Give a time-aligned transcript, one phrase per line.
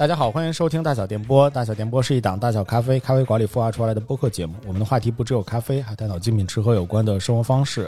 [0.00, 1.50] 大家好，欢迎收听大小电波。
[1.50, 4.54] 大小电波是一档大小咖啡咖啡馆里孵化出来的播客节目。
[4.66, 7.86] 我们的话题不只有咖啡，还探讨精品吃喝有关的生活方式。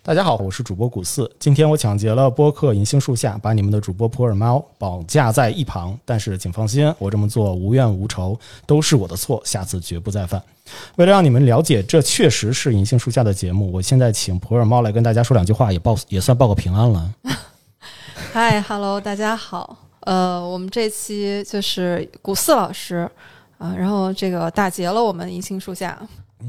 [0.00, 1.28] 大家好，我是主播古四。
[1.40, 5.98] 今天我抢劫了播客银杏树下，把你们的主播普洱猫绑架在一旁。
[6.04, 10.40] 但是请放心，我这么做无怨无仇，都是我的错，下次绝不再犯。
[10.94, 17.12] 为了让你们了解这确实是银杏树下的节目，我现在请普洱猫来跟大家说两句话，也报也算报个平安了。
[18.34, 19.78] 嗨，Hello，大家好。
[20.00, 23.08] 呃，我们这期就是古四老师
[23.58, 25.90] 啊，然后这个打劫了我们银杏树下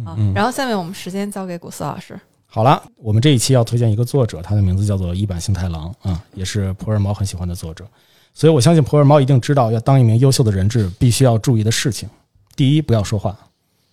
[0.03, 2.19] 啊，然后下面我们时间交给古四老师。
[2.47, 7.85] 好了，我们这一期要推荐一个作者，他的名字叫做一坂幸太郎啊，也是普洱猫很喜欢的作者，
[8.33, 12.09] 所以我相信普洱猫一定知道，要当一名优秀的人质，必须要注意的事情：
[12.55, 13.31] 第一，不要说话；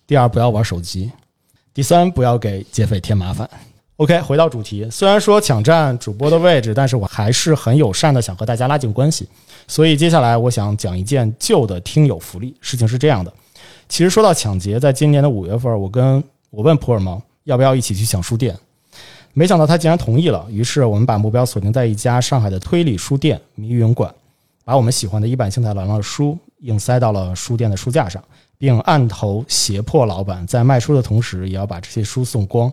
[0.06, 1.10] 第二，不要玩手机；
[1.74, 3.46] 第三，不要给劫匪添麻烦。
[3.96, 9.28] OK，回到主题，虽然说抢占主播的位置，但是我还是很友善的想和大家拉近关系。
[9.68, 12.54] 所以接下来我想讲一件旧的听友福利。
[12.60, 13.32] 事情是这样的，
[13.88, 17.20] 其实说到抢劫，在今年的五月份，我跟我问普尔蒙。
[17.44, 18.56] 要不要一起去抢书店？
[19.32, 20.46] 没想到他竟然同意了。
[20.48, 24.14] 于是我们把目标锁定在一家上海的推理书店——迷云馆，
[24.64, 28.22] 把我们喜欢的一版幸太郎的书硬塞到了书店的书架上，
[28.58, 32.72] 并按头胁迫老板在卖书的同时也要把这些书送光。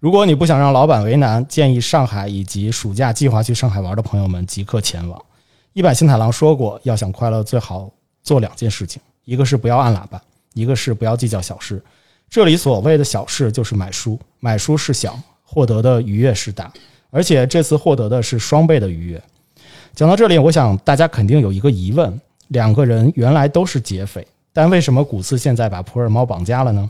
[0.00, 5.22] 如果你不想让老板为难，建议上海以及暑假计划去上海玩的朋友们即刻前往。
[5.74, 7.90] 一版新太郎说过，要想快乐，最好
[8.22, 10.18] 做两件事情：一个是不要按喇叭，
[10.54, 11.82] 一个是不要计较小事。
[12.30, 16.72] 这里所谓的小事就是买书，买书是小，获得的愉悦是大，
[17.10, 19.22] 而且这次获得的是双倍的愉悦。
[19.94, 26.88] 讲到这里，我想大家肯定有一个疑问：两个人原来都是劫匪，但为什么古斯现在把普洱猫绑架了呢？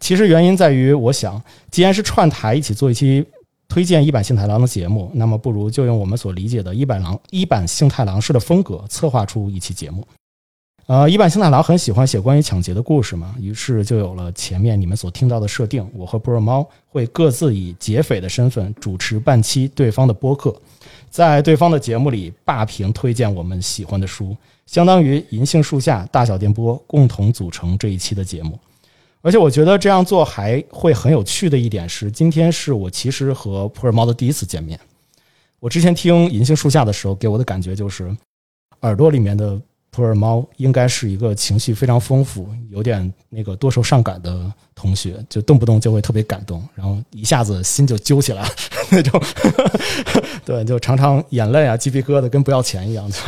[0.00, 3.24] 其实原因在于，我想，既然是串台一起做一期
[3.68, 10.06] 推荐一版幸太郎的节目，那么不如就用我们所理解的一版郎一版幸太郎式的风格，策划出一期节目。
[10.86, 15.88] 呃，一坂幸太郎很喜欢写关于抢劫的故事嘛，于是就有了前面你们所听到的设定。
[15.94, 20.54] 我和波尔猫会各自以劫匪的身份主持半期对方的播客，
[21.08, 28.58] 在对方的节目里霸屏推荐我们喜欢的书，相当于银杏树下大小电波共同组成这一期的节目。
[29.22, 34.78] 而且我觉得这样做还会很有趣的一点是，今天是我其实和普洱猫的第一次见面。
[35.60, 38.14] 我之前听银杏树下的时候，给我的感觉就是
[38.80, 39.58] 耳朵里面的。
[39.94, 48.42] 普洱猫应该是一个情绪非常丰富、有点那个多愁善感的同学，就动不动就会特别感动，然后一下子心就揪起来
[48.90, 49.22] 那种。
[50.46, 53.18] 对，就常常眼泪啊、鸡皮疙瘩跟不要钱一样，就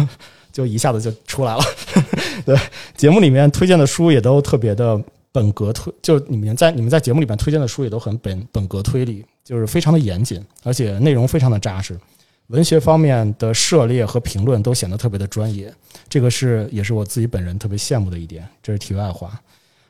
[0.50, 1.62] 就一下子就出来了。
[2.47, 2.59] 对，
[2.97, 4.99] 节目里面推荐的书也都特别的
[5.34, 11.99] 本格推，就你们在你们在节目里面推荐的书也都很本本格推理，就是非常的严谨，而且内容非常的扎实。
[12.47, 15.75] 文学方面的涉猎和评论都显得特别的专业，
[16.09, 18.47] 这个是也是我自己本人特别羡慕的一点。
[18.62, 19.33] 这是题外话，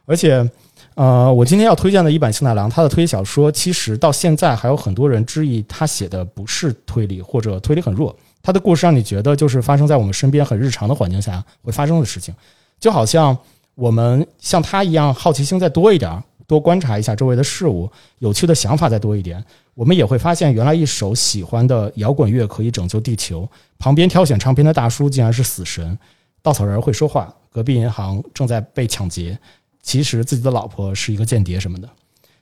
[0.06, 0.48] 而且，
[0.94, 8.16] 呃，我今天要推荐的一版幸太郎，他的推理小说其实到现在还有很多人质疑他写的不是推理或者推理很弱。
[8.42, 12.34] 他的故事让你觉得就是发生在我们身边很日常的环境下会发生的事情，
[12.80, 13.36] 就好像
[13.74, 19.44] 我们像他一样好奇心再多一点，多观察一下周围的事物，有趣的想法再多一点。
[19.74, 23.48] 我们也会发现，原来一首喜欢的摇滚乐可以拯救地球。
[23.78, 25.98] 旁边挑选唱片的大叔竟然是死神。
[26.42, 27.34] 稻草人会说话。
[27.50, 29.38] 隔壁银行正在被抢劫。
[29.82, 31.88] 其实自己的老婆是一个间谍什么的。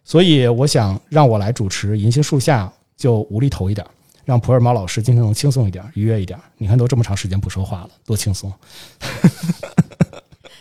[0.04, 2.66] 所以我想让我来主持《银杏树下》，
[2.97, 3.87] 就无厘头一点，
[4.25, 6.38] 让普洱猫老师今天能轻松一点、愉悦一点。
[6.59, 8.53] 你看，都这么长时间不说话了，多轻松。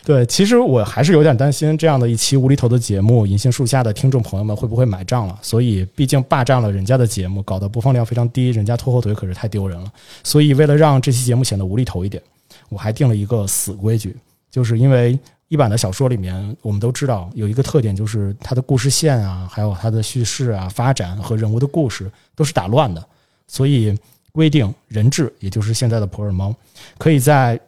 [0.04, 5.38] 对，其实我还是有点担心这样的一期无厘头的节目，银杏树下的听众朋友们会不会买账了？
[5.44, 9.94] 所以，毕竟霸占了人家的节目，搞得播放量非常低，人家拖后腿可是太丢人了。
[10.24, 12.22] 所以，为了让这期节目显得无厘头一点，
[12.70, 14.18] 我还定了一个死规矩，
[14.50, 15.18] 就是因为
[15.50, 23.06] 一版的小说里面，我们都知道有一个特点，就是它的故事线啊，还有它的叙事啊、发展和人物的故事都是打乱的。
[23.48, 23.96] 所以，
[24.32, 26.56] 规定人质，也就是现在的普洱猫，
[26.98, 27.60] 可以在。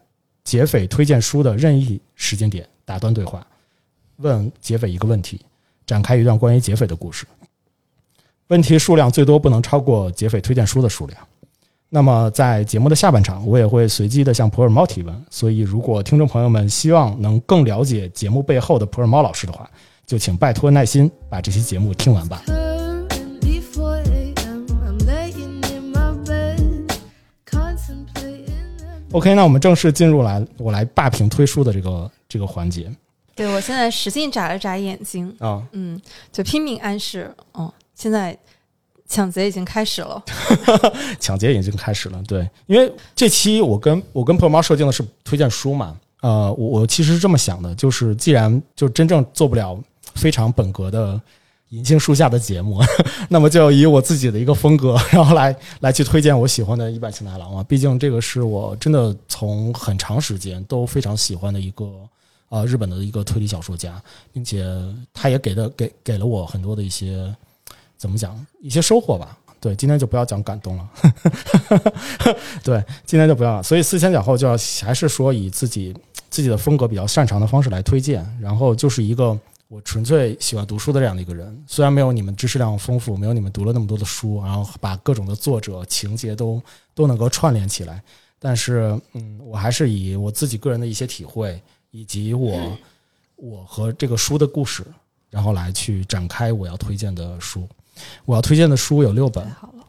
[0.43, 3.45] 劫匪推荐书的任意时间点打断对话，
[4.17, 5.39] 问劫匪一个问题，
[5.85, 7.25] 展开一段关于劫匪的故事。
[8.47, 11.19] 问题数量最多不能超过劫匪推荐书的数量。
[11.89, 15.25] 那么在节目的下半场，我也会随机的向普洱猫提问。
[15.29, 19.69] 所以，如果听众朋友们希望能更了解节目背后的普洱猫老师的话，
[20.05, 22.41] 就请拜托耐心把这期节目听完吧。
[29.13, 32.91] OK，那我们正式进入来，我来霸屏推书的这个这个环节。
[33.35, 36.01] 对我现在使劲眨了眨眼睛啊，嗯，
[36.31, 38.35] 就拼命暗示，哦，现在
[39.07, 40.23] 抢劫已经开始了，
[41.19, 42.21] 抢劫已经开始了。
[42.27, 49.79] 对，因为这期我跟我跟破猫设定的是推荐书嘛，呃，我我其实是这么想的，就是既然就真正做不了
[50.15, 51.21] 非常本格的
[51.73, 52.79] 银杏树下的节目，
[53.29, 57.63] 那么就要以我自己的一个风格， 然后来来去推荐我喜欢的一坂幸太郎嘛。
[57.63, 61.85] 毕竟这个是我真的从很长时间都非常喜欢的一个
[62.49, 63.99] 呃日本的一个推理小说家，
[64.31, 64.63] 并且
[65.13, 67.33] 他也给的给给了我很多的一些
[67.97, 69.35] 怎么讲一些收获吧。
[69.59, 70.89] 对，今天就不要讲感动了。
[72.63, 73.63] 对，今天就不要了。
[73.63, 75.95] 所以思前讲后，就要还是说以自己
[76.29, 79.39] 自己的风格比较擅长的方式来推荐，然后就是一个
[79.73, 81.63] 我纯粹喜欢读书的这样的一个人。
[81.65, 86.61] 虽然没有你们知识量丰富，没有你们读了那么多的书，然后把各种的作者情节都
[86.93, 87.99] 都能够串联起来，
[88.37, 91.59] 但是嗯，我还是以我自己个人的一些体会，
[91.89, 92.77] 以及我
[93.35, 94.85] 我和这个书的故事，
[95.31, 97.67] 然后来去展开我要推荐的书。
[98.25, 99.43] 我要推荐的书有六本。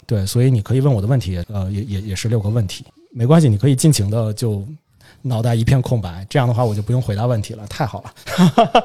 [0.07, 4.67] 对，所以你可以问我的问题，呃，也也也是六个问题，没关系，你可以尽情的就
[5.21, 8.15] 脑袋一片空白，这样的话我就不用回答问题了，太好了。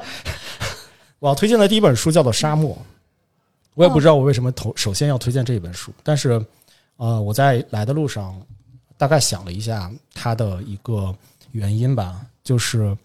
[1.20, 2.74] 我要推荐的第一本书叫做《沙漠》，
[3.74, 6.44] 我也不知道我为什么头首先要推荐这一本书，但是
[6.96, 8.40] 呃，我在来的路上
[8.96, 11.14] 大概想了一下它的一个
[11.52, 12.96] 原因吧，就是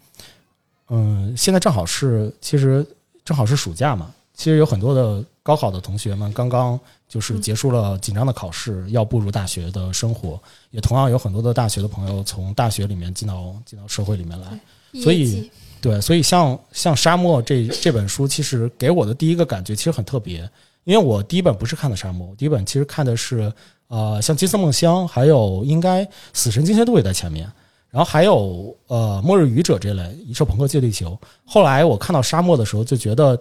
[0.88, 2.85] 嗯，现在正好是其实
[3.23, 6.79] 正好是暑假嘛，其实有很多的高考的同学们刚刚
[7.09, 10.41] 就是结束了紧张的考试，要步入大学的生活，
[10.71, 14.57] 也同样有很多的大学的朋友从大学里面进到进到社会里面来。
[15.03, 15.51] 所以
[15.85, 20.39] 对，所以像像《沙漠这》这本书，其实给我的第一个感觉其实很特别，
[20.83, 23.53] 因为我第一本不是看的《沙漠》，我第一本其实看的是
[23.87, 26.03] 呃，像《金色梦乡》，还有应该
[26.33, 27.47] 《死神惊邪度》也在前面，
[27.91, 31.11] 然后还有呃《末日愚者》这类《一兽朋克借地球》。
[31.45, 33.39] 后来我看到《沙漠》的时候，就觉得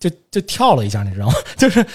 [0.00, 1.34] 就就跳了一下，你知道吗？
[1.56, 1.86] 就是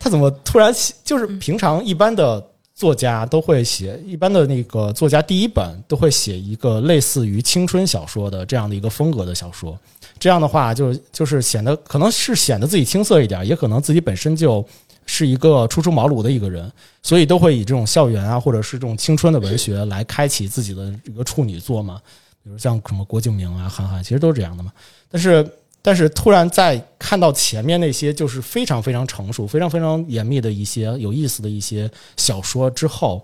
[0.00, 0.74] 他怎么突然
[1.04, 9.78] 就是平常一般的作家都会写，一般的那个作家第一本都会写一个类似于青春小说的这样的一个风格的小说。
[10.18, 14.66] 这样的话就，就是显得可能是显得自己青涩一点，也可能自己本身就
[15.06, 16.70] 是一个初出茅庐的一个人，
[17.02, 22.00] 所以都会以这种校园啊，或者是这种青春的文学来开启自己的一个处女作嘛。
[22.42, 24.72] 比如像什么郭敬明啊、韩寒，其实都是这样的嘛。
[25.08, 25.48] 但是
[25.86, 33.22] 但是突然在看到前面那些就是非常非常成熟、非常非常严密的一些有意思的一些小说之后，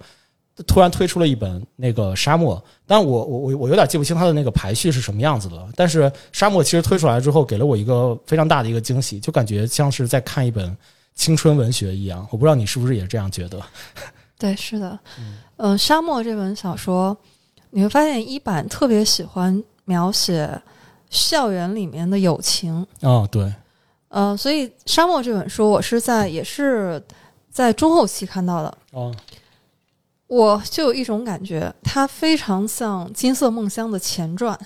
[0.67, 2.55] 突然推出了一本那个《沙漠》，
[2.87, 5.67] 但我我我我有点记不清它的那个排序是什么样子的了。
[5.75, 6.03] 但是
[6.33, 10.77] 《沙漠》其实推出来之后，给了我一个非常大的一个惊喜，就感觉像是在看一本
[11.15, 12.29] 青春文学一样。
[12.31, 13.59] 我不知道你是不是也这样觉得？
[14.39, 14.99] 对，是的，
[15.57, 17.17] 嗯、沙漠》这本小说，
[17.71, 20.61] 你会发现一版特别喜欢描写
[21.11, 23.53] 校园里面的友情，哦，对，
[24.09, 27.03] 呃，所以《沙漠》这本书我是在也是
[27.51, 29.15] 在中后期看到的，哦，
[30.29, 34.59] 我就有一种感觉，它非常像《金色梦乡》的前传。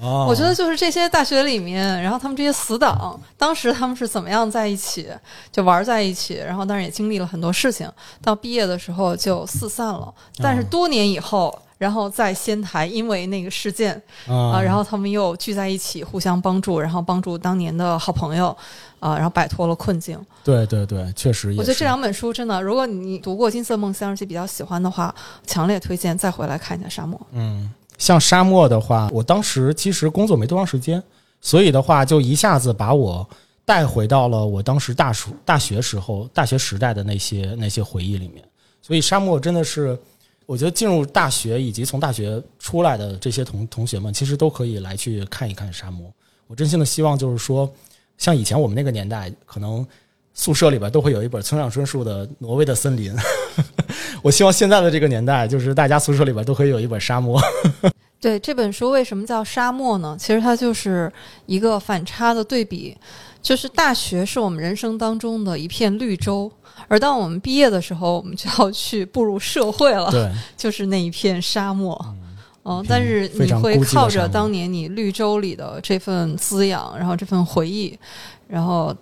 [0.00, 5.08] 哦，我觉得就是这些大学里面，然后他们这些死党，当时他们是怎么样在一起，
[5.50, 7.90] 就玩在一起，然后当然也经历了很多事情，
[8.22, 10.14] 到毕业的时候就四散了。
[10.38, 13.94] 但是多年以后，然后在仙台因为那个事件
[14.26, 18.54] 啊、啊，然后他们又聚在一起，互相帮助，然后帮助当年的好朋友
[18.98, 20.20] 啊、然后摆脱了困境。
[20.44, 25.14] 对对对，确实，我觉得这两本书真的，如果你读过《金色梦乡》而且比较喜欢的话，
[25.46, 27.18] 强烈推荐再回来看一下《沙漠》。
[27.32, 31.02] 嗯，像沙漠的话，我当时其实工作没多长时间，
[31.40, 33.26] 所以的话就一下子把我
[33.64, 38.44] 带回到了我当时大暑大学时候大学时代的那些那些回忆里面。
[38.82, 39.98] 所以沙漠真的是，
[40.50, 46.12] 我觉得进入大学以及从大学出来的这些同同学们，其实都可以来去看一看沙漠。
[46.48, 47.72] 我真心的希望就是说，
[48.18, 49.86] 像以前我们那个年代，可能
[50.34, 53.14] 宿舍里边都会有一本村上春树的《挪威的森林》。
[54.22, 57.40] 我希望现在的这个年代，就是大家宿舍里边都可以有一本《沙漠》。
[58.20, 60.16] 对这本书为什么叫沙漠呢？
[60.18, 61.10] 其实它就是
[61.46, 62.96] 一个反差的对比，
[63.42, 66.50] 就是大学是我们人生当中的一片绿洲，
[66.88, 71.98] 而当我们毕业的时候，我们就要去步入社会了，对， 就是那一片沙漠。
[72.62, 77.98] 嗯但是你会靠着当年你绿洲里的这份滋养，然后这份回忆，
[78.46, 78.94] 然后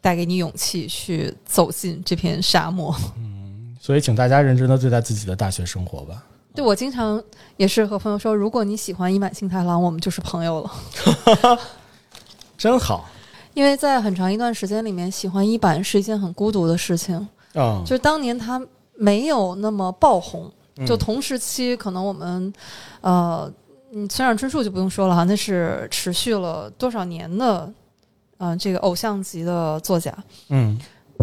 [0.00, 2.94] 带给你勇气去走进这片沙漠。
[3.16, 6.22] 嗯所以请大家认真的对待自己的大学生活吧。
[6.54, 7.22] 对我经常
[7.56, 11.58] 也是和朋友说，如果你喜欢一满幸太郎，我们就是朋友了。
[12.58, 13.08] 真好
[13.58, 17.16] 因为在很长一段时间里面，喜欢一版是一件很孤独的事情。
[17.54, 17.82] 啊！
[17.84, 22.52] 就是当年他没有那么爆红，嗯就同时期可能我们，
[23.00, 23.52] 呃，
[23.92, 27.68] 嗯，村上春树就不用说了哈，那是持续了多少年的，
[28.36, 30.16] 嗯、这个偶像级的作家。
[30.50, 30.78] 嗯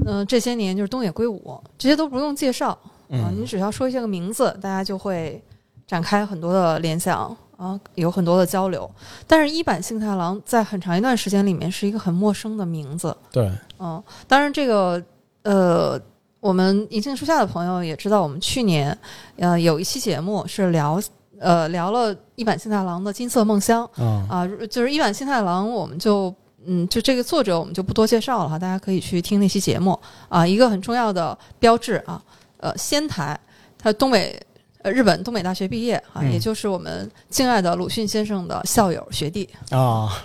[0.06, 5.42] 嗯、这些年就是东野圭吾，这些都不用介绍啊、嗯你只要说一些个名字，大家就会
[5.88, 8.90] 展开很多的联想啊，有很多的交流。
[9.28, 15.02] 但是一坂幸太郎在很长一段时间里面是一个很陌生的名字，对，嗯，当然这个
[15.44, 16.00] 呃，
[16.40, 18.98] 我们银杏树下的朋友也知道，我们去年
[19.38, 21.02] 呃有一期节目是聊
[21.40, 26.34] 呃聊了一坂幸太郎的金色梦乡嗯啊、就是一坂幸太郎，我们就
[26.66, 32.22] 嗯就这个作者我们就不多介绍了哈，大家可以去听那期节目啊、一个很重要的标志啊，
[32.58, 33.40] 呃，仙台，
[33.78, 34.40] 它东北。
[34.86, 39.50] 呃，日本东北大学毕业啊，嗯也就是我们敬爱的鲁迅先生的校友学弟。
[39.72, 40.16] 啊，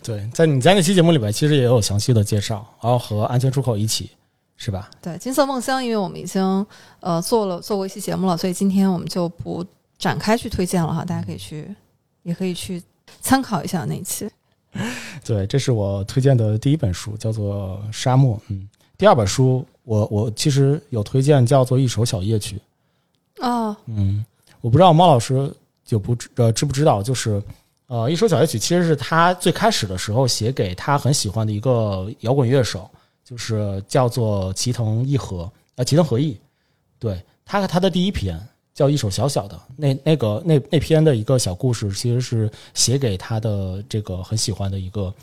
[0.00, 4.10] 对，在你在那期节目里边，其实也有详细的介绍，然后和安全出口一起，
[4.56, 4.88] 是吧？
[5.02, 6.64] 对，金色梦乡，因为我们已经
[7.00, 9.66] 呃做了做过一期节目了，所以今天我们就不
[9.98, 11.74] 展开去推荐了哈，大家可以去，
[12.22, 12.80] 也可以去
[13.20, 14.30] 参考一下那一期。
[15.26, 18.36] 对，这是我推荐的第一本书，叫做《沙漠》。
[18.50, 22.54] 嗯，第二本书我我其实有推荐，叫做《一首小夜曲》。
[23.40, 24.24] 啊，嗯，
[24.60, 25.52] 我不知道猫老师
[25.84, 27.42] 就不知呃知不知道，就是
[27.86, 32.90] 呃，一首小夜曲其实是他最开始的时候写给他很喜欢的一个摇滚乐手，
[33.24, 36.36] 就是叫做齐藤一和呃齐藤和义，
[36.98, 38.40] 对他和他的第一篇
[38.74, 45.14] 叫一首小小的那那个那那篇的一个小故事，其实是写给他的这个很喜欢的一个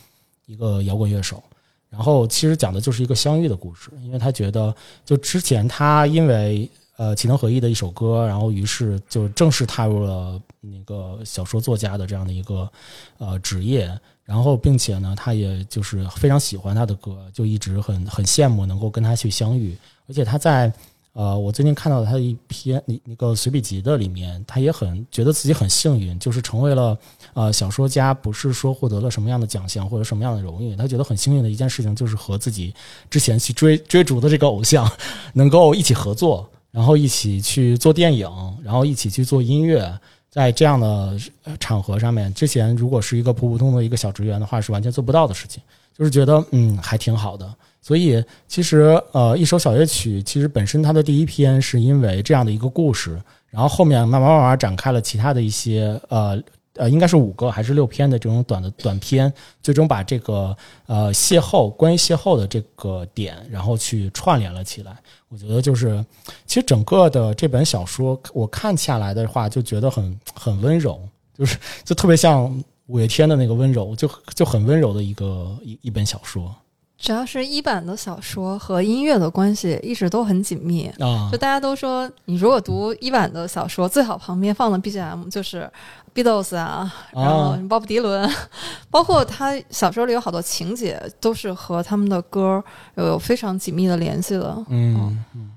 [0.46, 1.44] 一个摇滚乐手。
[1.90, 4.74] 然后其实讲的就是一个相遇的故事，因为他觉得
[5.06, 6.68] 就之前他因为
[6.98, 12.70] 呃齐藤和义的一首歌，然后于是就正式踏入了那个小说作家的这样的一个
[13.18, 13.92] 呃职业，
[14.24, 20.72] 然后并且呢，他也就是非常喜欢他的歌，就一直很很羡慕能够跟他去相遇，而且他在
[21.14, 26.98] 呃我最近看到他的一篇那那个随笔集的里面，他也很觉得自己很幸运，就是成为了
[27.34, 32.74] 呃小说家，不是说获得了什么样的奖项或者什么样的荣誉，他觉得很幸运的一件事情就是和自己
[33.10, 34.90] 之前去追追逐的这个偶像
[35.34, 36.50] 能够一起合作。
[36.74, 38.28] 然后一起去做电影，
[38.62, 39.90] 然后一起去做音乐，
[40.30, 41.16] 在这样的
[41.60, 45.62] 场合上面，之前如果是一个普普通通的一个小职员的话，是完全做不到的事情。
[45.96, 47.48] 就是觉得嗯还挺好的，
[47.80, 56.42] 所以其实呃一首小夜曲其实本身它的第一篇是因为这样的一个故事，然后后面慢慢慢慢展开了其他的一些呃
[56.78, 64.98] 呃应该是五个还是六篇的这种短的短篇，最终把这个呃邂逅关于邂逅的这个点，然后去串联了起来。
[65.34, 66.06] 我觉得就是，
[66.46, 71.02] 其实整个的这本小说，我看下来的话，就觉得很很温柔，
[71.36, 76.56] 就是就特别像五月天的那个温柔，就就很温柔的一个一一本小说。
[77.04, 80.88] 只要是一版的小说和音乐的关系一直都很紧密。
[81.00, 85.70] 啊就大家都说，你如果读一版的小说，最好旁边放的 BGM 就是
[86.16, 88.34] Beatles 啊，然后啊鲍勃迪伦，
[88.90, 92.64] 包括他小说里有好多情节都是和他们的歌
[92.96, 94.56] 有非常紧密的联系的。
[94.70, 95.52] 嗯嗯，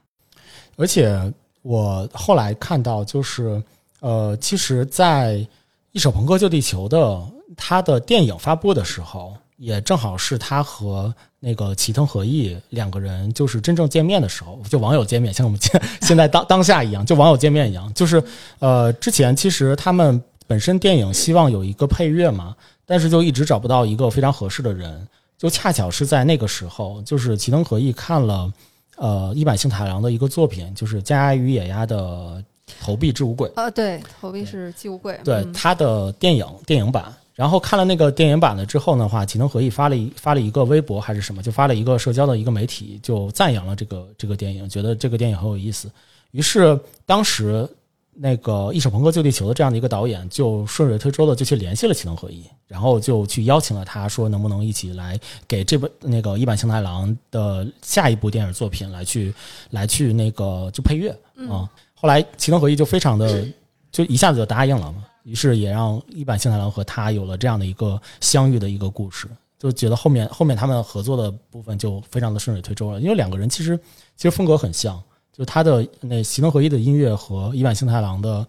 [0.76, 3.62] 而且我后来看到，就是
[4.00, 5.34] 呃，其实，在
[5.92, 7.22] 《一首朋克救地球》的
[7.56, 17.92] 他的电影发布的时候，也正好是他和那个齐藤和义两个人就是真正见面的时候，就网友见面，像我们现现在当当下一样，就网友见面一样。
[17.94, 18.22] 就是
[18.58, 25.06] 呃，之前其实他们本身电影希望有一个配乐嘛，但是就一直找不到一个非常合适的人。
[25.38, 28.52] 就恰巧是在那个时候，就是齐藤和义看了
[28.96, 32.42] 呃一坂幸太郎的一个作品，就是家鸭与野鸭的
[32.80, 33.48] 《投币之无鬼》。
[33.54, 35.18] 啊，对，投币是寄物柜。
[35.24, 37.14] 对嗯他的电影电影版。
[37.36, 45.90] 然后看了那个电影版了之后的话，启能和义发了一发了一个微博还是什么，就发了一个社交的一个媒体，就赞扬了这个这个电影，觉得这个电影很有意思。
[46.30, 47.68] 于是当时
[48.14, 59.34] 那个《一手朋克救地球》的这样的一个导演，就顺水推舟的就去联系了启能和义，然后就去邀请了他说能不能一起来给这部那个一坂幸太郎的下一部电影作品来去
[59.68, 61.10] 来去那个就配乐
[61.50, 61.68] 啊。
[61.94, 63.46] 后来齐藤和义就非常的
[63.92, 65.04] 就一下子就答应了嘛。
[65.26, 69.28] 于是也让一坂幸太郎和他有了这样的一个相遇的一个故事，
[69.58, 73.76] 就觉得后面后面他们合作的部分就非常的顺水推舟了，因为两个人其实
[74.16, 75.02] 其实风格很像，
[75.32, 78.46] 就他的那喜能合一的音乐和一坂幸太郎的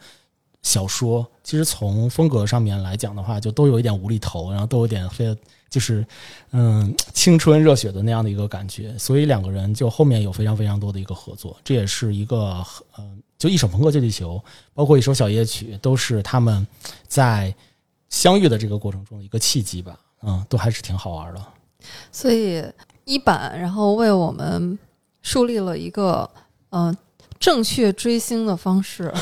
[0.61, 5.35] 小说，其实从风格上面来讲的话，就都有一点无厘头，然后都有点非
[5.69, 6.05] 就是
[6.51, 12.65] 嗯青春热血的那样的一个感觉，所以两个人就后面有非常非常多的一个合作，这也是一个
[12.97, 13.21] 嗯。
[13.37, 14.43] 就一首朋克救地球，
[14.73, 16.65] 包括一首小夜曲，都是他们
[17.07, 17.53] 在
[18.09, 19.95] 相遇的这个过程中的一个契机吧。
[20.23, 21.45] 嗯，都还是挺好玩的。
[22.11, 22.65] 所以
[23.05, 24.79] 一版，然后为我们
[25.21, 26.27] 树立了一个
[26.71, 26.97] 嗯、呃、
[27.39, 29.13] 正确追星的方式。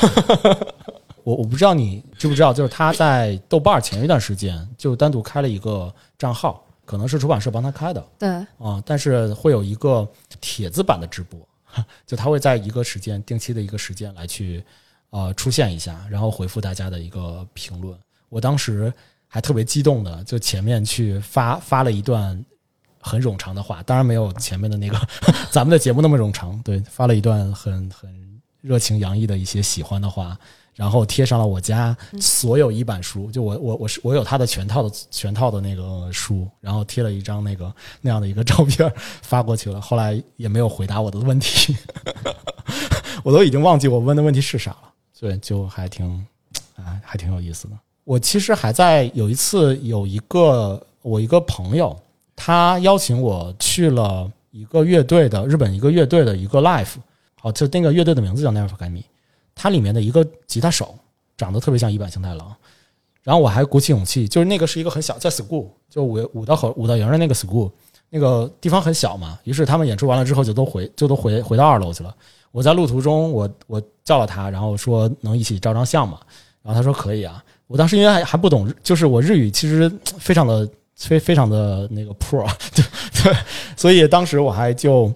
[1.26, 8.28] 我我不知道你知不知道，就是他在豆瓣前一段时间就单独开了一个账号，可能是出版社帮他开的对，
[8.60, 10.08] 啊，但是会有一个
[10.40, 11.40] 帖子版的直播，
[12.06, 14.62] 就他会在一个时间定期的一个时间来去
[15.10, 17.98] 呃出现一下，然后回复大家的一个评论。
[18.28, 18.92] 我当时
[19.26, 22.40] 还特别激动的，就前面去发发了一段
[23.00, 24.96] 很冗长的话，当然没有前面的那个
[25.50, 30.38] 咱们的节目那么冗长，对，发了一段很很热情洋溢的一些喜欢的话。
[30.76, 38.92] 然后贴上了我家所有一版书，就我我我是我有他的全套的全套的那个书，然后贴了一张那个那样的一个照片
[39.22, 39.80] 发过去了。
[39.80, 41.74] 后来也没有回答我的问题，
[43.24, 44.92] 我都已经忘记我问的问题是啥了。
[45.18, 46.06] 对，就还挺
[46.76, 47.78] 啊，还挺有意思的。
[48.04, 51.98] 我其实还在有一次有一个我一个朋友，
[52.36, 56.96] 他邀请我去了一个乐队的日本一个乐队的一个 live，
[57.40, 59.00] 好，就那个乐队的名字叫 Never Forget Me。
[59.56, 60.94] 它里面的一个吉他手
[61.36, 62.54] 长得特别像一坂幸太郎，
[63.22, 67.72] 然后我还鼓起勇气，就是那个是一个很小，在 school 就五五道口五道营的那个 school
[68.10, 72.14] 那个地方很小嘛，于是他们演出完了之后就都回就都回回到二楼去了。
[72.52, 76.20] 我在路途中，我我叫了他，然后说能一起照张相吗？
[76.62, 77.42] 然后他说可以啊。
[77.66, 82.84] 我当时因为还还不懂，就是我日语其实非常的非非常的那个 poor，对
[83.24, 83.36] 对，
[83.76, 85.12] 所以当时我还就。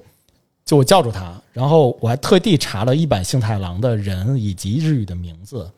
[0.70, 5.68] 就我叫住他，然后我还特地查了一版幸太郎的人以及日语的名字，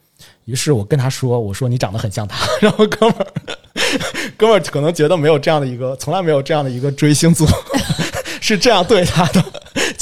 [0.45, 2.47] 于是我跟他说：“我说你长得很像他。
[2.61, 3.27] ”然后哥们儿，
[4.37, 7.47] 哥们儿可能觉得没有这样的一个，从来没有这样的一个追星族
[8.43, 9.43] 是这样对他的。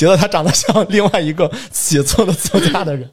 [0.00, 3.06] 觉得他长得像另外一个写作的作家的人，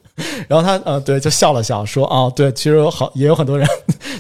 [0.48, 3.67] 然后他呃对就笑了笑说啊对，其实有好也有很多人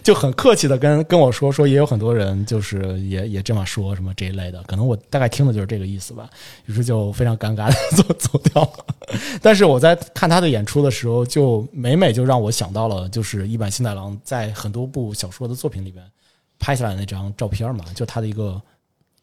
[0.03, 6.29] 就很客气的跟跟我说说也有很多人就是也也这么说什么这一类的，可能我大概听的就是这个意思吧，
[6.65, 9.17] 于是就非常尴尬的 走走掉了。
[9.41, 16.03] 但是我在看他的演出的时候，就每每就让我想到了就是一坂新太郎在很多部小说的作品里边
[16.59, 18.61] 拍下来那张照片嘛，就他的一个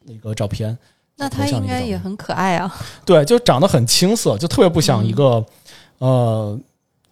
[0.03, 0.79] 那个照片。
[1.17, 2.75] 那他应该也很可爱啊！
[3.07, 5.45] 对，就长得很青涩，就特别不像一个
[5.99, 6.59] 呃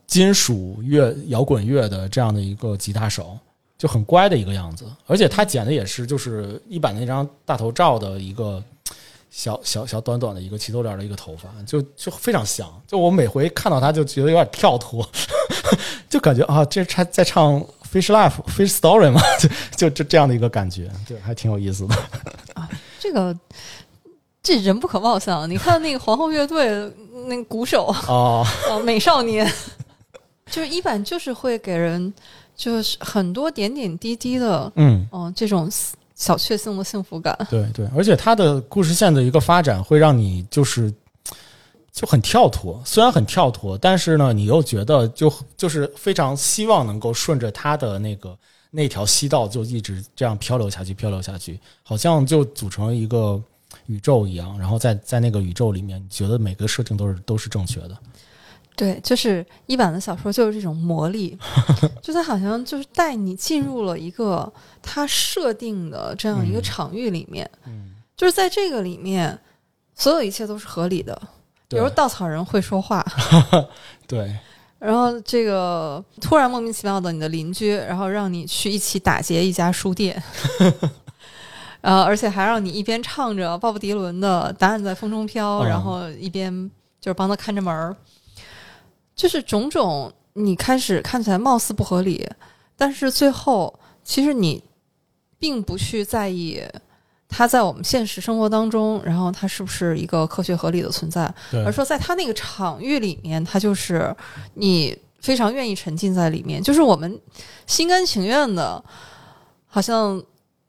[0.09, 3.39] 金属乐、摇滚乐的这样的一个吉他手，
[3.79, 4.85] 就很乖的一个样子。
[5.07, 8.63] 而且他剪的也是就是一版那张大头照的一个
[9.31, 12.69] 小小小短短的一个齐头帘的一个头发，就就非常像。
[12.89, 15.09] 就我每回看到他就觉得有点跳脱，
[16.11, 17.61] 就感觉啊，这他在唱
[17.91, 21.95] 《Fish Life》《Fish Story》嘛， 就就这这样的一个感觉，对，还挺有意思的
[22.55, 23.35] 啊，这个。
[24.43, 26.69] 这人不可貌相，你看那个皇后乐队
[27.29, 28.45] 那个鼓手 哦，
[28.85, 29.49] 美少年，
[30.47, 32.13] 就是一版就是会给人
[32.57, 35.71] 就是很多点点滴滴的，嗯嗯，这种
[36.17, 37.39] 小确幸的幸福感。
[37.49, 40.93] 对对，而且他的故事线的一个发展会让你就是
[41.93, 48.37] 就很跳脱，虽然很跳脱，但是呢，你又觉得就就是非常希望能够顺着他的那个
[48.73, 53.41] 那条西道就一直这样漂流下去，漂流下去，好像就组成了一个。
[53.87, 57.97] 宇宙一样，然后在在那个宇宙里面，你觉得每个设定都是都是正确的。
[58.75, 61.39] 对，就是一版的小说就是这种魔力，
[62.01, 67.49] 就它好像就是带你进入了一个它设定的这样一个场域里面。
[67.67, 69.39] 嗯，就是在这个里面，
[69.95, 71.21] 所有一切都是合理的。
[71.69, 73.05] 比如稻草人会说话，
[74.09, 74.35] 对。
[74.79, 80.21] 然后这个突然莫名其妙的，你的邻居，然后让你去一起打劫一家书店。
[81.83, 87.95] 呃，而且还让你一边唱着鲍勃迪伦的《答案在风中飘》，然后一边就是帮他看着门儿，
[89.17, 92.25] 就是种种你开始看起来貌似不合理，
[92.77, 94.63] 但是最后其实你
[95.41, 96.63] 并不去在意
[97.29, 101.35] 他在我们现实生活当中，然后他是不是一个科学合理的存在，
[101.67, 104.15] 而说在他那个场域里面，他就是
[104.55, 107.21] 你非常愿意沉浸在里面，就是我们
[107.67, 108.85] 心甘情愿的，
[109.67, 110.23] 好像。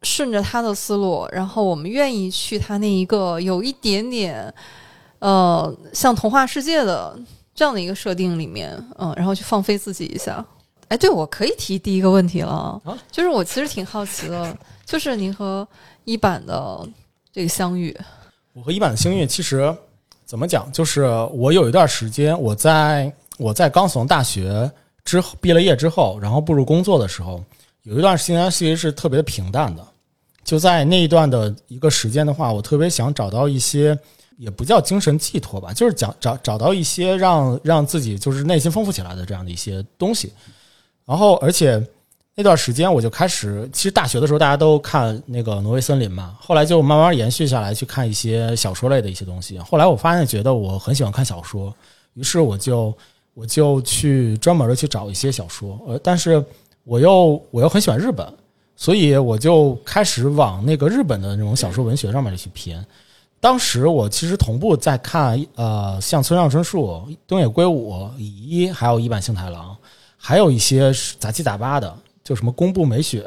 [0.04, 4.54] 顺着他的思路，然后我们愿意去他那一个有一点点，
[5.20, 7.18] 呃，像童话世界的
[7.56, 10.46] 这样的一个设定里面，嗯，然后去放飞自己一下。
[10.90, 12.80] 哎，对，我可以提第一个问题了，
[13.12, 15.68] 就是我其实挺好奇的，就是您和
[16.04, 16.88] 一版的
[17.32, 17.98] 这个相遇。
[18.54, 19.76] 我和一版的相遇，其实
[20.26, 24.70] 怎么讲，就是我有一段时间，我在我在刚从大学
[25.04, 27.44] 之后毕了业之后，然后步入工作的时候，
[27.84, 29.84] 有一段时间其实是特别的平淡的。
[30.44, 33.98] 就在那一段的一个时间的话，我特别想找到一些，
[34.38, 40.34] 也不叫精神寄托吧，就是讲找找到一些让让自己就是内心丰富起来的这样的一些东西。
[41.06, 41.82] 然后，而且
[42.36, 49.58] 那段时间我就开始，其实大学的时候大家都看那个《挪威森林》嘛，后来就慢慢延续下来去看一些小说类的一些东西。
[49.60, 51.74] 后来我发现，觉得我很喜欢看小说，
[52.16, 52.94] 于是我就
[53.34, 56.44] 我就去专门的去找一些小说，呃，但是
[56.84, 58.28] 我又我又很喜欢日本。
[58.84, 62.86] 所以我就开始往那个日本的那种小说文学上面去偏。
[63.40, 69.74] 当时我其实同步在看，呃，像村上春树、东野圭吾、乙一，还有一坂幸太郎，
[70.18, 73.26] 还有一些杂七杂八的，就什么宫部美雪，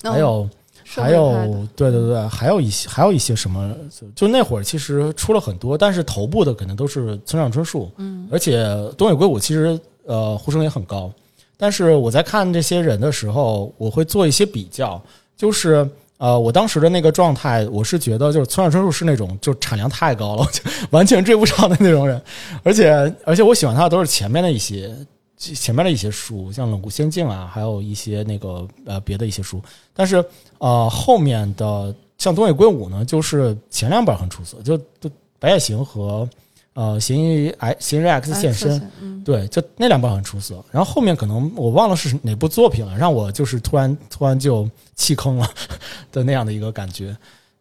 [0.00, 0.48] 还有。
[0.86, 1.32] 还有，
[1.74, 3.74] 对对对，还有一些，还有一些什么？
[4.14, 8.64] 就那会儿其实出了很多，但是头部的可能都是村上春树，嗯，而且
[8.96, 11.10] 东野圭吾其实呃呼声也很高。
[11.56, 15.02] 但是我在看这些人的时候，我会做一些比较，
[15.36, 15.88] 就是
[16.18, 22.20] 呃，我当时的那个状态，我是觉得就是村上春树是那种就产量太高了， 就完全追不上的那种人，
[22.62, 22.90] 而且
[23.24, 24.94] 而且我喜欢他的都是前面的一些。
[25.36, 29.60] 前面的一些书，像《冷酷仙境》啊，还有一些那个呃别的一些书，
[29.92, 30.24] 但是
[30.58, 36.26] 呃后面的像东野圭吾呢，就是前两本很出色，就就《白夜行》和
[36.74, 38.80] 呃《嫌疑 X 嫌疑 X 现身》，
[39.24, 40.62] 对，就那两本很出色。
[40.70, 45.48] 然后后面可能我忘了是哪部作品了，让我就是突然突然就弃坑了
[46.12, 47.16] 的那样的一个感觉，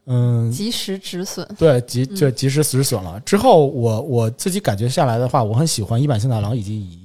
[0.06, 3.20] 嗯，及时止损，对，及就及时止损了。
[3.22, 7.04] 之后我我自己感觉下来的话，我很喜欢一坂幸太郎以及乙一。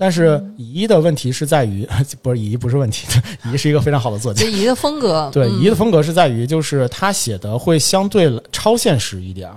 [0.00, 1.84] 但是乙一的问题是在于，
[2.22, 3.06] 不是乙一不是问题，
[3.46, 4.44] 乙一是一个非常好的作家。
[4.46, 9.50] 乙一的风格，对乙一的风格是在于，就是他写的会相对超现实一点，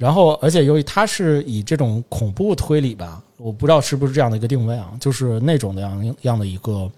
[0.00, 6.90] 然后而且由于他是以这种恐怖推理吧，我不知道是不是这样的一个定位啊，就是那种的样样的一个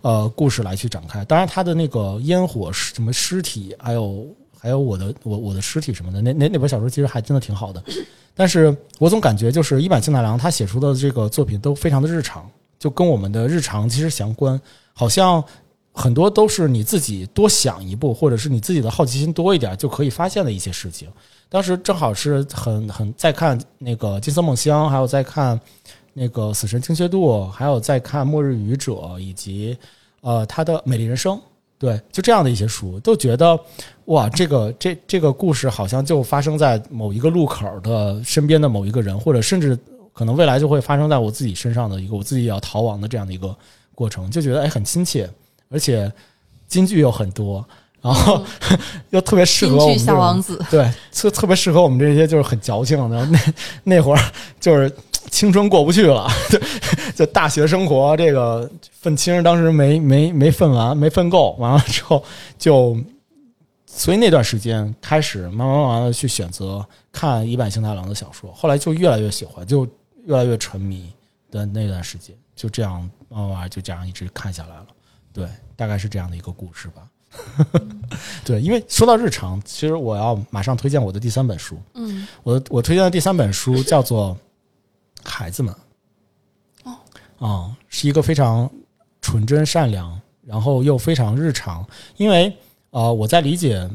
[0.00, 1.22] 呃故事来去展开。
[1.26, 4.26] 当然，他的那个烟火什么尸体，还有
[4.58, 7.84] 还有我的我我的尸体什么的，那那那本小说其实还真的挺好的。
[8.34, 14.58] 但是我总感觉就是一坂幸太郎他写出的这个作品都非常的日常，就跟我们的日常其实相关，
[14.94, 15.44] 好像
[15.92, 21.06] 很多都是你自己多想一步，或者是你自己的好奇心多一点就可以发现的一些事情。
[21.48, 25.58] 当时正好是很很在看那个金色梦乡，还有在看
[26.12, 29.76] 那个死神精确度，还有在看末日愚者，以及
[30.20, 31.40] 呃他的美丽人生。
[31.78, 33.58] 对，就这样的一些书，都觉得
[34.06, 39.78] 哇，这个这这个故事好像就发生在某一个路口的身边的某一个人，或者甚至
[40.14, 43.54] 可能未来就会发生在我自己身上的一个我自己也要逃亡的这样的一个
[43.94, 45.28] 过程，就觉得哎很亲切，
[45.68, 46.10] 而且
[46.66, 47.62] 金句又很多，
[48.06, 48.44] 然后
[49.10, 53.38] 又特别适合我们小王子， 对，特特别适合我们这些就是很矫情的那
[53.84, 54.90] 那会儿就是。
[55.28, 56.58] 青春过不去了，就
[57.16, 62.22] 就大学生活这个愤青当时没没没愤完，没愤够，完了之后
[62.56, 62.96] 就，
[63.86, 69.84] 所以那段时间开始慢慢慢慢的去选择看一坂幸太郎的小说，后来就越来越喜欢，就
[70.26, 71.12] 越来越沉迷
[71.50, 74.86] 的那段时间，就这样慢慢慢就这样一直看下来了，
[75.32, 77.02] 对，大概是这样的一个故事吧。
[78.44, 84.36] 对，因为说到日常，其实我要马上推荐我的第三本书，嗯，我我推荐的第三本书叫做。
[85.28, 85.74] 孩子们，
[86.84, 86.94] 哦，
[87.40, 88.70] 啊，是一个非常
[89.20, 91.84] 纯真善良，然后又非常日常。
[92.16, 92.56] 因为
[92.90, 93.90] 呃，我在理解，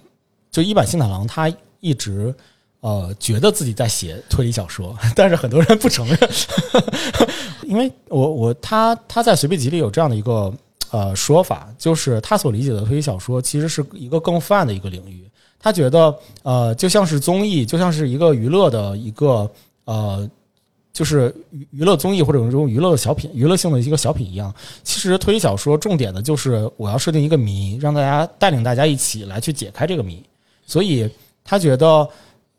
[0.52, 1.50] 就一坂幸太郎，他
[1.80, 2.36] 一直
[2.82, 6.20] 呃觉得自己在写推理小说， 但是很多人不承认。
[7.64, 10.54] 因为我我他他在随笔集里有这样的一个
[10.92, 15.26] 呃说法，就是他所理解的推理小说其实是一个更泛的一个领域。
[15.60, 19.50] 他觉得呃，就像是综艺，就像是一个娱乐的一个
[19.86, 20.30] 呃。
[20.94, 24.54] 就是娱娱乐综艺或者这种娱乐的小品、娱乐性的一个小品一样。
[24.84, 30.22] 其实推理小说重点的就是我要设定一个谜，让大家带领大家一起来去解开这个谜。
[30.66, 31.10] 所以
[31.46, 32.08] 他觉得，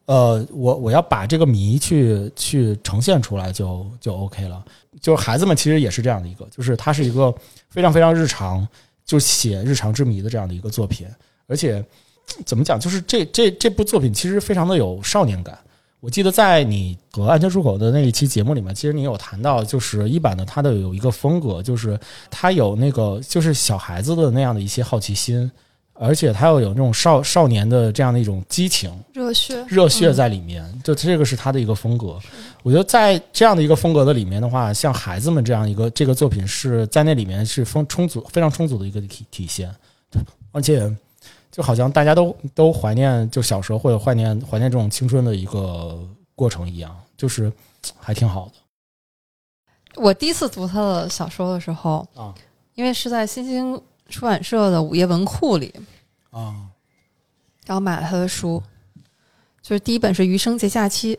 [0.06, 4.64] 呃，我我要把这个谜去去呈现出来就就 OK 了。
[5.00, 7.34] 就是孩子们其实也是这样的一个，就是它是一个
[7.70, 8.66] 非常非常日常，
[9.04, 11.06] 就写日常之谜的这样的一个作品。
[11.46, 11.84] 而且
[12.44, 15.58] 怎么讲，就是这这这部作品其实非常的有少年感。
[16.00, 25.50] 我记得在你和安全出口的那一期节目里面，其实你有谈到，就是一版的它的有一个风格，就是它有那个就是小孩子的那样的一些好奇心，
[25.94, 30.64] 而且他又有那种少少年的这样的一种激情、热血、热血在里面。
[30.82, 32.18] 就这个是他的一个风格。
[32.62, 39.74] 我觉得在这样的一个风格的里面的话，像孩子们这样一个这个作品是在那里面是丰充足、非常充足的一个体体现，
[40.50, 40.94] 而且。
[41.54, 46.02] 就好像大家都都怀念就小时候或者怀念怀念这种青春的一个
[46.34, 47.52] 过程一样，就是
[47.98, 48.52] 还挺好的。
[49.96, 52.34] 我第一次读他的小说的时候啊，
[52.74, 53.78] 因为是在新兴
[54.12, 55.74] 出版社的午夜文库里。
[56.30, 56.54] 啊，
[57.66, 58.62] 然后买了他的书，
[59.60, 61.16] 就是第一本是《余生节假期》，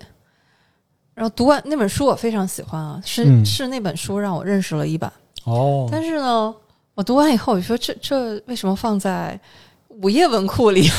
[1.14, 5.12] 然后读完那本书我非常喜欢啊，是是那本书让我认识了一版。
[5.44, 6.56] 哦，但是呢，
[6.96, 9.40] 我读完以后我说这这为什么放在
[9.90, 10.90] 午夜文库里，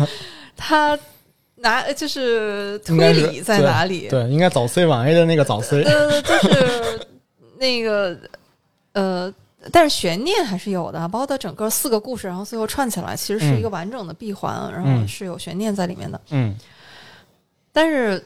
[0.56, 0.98] 他
[1.56, 4.08] 拿就是推理在哪里？
[4.08, 5.82] 对，应该早 C 晚 A 的那个早 C。
[5.82, 7.06] 呃，就是
[7.58, 8.18] 那个
[8.92, 9.34] 呃，
[9.72, 16.20] 但是悬念还是有的，包括它整个四个故事，然后最后串起来，其实是一个完整的闭环，然后是有悬念在里面的。
[16.30, 16.56] 嗯。
[17.72, 18.24] 但是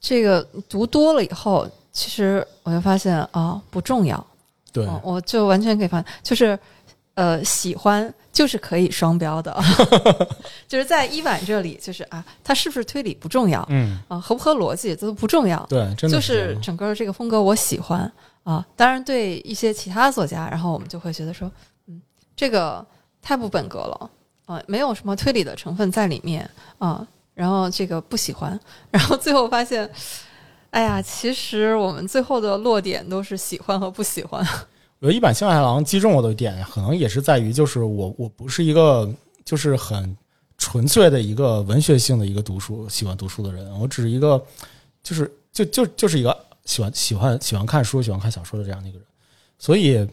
[0.00, 4.24] 这个读多了以后，其实我就发现啊，不重要。
[4.72, 6.58] 对，嗯我就完全可以发现，就是
[7.14, 9.56] 呃，喜欢就是可以双标的，
[10.66, 18.10] 就是在伊婉这里，就是啊，它是不是推理不重要嗯，啊，合不合逻辑这都不重要，对，真的就是整个这个风格我喜欢
[18.44, 18.64] 啊。
[18.76, 21.50] 当然，对一些其他作家，然后我们就会觉得说，
[21.88, 22.00] 嗯，
[22.36, 22.86] 这个
[23.20, 24.10] 太不本格了
[24.46, 27.04] 啊，没有什么推理的成分在里面啊，
[27.34, 28.58] 然后这个不喜欢，
[28.92, 29.90] 然后最后发现。
[30.70, 34.44] 哎呀，其实我们最后的落点都是喜欢和不喜欢。
[34.98, 39.08] 我觉得一版星海狼击中我的点，可能也是在于，就是我我不是一个
[39.44, 40.16] 就是很
[40.58, 44.44] 纯粹的一个文学性的一个读书喜欢读书的人，我只是一个
[45.00, 49.06] 就是就就就是一个喜欢喜欢喜欢看书、喜欢看小说的这样的一个人，
[49.58, 50.08] 所以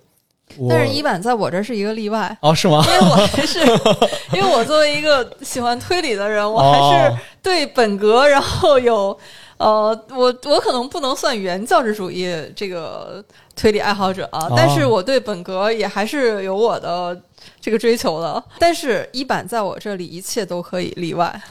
[0.69, 2.83] 但是一版在我这儿是一个例外，哦是吗？
[2.85, 3.59] 因为我还是
[4.35, 9.17] 因为我作为一个喜欢推理的人，我还哦是对本格，然后有
[9.55, 13.23] 呃，我我可能不能算原教旨主义这个
[13.55, 17.17] 推理爱好者啊，哦但是我对本格也还是有我的
[17.61, 18.43] 这个追求的。
[18.59, 21.41] 但是一版在我这里一切都可以例外。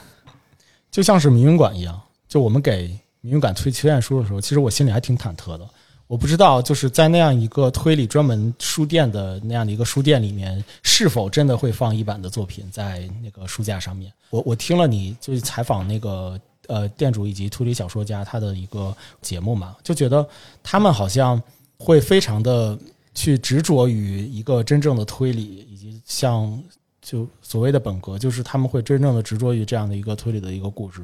[0.91, 5.68] 就像是明云馆一样，就我们给明云馆推推荐书的时候，其实我心里还挺忐忑的。
[6.06, 14.12] 我不知道就是在那样一个推理专门书店的那样的一个书店里面，是否真的会放一版的作品在那个书架上面。
[14.30, 20.28] 我我听了你就是采访那个呃店主以及推理小说家他的一个节目嘛，就觉得
[20.64, 21.40] 他们好像
[21.78, 22.76] 会非常的
[23.14, 26.61] 去执着于一个真正的推理，以及像
[27.00, 31.02] 就所谓的本格，就是他们会真正的执着于这样的一个推理的一个故事。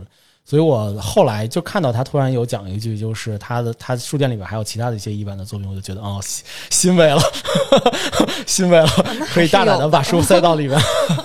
[0.49, 7.21] 所以我后来就看到他突然有讲一句，就是他的他书店里边还有其他的一些一般的作品，我就觉得哦 欣欣慰了，
[8.47, 8.87] 欣慰了，
[9.35, 10.81] 可以大胆的把书塞到里面。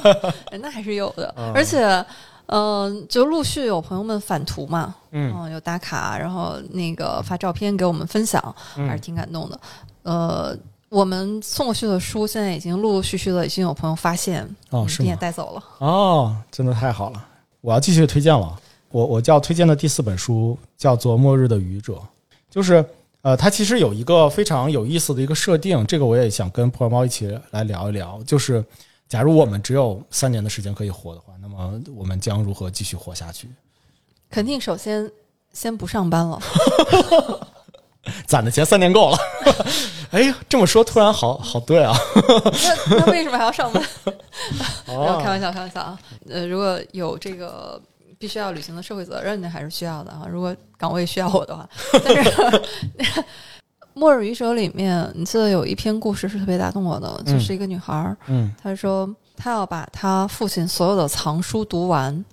[0.59, 2.03] 那还是有的，嗯而且，
[2.47, 8.41] 嗯、就陆续有朋友们返图嘛，嗯嗯，有打卡，然后那个发照片给我们分享，
[8.75, 9.59] 还是嗯挺感动的。
[10.01, 10.57] 呃，
[10.89, 15.17] 我们送过去的书，现在已经陆陆续续的已经有朋友发现，哦，嗯并且是吗？
[15.21, 15.63] 带走了。
[15.77, 17.23] 哦，真的太好了！
[17.61, 18.57] 我要继续推荐了。
[18.91, 21.93] 我我叫推荐的第四本书叫做《末日的愚者》，
[22.49, 22.83] 就是
[23.21, 28.21] 呃，它其实有一个非常有意思的一个设定，这个我也想跟破猫一起来聊一聊。
[28.25, 28.63] 就是
[29.07, 33.47] 假如我们只有三年的时间可以活的话，那么我们将如何继续活下去？
[34.29, 35.09] 肯定首先
[35.53, 36.39] 先不上班了，
[38.25, 39.17] 攒的钱三年够了。
[40.11, 41.95] 哎呀，这么说突然好好对啊！
[42.89, 43.81] 那那为什么还要上班？
[44.87, 45.97] 没有开哦，玩笑，开玩笑啊。
[46.29, 47.81] 呃，如果有这个
[48.21, 50.27] 必须要履行的社会责任，那还是需要的啊。
[50.29, 52.29] 如果岗位需要我的话，但是
[53.95, 62.23] 《末日愚者》里面，你记得有一篇故事是特别打动我的，嗯就是一个女孩儿，嗯，她说她要把她父亲所有的藏书读完，然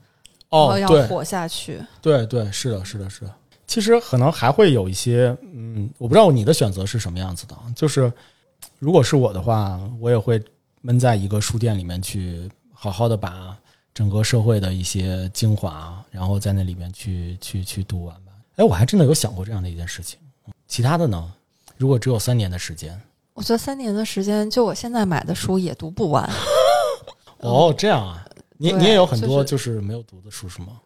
[0.50, 1.80] 后哦，要活下去。
[2.02, 3.34] 对对，是的，是的，是的。
[3.66, 7.56] 其实可能还会有一些，嗯，我不知道你的选择是什么样子的。
[7.74, 8.12] 就是
[8.78, 10.42] 如果是我的话，我也会
[10.80, 13.56] 闷在一个书店里面去，好好的把
[13.98, 18.30] 整个社会的一些精华，然后在那里面去去去读完吧。
[18.54, 20.20] 哎，我还真的有想过这样的一件事情。
[20.68, 21.32] 其他的呢？
[21.76, 22.96] 如果只有三年的时间，
[23.34, 26.30] 我觉得三年的时间，就我现在买的书也读不完。
[27.42, 28.24] 哦，这样啊，
[28.56, 30.80] 你你也有很多就是就是没有读的书是吗？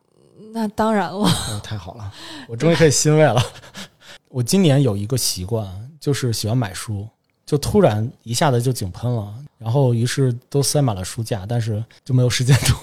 [0.54, 2.10] 那当然了，哦，太好了，
[2.48, 3.42] 我终于可以欣慰了。
[4.30, 5.68] 我今年有一个习惯，
[6.00, 7.06] 就是喜欢买书，
[7.44, 12.74] 就突然一下子就井喷了，然后于是都塞满了书架，但是就没有时间读。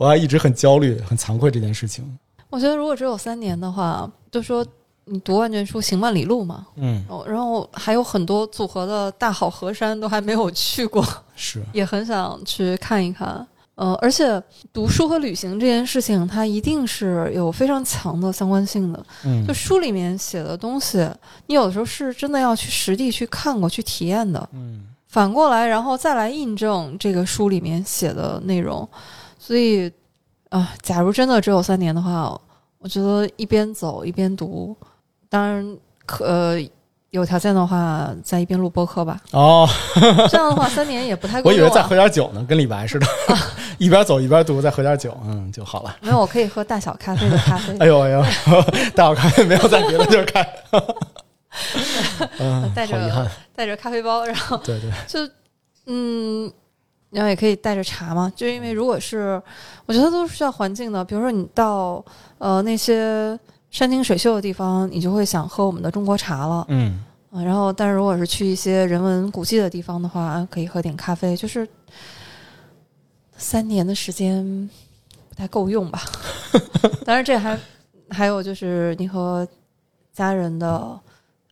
[0.00, 2.02] 我还一直很焦虑、很惭愧这件事情。
[2.48, 4.64] 我觉得如果只有三年的话，就说
[5.04, 6.66] 你读万卷书，行万里路嘛。
[6.76, 13.46] 嗯，哦，然后还有很多组合的大好河山都还没有去过，是，也很想去看一看。
[13.74, 19.04] 呃，而且读书和旅行这件事情，它一定是有非常强的相关性的。
[19.26, 21.06] 嗯就书里面写的东西，
[21.46, 24.48] 你有的时候是真的要去实地去看过、去体验的。
[24.54, 28.88] 嗯反过来，然后再来印证这个书里面写的内容。
[29.50, 29.92] 所以，
[30.50, 32.40] 啊、假如真的只有三年的话，
[32.78, 34.76] 我觉得一边走一边读，
[35.28, 36.70] 当然可、呃、
[37.10, 39.20] 有条件的话，在一边录播客吧。
[39.32, 39.68] 哦，
[40.30, 41.60] 这样的话，三年也不太够 我以。
[41.60, 43.06] 为再喝点酒呢，跟李白似的，
[43.76, 45.96] 一边走一边读，再喝点酒，嗯就好了。
[46.00, 47.76] 没有，我可以喝大小咖啡的咖啡。
[47.82, 48.22] 哎呦哎呦，
[48.94, 50.48] 大小咖啡没有在别的地儿开，
[52.38, 55.28] 嗯，带着带着咖啡包，然后对对，就
[55.86, 56.52] 嗯，
[57.10, 58.32] 然后也可以带着茶嘛。
[58.34, 59.40] 就因为如果是，
[59.86, 61.04] 我觉得都是需要环境的。
[61.04, 62.04] 比如说你到
[62.38, 63.38] 呃那些
[63.70, 66.64] 山清水秀的地方，你就会想喝我们的中国茶了。
[66.68, 71.36] 嗯啊，然后但是如果是去一些人文古迹的地方的话，可以喝点咖啡。
[71.36, 71.68] 就是
[73.36, 74.68] 三年的时间
[75.28, 76.02] 不太够用吧？
[77.06, 77.56] 当然这还
[78.08, 79.46] 还有就是你和
[80.12, 80.98] 家人的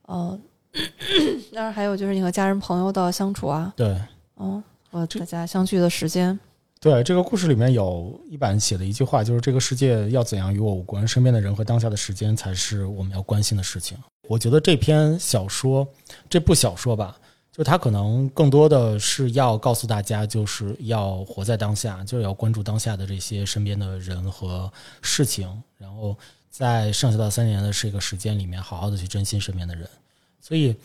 [0.07, 0.39] 呃，
[1.55, 3.97] 当然还有就是你和家人朋友的相处啊，对，
[4.37, 4.63] 嗯，
[4.99, 6.39] 和大家相聚的时间。
[6.81, 13.99] 对，这个故事里面有一版写的一句话，就是这个世界要怎样与我无关，身边的人和当下的时间才是我们要关心的事情。
[14.29, 15.85] 我觉得这篇小说，
[16.31, 17.19] 这部小说吧，
[17.51, 26.17] 就它可能更多的是要告诉大家，就是要活在当下，就是要关注当下的这些身边的人和事情，然后
[26.49, 29.89] 在剩下的三年的这个时间里面，好好的去珍惜身边的人。
[30.41, 30.77] 所以，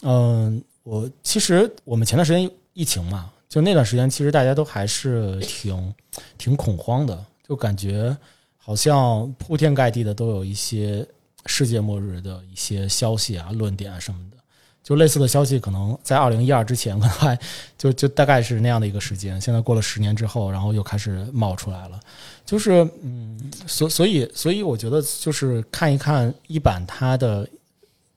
[0.00, 3.30] 嗯，我其实我们前段时间疫情嘛。
[3.52, 5.94] 就那段时间，其实大家都还是挺
[6.38, 8.16] 挺恐慌的，就感觉
[8.56, 11.06] 好像铺天盖地的都有一些
[11.44, 14.38] 世界末日的一些消息啊、论点啊什么的。
[14.82, 17.38] 就类似的消息，可能在二零一二之前，可能还
[17.76, 19.38] 就就大概是那样的一个时间。
[19.38, 22.00] 现在过了十年之后，然后又开始冒出来了。
[22.46, 27.46] 就是嗯，所所以所以，我觉得就是看一看一版他的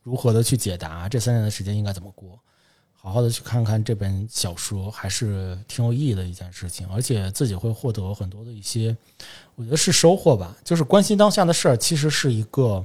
[0.02, 2.40] 如何的去解答这三年的时间应该怎么过。
[3.06, 8.98] 好好的去看看这本小说，还是挺有意义的一件事情，而且自己会获得很多的一些，
[9.54, 10.58] 我觉得是收获吧。
[10.64, 12.84] 就是关心当下的事儿，其实是一个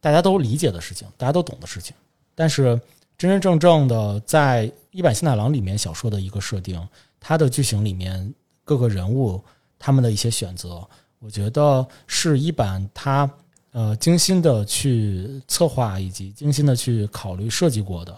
[0.00, 1.96] 大家都理解的事情，大家都懂的事情。
[2.32, 2.80] 但是
[3.18, 6.80] 真真正正的在一版新太郎里面小说的一个设定，
[7.18, 8.32] 它的剧情里面
[8.64, 9.42] 各个人物
[9.80, 10.80] 他们的一些选择，
[11.18, 13.28] 我觉得是一版他
[13.72, 18.16] 呃精心的去策划以及精心的去考虑设计过的。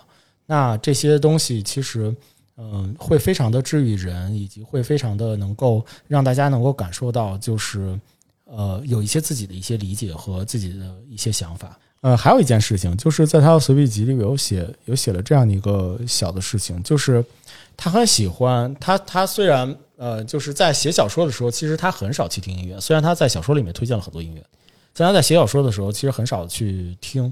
[0.50, 2.14] 那这些东西其实，
[2.56, 8.00] 嗯，会非常的治愈人，以及会非常的能够让大家能够感受到，就是
[8.46, 11.78] 呃，有一些自己的一些理解和自己的一些想法。
[12.00, 17.22] 呃，还有一件事情，就是在他的随笔集里有写有写了这样的一个小的事情，就是
[17.76, 24.42] 他很喜欢他他虽然呃就是在写小说的时候，其实他很少去听音乐，虽然他在小说里面推荐了很多音乐，
[24.94, 27.30] 在他在写小说的时候，其实很少去听。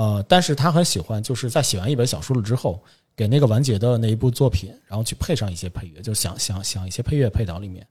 [0.00, 2.82] 呃，但是他很喜欢，就是在写完一本小说了之后，
[3.14, 7.86] 给那个完结的那一部作品，然后去配上一些配乐，就想想想一些配乐配到里面。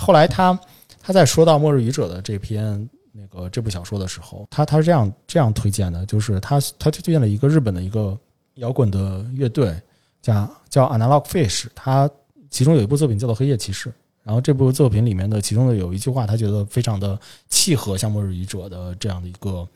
[0.00, 0.58] 后来他
[1.02, 8.18] 他在说到《末日语者》的这篇那个这部小说的时候，他他是这样这样推荐的，就是他他推荐了一个日本的一个
[8.54, 9.78] 摇滚的乐队，
[10.22, 12.08] 叫叫 Analog Fish，他
[12.48, 13.90] 其中有一部作品叫做《黑夜骑士》，
[14.22, 19.68] 然后这部作品里面的其中的有一句话，他觉得非常的契合像《末日语者》的这样的一个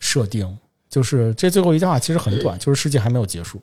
[0.00, 0.58] 设定。
[0.94, 3.60] 就是这最后一句话其实很短，就是世界还没有结束，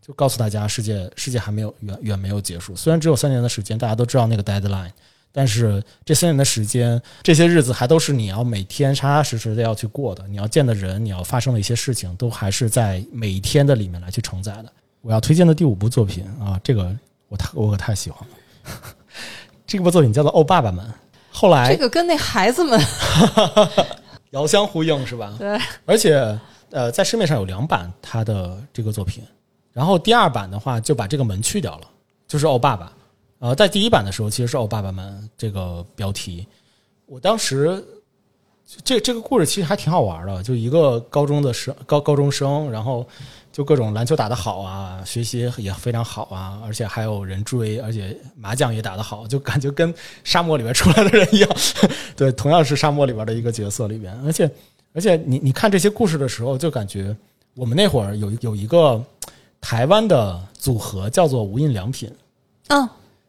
[0.00, 2.74] 就告诉大家世界世界还没有远远没有结束。
[2.74, 4.88] 虽然只有三年的时间，大家都知道那个 deadline，
[5.30, 10.26] 但是这三年的时间，这些日子还都是你要每天踏踏实实的要去过的。
[10.26, 14.72] 你要见的人，你要发生的一些事情，都还是在每一天的里面来去承载的。
[15.02, 16.90] 我要推荐的第五部作品啊，这个
[17.28, 18.74] 我太我可太喜欢了。
[19.66, 20.82] 这部作品叫做《哦爸爸们》，
[21.30, 22.80] 后来这个跟那孩子们
[24.30, 25.36] 遥相呼应是吧？
[25.38, 26.40] 对，而且。
[26.70, 29.24] 呃，在市面上有两版他的这个作品，
[29.72, 31.86] 然后第二版的话就把这个门去掉了，
[32.28, 32.86] 就是《欧爸爸》。
[33.40, 36.46] 呃，在第一版的时候其实是《欧爸爸们》这个标题。
[37.06, 37.82] 我当时
[38.84, 43.04] 这这个故事其实还挺好玩的，就一个高中的生高高中生，然后
[43.50, 51.50] 就各种篮球打得好啊，学习也非常好啊，而且还有人追，而且麻将也打得好，就感觉跟沙漠里面出来的人一样。
[52.14, 54.48] 对，同样是沙漠里边的一个角色里边，而且。
[54.92, 57.16] 而且你你看这些故事的时候，就感觉
[57.54, 59.02] 我们那会儿有有一个
[59.60, 62.10] 台湾的组合叫做无印良品，
[62.68, 62.88] 嗯，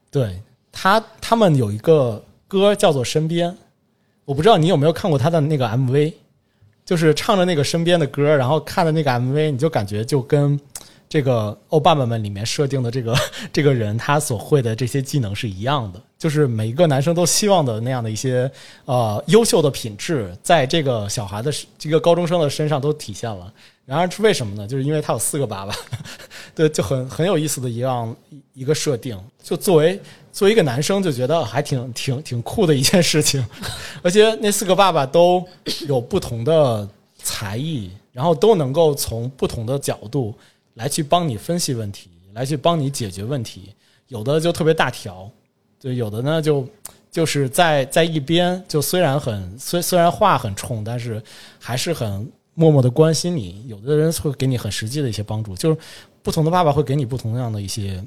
[0.09, 3.51] 对他他们有一个歌叫做《身边》，
[4.25, 6.13] 我不知道你有没有看过他的那个 MV，
[6.85, 10.59] 就是唱着那个身边的歌，然后看着那个 MV，你就感觉就跟。
[11.11, 13.13] 这个欧巴爸们里面设定的这个
[13.51, 18.49] 这个人，他所会的这些技能是一样的，就是每一个男生都希望的那样的一些
[18.85, 23.51] 呃优秀的品质，在这个小孩的这个高中生的身上都体现了。
[23.85, 24.65] 然而是为什么呢？
[24.65, 25.75] 就是因为他有四个爸爸，
[26.55, 28.15] 对，就很很有意思的一样
[28.53, 29.19] 一个设定。
[29.43, 29.99] 就作为
[30.31, 33.45] 作为一个男生，就觉得还挺挺挺酷的一件事情。
[34.01, 35.45] 而且那四个爸爸都
[35.89, 36.87] 有不同的
[37.17, 40.33] 才艺，然后都能够从不同的角度。
[40.81, 43.71] 来去帮你分析问题，来去帮你解决问题，
[44.07, 45.29] 有的就特别大条，
[45.79, 46.67] 就有的呢就
[47.11, 51.21] 就是在在一边，就虽然很虽虽然话很冲，但是
[51.59, 53.63] 还是很默默的关心你。
[53.67, 55.77] 有的人会给你很实际的一些帮助，就是
[56.23, 58.03] 不同的爸爸会给你不同样的一些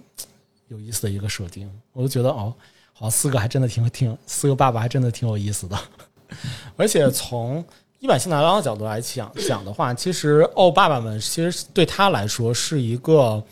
[0.66, 1.70] 有意思的一个设定。
[1.92, 2.52] 我就觉得哦，
[2.92, 5.78] 好像四个还真的挺挺四个爸爸还真的挺有意思的，
[6.76, 7.64] 而且从。
[8.04, 13.42] 一版新太郎的角度来讲讲 的话，其实奥爸爸们其实对他来说是一个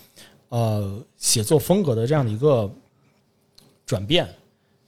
[0.50, 2.70] 呃写作风格的这样的一个
[3.86, 4.28] 转变。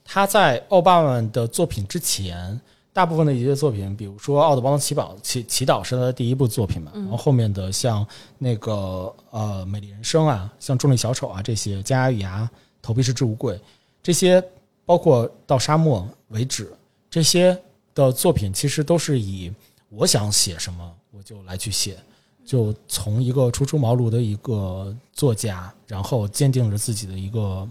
[0.03, 2.61] 他在奥爸爸们的作品之前，
[2.93, 8.05] 大部分的一些作品，比如说《奥德邦的祈祷祈祈祷》是他的第一部作品嘛，然后后面的像
[8.37, 12.41] 那个呃《美丽人生》啊，像《重力小丑》啊这些，《加牙与牙》
[12.83, 13.55] 《投币是置物柜》
[14.03, 14.43] 这些，
[14.85, 16.71] 包括到沙漠为止
[17.09, 17.59] 这些
[17.95, 19.51] 的作品，其实都是以
[19.89, 21.97] 我想写什么我就来去写，
[22.45, 27.67] 就从一个初出茅庐的一个作家，然后坚定着自己的一个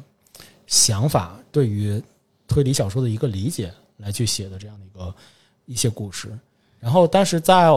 [0.66, 2.03] 想法，对于
[2.49, 5.14] 推理小说的一个理解来去写的这样的一个
[5.66, 6.37] 一些故事。
[6.81, 7.68] 然后，但是在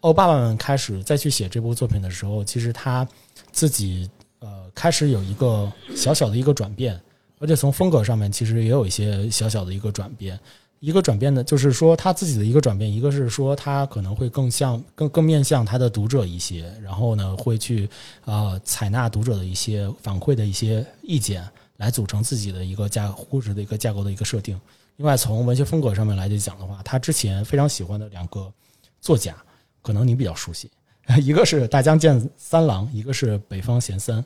[0.00, 3.06] 欧爸爸们开始再去写这部作品的时候，其实他
[3.50, 4.08] 自己
[4.40, 7.00] 呃开始有一个小小的一个转变，
[7.38, 10.38] 而且从风格上面其实也有一些小小的一个转变。
[10.80, 17.88] 一个转变呢，就是说他自己的一个转变，一个是说他可能会更像更更面向他的读者一些，然后呢会去
[18.24, 21.46] 呃采纳读者的一些反馈的一些意见。
[21.78, 24.60] 来组成自己的一个架故事的一个架构的一个设定。
[24.96, 28.52] 另外，从文学风格上面来讲的话，他之前非常喜欢的两个
[29.00, 29.32] 作家，
[29.80, 30.68] 可能你比较熟悉，
[31.22, 34.24] 一个是大江健三郎，一个是北方贤三，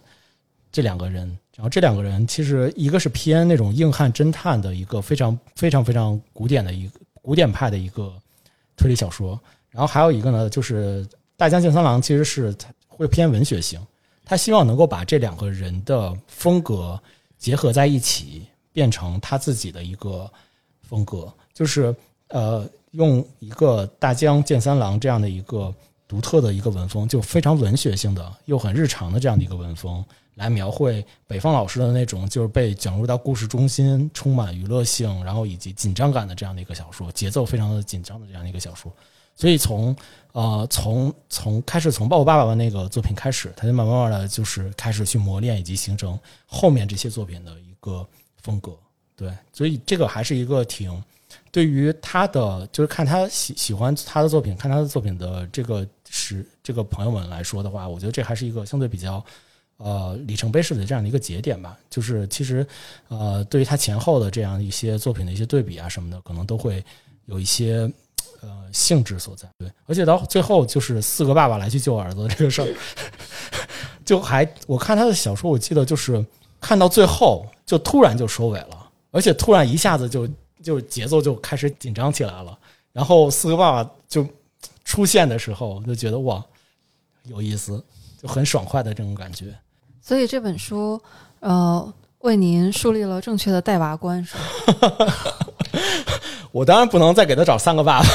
[0.73, 1.29] 这两个人。
[1.55, 8.13] 然后这两个人其实一个是偏那种硬汉侦探的一个非常非常非常古典的一个古典派的一个
[8.77, 9.39] 推理小说，
[9.71, 11.07] 然后还有一个呢，就是
[11.37, 12.53] 大江健三郎其实是
[12.89, 13.79] 会偏文学性，
[14.25, 17.01] 他希望能够把这两个人的风格。
[17.39, 20.31] 结合在一起，变成他自己的一个
[20.81, 21.93] 风格，就是
[22.29, 25.75] 呃，用一个大江健三郎这样的一个
[26.07, 30.05] 独特的一个文风，就非常文学性的又很日常的这样的一个文风，
[30.35, 38.93] 来描绘北方老师的那种就是被卷入到故事中心、充满娱乐性，然后以及紧张感的这样的一个小说，节奏非常的紧张的这样的一个小说。
[39.35, 39.97] 所以从
[40.33, 48.07] 呃从从开始从《抱我爸爸》的那个作品开始，他就慢慢慢的就是开始去磨练以及形成后面这些作品的一个
[48.43, 48.77] 风格。
[49.17, 51.03] 对，所以这个还是一个挺
[51.51, 59.25] 对于他的就是看他喜喜欢他的作品，看他的作品的这个是这个朋友们来说的话，我觉得这还是一个相对比较
[59.83, 61.77] 呃里程碑式的这样的一个节点吧。
[61.91, 62.67] 就是其实
[63.09, 66.85] 呃对于他前后的这样一些作品的一些对比啊什么的，可能都会
[67.27, 67.91] 有一些。
[68.41, 72.67] 呃，性质所在对，而且到最后就是四个爸爸来去救儿子这个事儿，
[74.05, 76.27] 就还我看他的小说，我记得就是
[76.61, 80.29] 看到最后就突然就收尾了，而且突然一下子就
[80.61, 82.59] 就节奏就开始紧张起来了，
[82.93, 84.27] 然后四个爸爸就
[84.85, 86.45] 出现的时候，就觉得哇
[87.27, 87.81] 有意思，
[88.21, 89.55] 就很爽快的这种感觉。
[90.03, 91.01] 所以这本书
[91.41, 94.43] 呃，为您树立了正确的带娃观，是吗？
[96.53, 98.07] 我当然不能再给他找三个爸爸，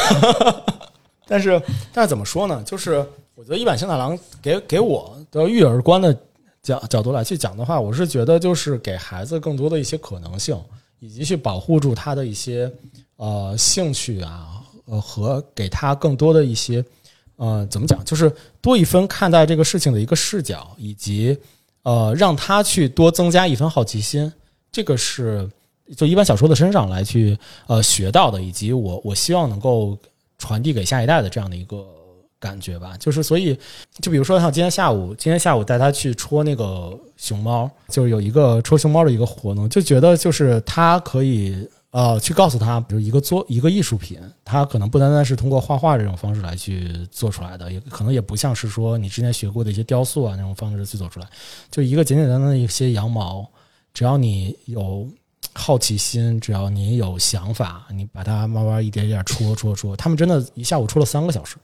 [1.26, 1.60] 但是
[1.92, 2.62] 但是怎么说呢？
[2.64, 3.04] 就是
[3.36, 6.16] 我觉得一版星太郎给给我的育儿观的
[6.62, 10.60] 角角度来去讲的话，我是觉得就是给孩子更多的一些可能性，
[11.00, 12.72] 以及去保护住他的一些
[13.16, 16.84] 呃兴趣啊，呃和给他更多的一些
[17.38, 18.32] 呃怎么讲，就是
[18.62, 21.38] 多一分看待这个事情的一个视角，以及
[21.88, 24.32] 呃让他去多增加一分好奇心，
[24.72, 25.50] 这个是。
[25.96, 29.98] 就一般小说的身上来去呃学到的，以及我我希望能够
[30.38, 31.82] 传递给下一代的这样的一个
[32.42, 32.98] 感觉吧。
[33.00, 33.58] 就是所以，
[34.02, 41.66] 就比如说像今天下午，今天下午带他去戳那个熊猫，就是有一个戳熊猫的一个活动，就觉得就是他可以
[41.98, 51.28] 呃去告诉他，比如一个做一个艺术品，它可能不单单是通过画画这种方式来去做出来的，也可能也不像是说你之前学过的一些雕塑啊那种方式去做出来，
[51.72, 53.50] 就一个简简单单的一些羊毛，
[53.94, 55.08] 只要你有。
[55.54, 59.96] 好奇心，只要你有想法，你把它慢慢一点点戳戳戳。
[59.96, 61.58] 他们真的一下午戳了三个小时，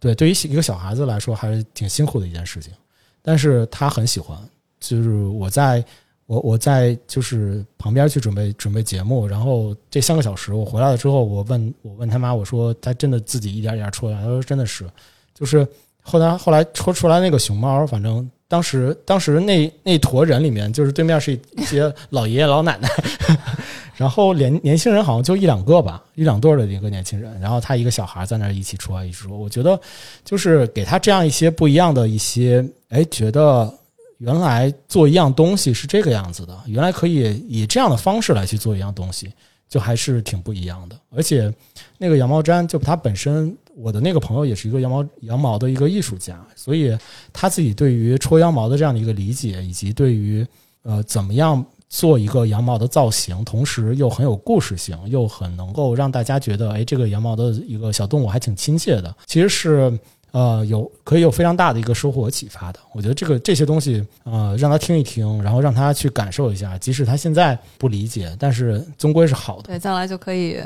[0.00, 2.72] 对，对于一个小孩子来说还是挺辛苦的一件事情。
[3.20, 4.38] 但是他很喜欢，
[4.80, 5.84] 就是我在
[6.28, 14.88] 我我在就是旁边去准备准备节目，然后这三个小时我回来了之后，我问我问他妈，我说他真的自己一点点出来他说真的是，
[15.34, 15.66] 就是
[16.00, 18.30] 后来后来戳出来那个熊猫，反正。
[18.50, 22.88] 当时，当时那那坨人里面，就是对面是一些 老爷爷老奶奶，
[23.94, 29.78] 然后年年轻人好像就一两个吧，一两对的一个年轻人，然后他一个小孩在那一起出来一起说，我觉得
[30.24, 33.70] 就是给他这样一些不一样的一些，哎，觉得
[34.18, 39.32] 原来做一样东西是这个样子的，原来可以以这样的方式来去做一样东西，
[39.68, 40.96] 就还是挺不一样的。
[41.10, 41.52] 而且
[41.96, 43.56] 那个羊毛毡，就它本身。
[43.80, 46.98] 我的那个朋友也是一个羊毛羊毛的一个艺术家，所以
[47.32, 50.44] 他自己对于戳羊毛的这样的一个理解，以及对于
[50.82, 59.14] 呃怎么样做一个羊毛的造型，同时又很有故事性，又很能够让大家觉得，哎，这个羊毛的一个小动物还挺亲切的。
[59.26, 59.96] 其实是
[60.32, 62.78] 呃有可以有非常大的一个收获和启发的。
[62.92, 69.64] 我觉得这个这些东西，呃，让他听一听，然后让他去感受一下，即使他现在不理解，但是终归是好的。
[69.64, 70.62] 对，将来就可以，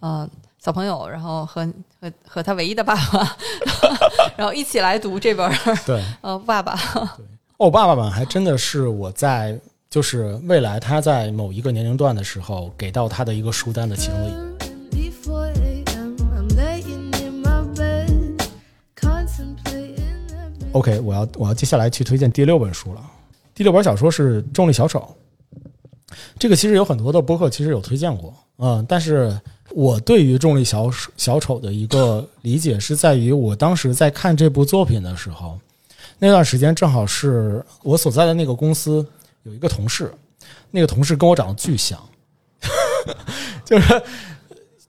[0.00, 0.28] 呃，
[0.58, 1.66] 小朋友，然后和
[2.00, 3.36] 和和他唯一的爸爸，
[4.36, 5.78] 然后一起来读这本儿。
[5.86, 6.78] 对， 呃，爸爸。
[7.58, 9.58] 哦，爸爸版还真的是我在。
[9.92, 14.51] 就是未来他在某一个年龄段的时候给到他的一个书单的其中的一
[20.72, 23.02] OK，我要我要接下来去推荐第六本书了。
[23.54, 25.00] 第六本小说是《重力小丑》。
[26.38, 29.38] 这个其实有很多的播客其实有推荐过，嗯，但是
[29.70, 35.58] 我对于《重力小小丑》的一个理解是在于，我当时在看这部作品的时候，
[36.18, 39.06] 那段时间正好是我所在的那个公司。
[39.44, 40.14] 有一个同事，
[40.70, 42.00] 那个同事跟我长得巨像，
[43.66, 44.02] 就是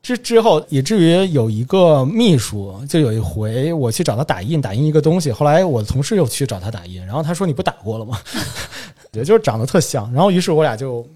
[0.03, 8.19] 之之后以至于有一个秘书，就有一回我去找他打印，打印一个东西，后来我的同事又去找他打印，然后他说你不打过了吗？
[9.13, 11.07] 也就是长得特像，然后于是我俩就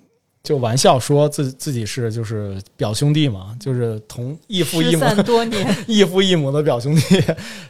[0.42, 7.22] 就玩笑说自自己是就是表兄弟嘛，就是同异父异母多年异父异母的表兄弟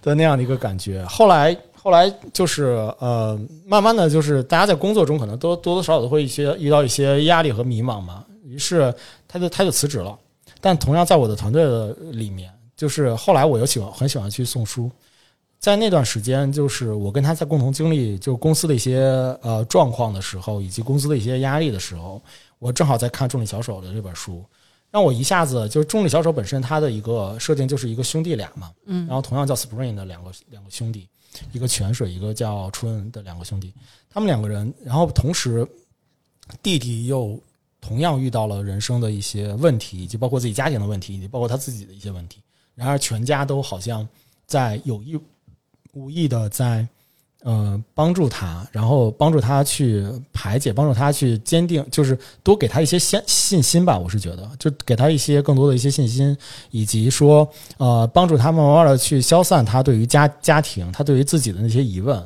[0.02, 1.58] 的那样的一个感觉，后来。
[1.80, 2.66] 后来就是
[3.00, 8.94] 呃，慢慢的就是大家在工作中可能都多多少少都会一些遇到一些压力和迷茫嘛，于是
[9.26, 10.14] 他就他就辞职了。
[10.60, 14.92] 但同样在我的团队的里面，就是后来我又喜欢很喜欢去送书，
[15.60, 19.00] 在那段时间，就是我跟他在共同经历就公司的一些
[19.42, 22.22] 呃状况的时候，以及公司的一些压力的时候，
[22.60, 24.44] 我正好在看《重力小手》的这本书，
[24.92, 31.08] 让我一下子就是《重力小手》本身它的一个设定就是一个兄弟俩嘛，嗯，然后同样叫 Spring 的两个两个兄弟。
[31.52, 33.72] 一个泉水，一个叫春的两个兄弟，
[34.10, 35.68] 他们两个人，然后同时
[36.64, 37.40] 弟弟又
[37.88, 42.42] 同样遇到了人生的一些问题，以及包括自己家庭的问题，以及包括他自己的一些问题。
[42.76, 44.08] 然而，全家都好像
[44.46, 45.18] 在有意
[45.94, 46.88] 无意的在。
[47.44, 53.98] 呃，帮助他，然后帮助他去排解，帮助他去坚定，就是多给他一些信信心吧。
[53.98, 56.36] 我是觉得，就给他一些更多的一些信心，
[56.72, 62.18] 以及说，呃，帮助他慢慢的去消散他对于家家庭、他对于自己的那些疑问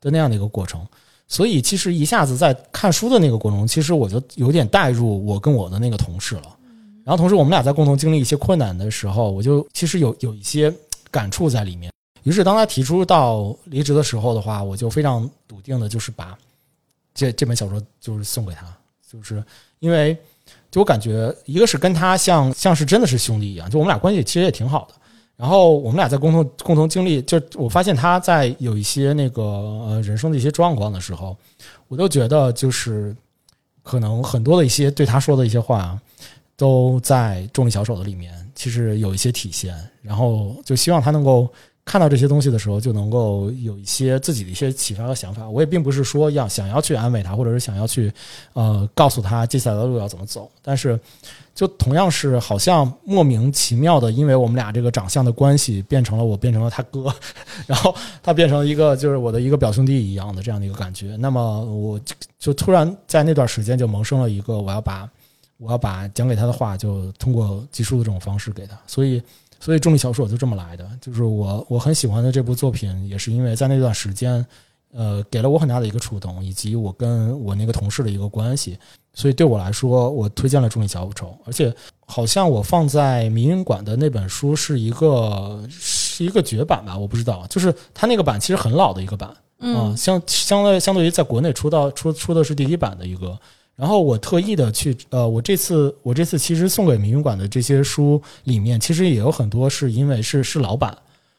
[0.00, 0.84] 的那样的一个过程。
[1.28, 6.56] 所以，其实一下子在看书的那个过程中，其实我就有点带入我跟我的那个同事了。
[7.04, 10.72] 然后，同时我们俩在共同经历一些困难的时候，我就其实有有一些
[11.10, 11.92] 感触在里面。
[12.22, 16.36] 于是，当他提出到离职的时候的话，我就非常笃定的，就是把
[17.14, 18.66] 这这本小说就是送给他，
[19.10, 19.42] 就是
[19.78, 20.16] 因为
[20.70, 24.94] 就我感觉，一个是跟他像像是真的是兄弟一样，就我们俩关系其实也挺好的。
[25.36, 31.36] 然后我们俩在共同共同经历，就我发现他在有一些那个呃人生的一些状况的时候，
[31.88, 33.14] 我都觉得就是
[33.82, 36.00] 可能很多的一些对他说的一些话，
[36.56, 39.74] 都在重力小手的里面，其实有一些体现。
[40.02, 41.48] 然后就希望他能够。
[41.86, 45.48] 看到这些东西的时候，就能够有一些自己的一些启发和想法。
[45.48, 48.12] 我也并不是说要想要去安慰他，或者是想要去
[48.54, 50.50] 呃告诉他接下来的路要怎么走。
[50.60, 50.98] 但是，
[51.54, 57.06] 就同样是好像莫名其妙的，因为我们俩这个长相的关系，变成了我变成了他哥，
[57.68, 61.14] 然后他变成了一个就是我的一个表兄弟一样的这样的一个感觉。
[61.20, 62.00] 那么，我
[62.36, 65.08] 就突然在那段时间就萌生了一个我要把
[65.56, 68.76] 我要把讲给他的话，就通过记述的这种方式给他。
[68.88, 69.22] 所以。
[69.58, 74.44] 所以重力小说就这么来的，就是我我很喜欢的这部作品，也是因为在那段时间，
[74.92, 78.78] 呃，给了我很大的一个触动，以及我跟我那个同事的一个关系，
[79.14, 81.36] 所以对我来说，我推荐了重力小丑。
[81.44, 81.74] 而且
[82.06, 93.38] 好像我放在民营馆的那本书是一个是一个绝版吧，我不知道，就是它那个版其实很老的一个版，嗯，相相对相对于在国内出到出出的是第一版的一个。
[93.76, 100.96] 然后我特意的去，呃，我这次我这次其实送给民营馆的这些书里面，其实也有很多是因为是是老板，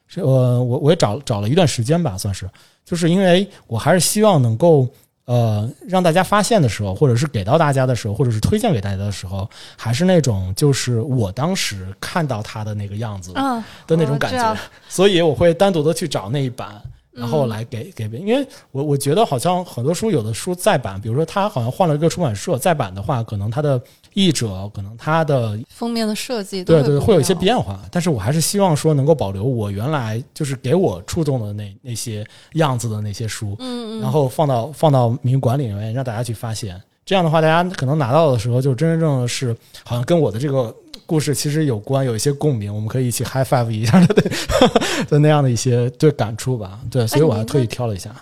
[0.08, 2.48] 是呃，我我也找找了一段时间吧，算是，
[2.86, 4.88] 就是因为我还是希望能够
[5.26, 14.56] 呃让大家发现的时候，或者是给到大家的时候，或者是推荐给大家的时候，还是那种就是我当时看到他的那个样子的那种感觉，
[14.88, 16.80] 所以我会单独的去找那一版。
[17.18, 23.82] 然后来给给别，因为我我觉得好像很多书有的书再版，比如说他好像换了一个出版社再版的话，可能他的
[24.14, 40.74] 译者可能他的封面的设计对对会有一些变化，但是我还是希望说能够保留我原来就是给我触动的那那些样子的那些书，嗯嗯，然后放到放到民馆里面让大家去发现，这样的话大家可能拿到的时候就真真正正是好像跟我的这个
[41.08, 44.32] 故事其实有关，有一些共鸣，我们可以一起 high five 一下的，对，
[45.10, 46.80] 的那样的一些对感触吧。
[46.92, 48.14] 对，所以我还特意挑了一下。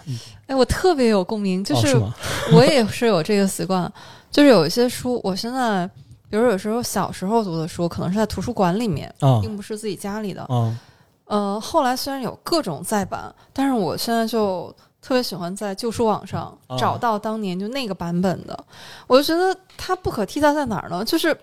[0.48, 1.98] 哎，我特别有共鸣，就是
[2.54, 3.92] 我也是有这个习惯，
[4.32, 5.86] 就是有一些书，我现在
[6.30, 10.46] 比如有时候小时候读的书，可能是在图书馆里面，并不是自己家里的。
[10.50, 10.78] 嗯。
[11.26, 14.72] 呃，后来虽然有各种再版，但是我现在就
[15.02, 18.64] 特别喜欢在旧书网上找到当年就那个版本的。
[19.08, 21.04] 我就觉得它不可替代在哪儿呢？
[21.04, 21.36] 就是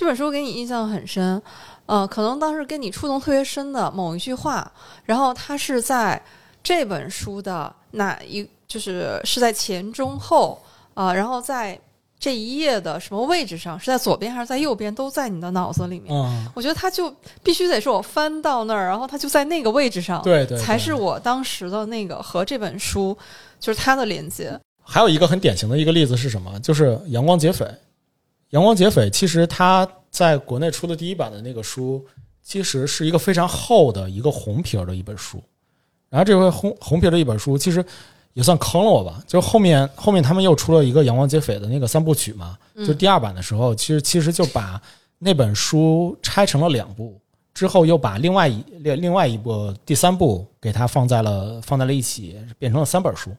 [0.00, 1.42] 这本书给你印象很深，
[1.84, 4.72] 呃，可能当时跟你触动特别深的某一句话，
[5.04, 6.18] 然后它是在
[6.62, 10.58] 这本书的哪一，就是是在前中后
[10.94, 11.78] 啊，然后在。
[12.18, 16.14] 这一页的什么位置上是在左边还是在右边，都在你的脑子里面。
[16.54, 17.10] 我觉得它就
[17.42, 23.16] 必须得是我翻到那儿，然后它就在那个位置上，对对，才是我当时的那个和这本书
[23.58, 24.58] 就是它的连接。
[24.82, 26.60] 还有一个很典型的一个例子是什么？
[26.60, 27.64] 就是《阳光劫匪》。
[28.50, 32.04] 《阳光劫匪》其实它在国内出的第一版的那个书，
[32.42, 35.42] 其实是一个非常厚的一个红皮儿的一本书。
[36.08, 37.84] 然后这回红红皮儿的一本书，其实。
[38.34, 44.80] 也算坑了我吧，就后面后面他们又出了一个《阳光劫匪》的那个三部曲嘛，就第二版的时候，其实其实就把
[45.18, 47.20] 那本书拆成了两部，
[47.52, 53.32] 之后又把另外一另另外一部第三部给它放在了放在了一起，变成了三本书。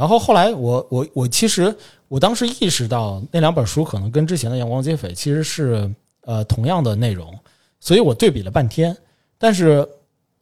[0.00, 1.74] 然后后来我我我其实
[2.08, 7.38] 我当时意识到那两本书可能跟之前的《阳光劫匪》其实是呃同样的内容，
[7.80, 8.96] 所以我对比了半天，
[9.38, 9.86] 但是。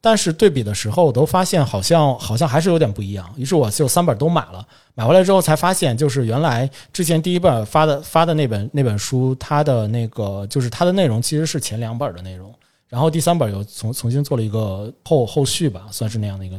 [0.00, 3.28] 但是对比的时候，我都发现好像好像还是有点不一样。
[3.36, 12.54] 于是我就三本都买了，买回来之后才发现，就是原来之前第一本发的发的那本那本书，它的那个就是它的内容其实是前两本的内容，
[12.86, 16.56] 然后第三本又重重新做了一个后后续吧，算是那样的一个。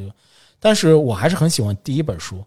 [0.60, 2.44] 但是我还是很喜欢第一本书，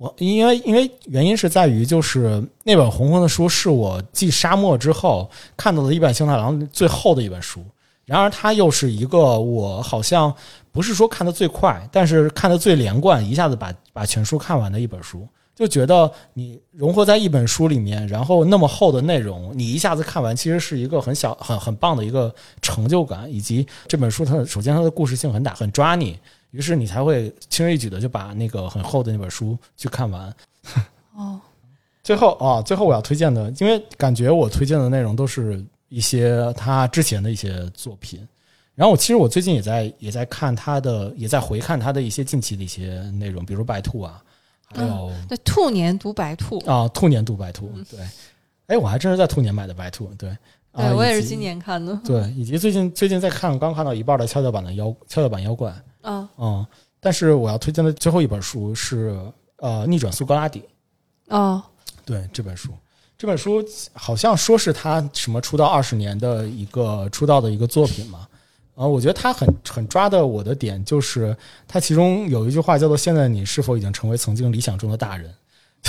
[0.00, 7.62] 我因为因为原因是在于就是那本红红的书是我继沙漠之后看到的一本星太郎最后的一本书。
[8.06, 10.34] 然而，它又是一个我好像
[10.72, 15.28] 不是说看的最快，但是看的最连贯，一下子把把全书看完的一本书。
[15.54, 23.30] 就觉得你融合在一本书里面，然后那么厚的内容，你一下子看完，其实是一个很小、很很棒的一个成就感。
[23.30, 26.18] 以及这本书，它首先它的故事性很大，很抓你，
[26.50, 30.34] 于是你才会轻而易举的就把那个很厚的那本书去看完。
[31.14, 31.40] 哦，
[32.02, 35.64] 最后啊，最后我要推荐的，因为感觉我推荐的内容都是。
[35.90, 38.24] 一些他之前的一些作品，
[38.76, 44.22] 然后我其实我最近也在也在看他的，也在回看他的一些近期的一些内容，比如白兔啊，
[44.72, 46.60] 还有对兔年读白兔。
[46.60, 47.98] 啊，兔年读白兔，对，
[48.68, 50.30] 哎，我还真是在兔年买的白兔，对，
[50.72, 56.28] 对我也是今年看的，对，以及最近最近在看，刚看到一半的跷跷板的妖跷跷板妖怪，嗯。
[56.38, 56.66] 嗯，
[56.98, 59.16] 但是我要推荐的最后一本书是
[59.56, 60.62] 呃逆转苏格拉底，
[61.28, 61.62] 哦，
[62.04, 62.70] 对这本书。
[63.18, 68.26] 这本书好像说是他什么出道二十年的一个出道的一个作品嘛，
[68.74, 71.36] 啊，我觉得他很很抓的我的点就是
[71.68, 75.30] 他其中有一句话叫做“现在你是否已经成为曾经理想中的大人”，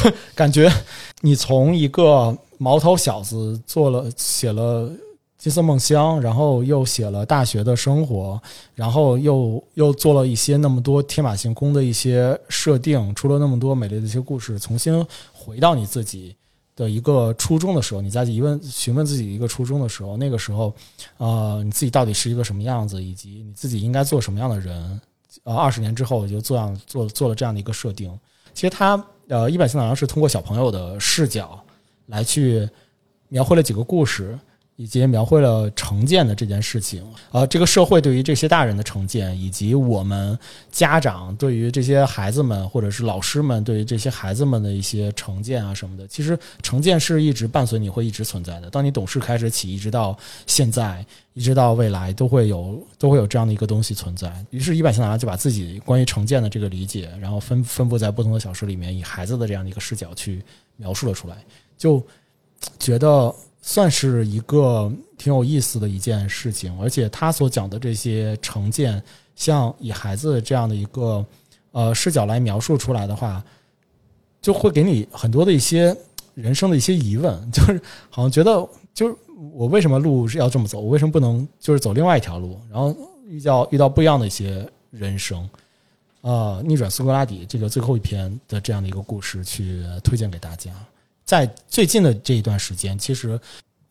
[0.36, 0.70] 感觉
[1.22, 4.90] 你从一个毛头小子做了写了
[5.42, 8.40] 《金色梦乡》，然后又写了大学的生活，
[8.76, 16.36] 然后又又做了一些那么多天马行空的一些设定，出了那么多美丽的一些故事，重新回到你自己。
[16.74, 20.74] 的一个初衷的时候，你在疑问询问自己一个初衷的时候，那个时候，
[21.18, 25.02] 呃，你自己到底是一个什么样子，以及你自己应该做什么样的人？
[25.44, 28.10] 呃，二十年之后我就做样做做了这样的一个设定。
[28.54, 31.62] 其实他呃，一百新老郎是通过小朋友的视角
[32.08, 32.68] 来去
[33.28, 34.40] 描绘了几个故事。
[34.82, 40.36] 以及描绘了成见的这件事情，呃，这个社会对于这些大人的成见，以及我们
[40.72, 48.72] 家长对于这些孩子们，或者是老师们对于这些孩子们的一些成见啊什么的，其实成见是一直伴随你会一直存在的。
[48.72, 50.18] 当你懂事开始起，一直到
[50.48, 51.06] 现在，
[51.36, 54.34] 一直到未来，都会有都会有这样的一个东西存在。
[54.50, 60.42] 于是，一百星拿就把自己关于成见的这个理解，然后分分布在不同的小说里面，以孩子的这样的一个视角去
[60.76, 61.38] 描述了出来，
[61.78, 62.04] 就
[62.80, 63.32] 觉得。
[63.62, 69.02] 算是一个挺有意思的一件事情，而且他所讲的这些成见，
[69.36, 71.24] 像以孩子这样的一个
[71.72, 73.44] 呃视角来描述出来的话，
[74.42, 75.96] 就会给你很多的一些
[76.34, 79.16] 人生的一些疑问，就是好像觉得就是
[79.54, 82.96] 我为什么路是要这么走，我为什么不能就是走另外一条路，然后
[83.28, 85.48] 遇到遇到不一样的一些人生，
[86.22, 90.72] 啊，逆转苏格拉底这个最后一篇的这样的一个故事，去推荐给大家。
[91.26, 93.40] 在最近的这一段时间，其实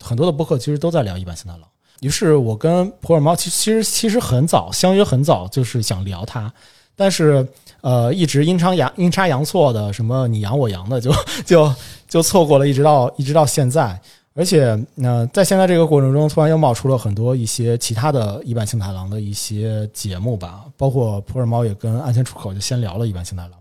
[0.02, 1.68] 很多的播客其实都在聊一般性太郎。
[2.00, 6.52] 于是我跟普洱猫其其实其实很早相约很早，就是想聊它，
[6.96, 7.46] 但是
[7.80, 11.12] 呃一直阴差阳阴差阳错的什么你阳我阳的就
[11.44, 11.74] 就
[12.08, 14.00] 就错过了，一直到一直到现在。
[14.32, 23.52] 而且，那、在现在这个过程中，突然又冒出了很多一些其他的一版幸太郎的一些节目吧，包括普洱猫也跟安全出口就先聊了一版幸太郎，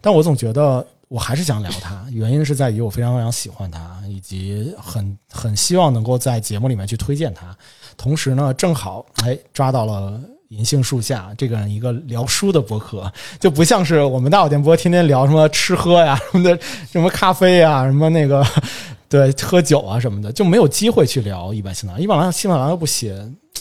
[0.00, 7.54] 但我总觉得我还是想聊它，原因是在于我非常非常喜欢它，以及很很希望能够在节目里面去推荐它，
[7.96, 10.20] 同时呢，正好哎抓到了。
[10.48, 13.10] 银杏树下这个一个聊书的博客，
[13.40, 16.56] 就不像是我们大小电波天天聊什么吃喝呀、什么的，
[16.92, 18.46] 什么咖啡啊、什么那个
[19.08, 22.00] 对喝酒啊什么的，就没有机会去聊一般新郎。
[22.00, 23.16] 一版新郎又不写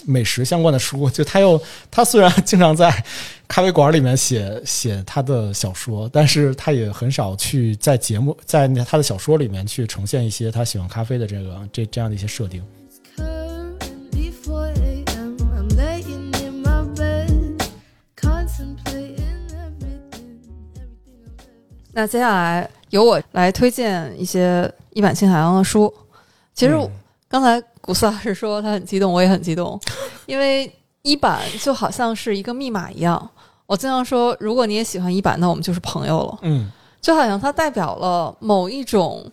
[0.06, 2.92] 美食相关的书， 就他又他虽然经常在
[3.48, 12.64] 咖啡馆里面写写他的小说，但是他也很少去在节目在他的小说里面去呈现一些他喜欢咖啡的这个这这样的一些设定。
[13.18, 15.38] Currently 4 a.m.
[15.56, 17.64] I'm laying in my bed,
[18.16, 20.40] contemplating everything,
[20.76, 25.94] everything I've ever 那接下来由我来推荐一些一版新海洋的书。
[26.56, 26.90] 其实嗯
[27.28, 29.78] 刚才古斯老师说他很激动，我也很激动，
[30.26, 33.30] 因为一版就好像是一个密码一样。
[33.66, 36.40] 我经常说，如果你也喜欢一版，那我们就是朋友了。
[36.44, 36.72] 嗯
[37.02, 39.30] 就好像它代表了某一种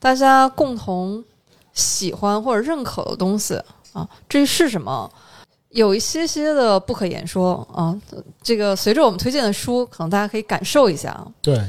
[0.00, 1.22] 大家共同
[1.72, 3.54] 喜欢或者认可的东西
[3.92, 4.08] 啊。
[4.28, 5.08] 至于是什么，
[5.68, 7.96] 有一些些的不可言说啊。
[8.42, 11.24] 这个随着我们推荐的书，可能大家可以感受一下啊。
[11.40, 11.64] 对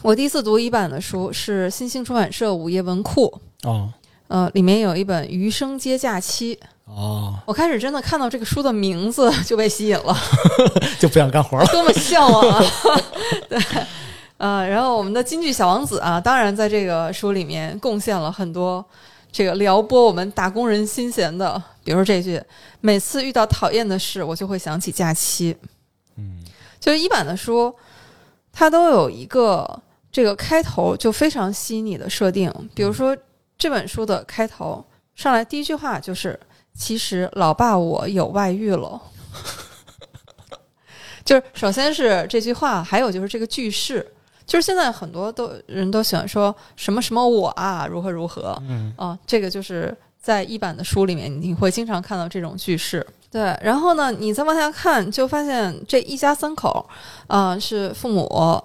[0.00, 3.30] 我第一次读一版的书是新兴出版社午夜文库，
[3.64, 3.92] 哦
[4.34, 6.56] 呃，里面有一本《余生皆假期》。
[6.86, 10.16] 哦，我开始真的看到这个书的名字就被吸引了，
[10.98, 11.64] 就不想干活了。
[11.66, 12.64] 多么向往啊！
[13.48, 13.60] 对，
[14.38, 18.84] 呃，然后我们的京剧小王子啊，当然在这个书里面贡献了很多
[19.30, 22.42] 这个撩拨我们打工人心弦的，比如说这句
[22.82, 25.56] ：“每次遇到讨厌的事，我就会想起假期。”
[26.18, 26.42] 嗯
[26.80, 27.72] 就是一版的书，
[28.52, 29.80] 它都有一个
[30.10, 33.16] 这个开头就非常吸引你的设定，比如说
[33.64, 34.84] 这本书的开头
[35.14, 36.38] 上来第一句话就是
[36.76, 39.00] ：“其实老爸我有外遇了。
[41.24, 44.06] ”就是首先是这句话，还有就是这个句式，
[44.44, 53.06] 就是现在很多都人都喜欢说什么什么我啊如何如何，嗯啊，这个就是在一版的书里面你会经常看到这种句式。
[53.30, 56.86] 对，然后呢，你再往下看，就发现这一家三口，
[57.28, 58.62] 啊、是父母，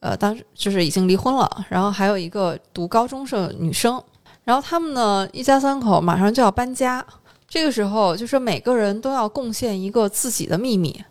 [0.00, 4.00] 呃，当时就是已经离婚了，然后还有一个读高中生女生，
[4.48, 7.04] 然后他们呢一家三口马上就要搬家，
[7.46, 11.04] 这个时候就是每个人都要贡献一个自己的秘密，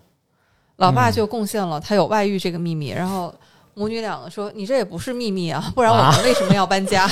[0.78, 3.32] 老爸嗯就贡献了他有外遇这个秘密，然后
[3.76, 7.08] 母女两个说：“你这也不是秘密啊， 不然我们为什么要搬家？”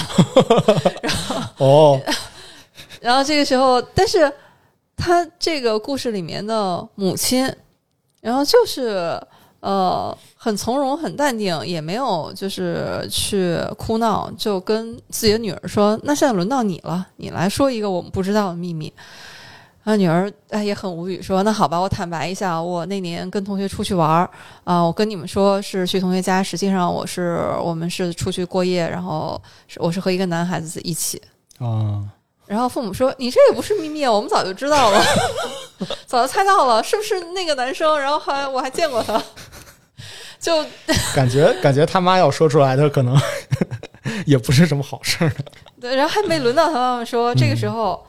[1.57, 2.01] 哦。
[3.01, 4.33] 然后这个时候，但是
[4.97, 7.55] 他这个故事里面的母亲，
[8.21, 9.21] 然后就是
[9.65, 18.93] 呃很从容、很淡定，也没有就是去哭闹，就跟自己的女儿说：“那现在轮到你了，你来说一个我们不知道的秘密。”
[19.83, 24.29] 然后女儿哎也很无语，说：“那好吧，我坦白一下，我那年跟同学出去玩儿
[24.63, 29.41] 啊、我跟你们说是去同学家，实际上我是我们是出去过夜，然后
[29.77, 31.19] 我是和一个男孩子一起。”
[31.57, 32.03] 啊
[32.47, 35.03] 然后父母说：“你这也不是秘密啊，我们早就知道了，
[36.05, 37.99] 早就猜到了，是不是那个男生？
[37.99, 39.21] 然后还我还见过他，
[40.39, 40.63] 就
[41.15, 43.19] 感觉感觉他妈要说出来的可能
[44.25, 45.31] 也不是什么好事儿。
[45.81, 47.33] 对，然后还没轮到他妈妈说。
[47.35, 48.05] 这个时候，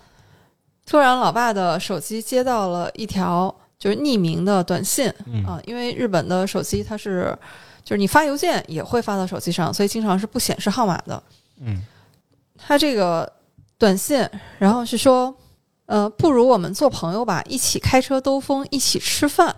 [0.84, 7.36] 突然老爸的手机接到了一条就是匿名的短信嗯啊，因为日本的手机它是
[7.84, 11.22] 就是你发邮件也会发到手机上，所以经常是不显示号码的。
[11.60, 11.82] 嗯
[12.58, 13.30] 他这个
[13.78, 15.34] 短信，然后是说，
[15.86, 19.54] 呃，不如我们做朋友吧，一起开车兜风，一起吃饭。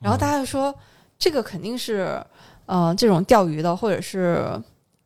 [0.00, 0.74] 然后大家就说，
[1.18, 2.22] 这个肯定是，
[2.66, 4.60] 呃，这种钓鱼的，或者是，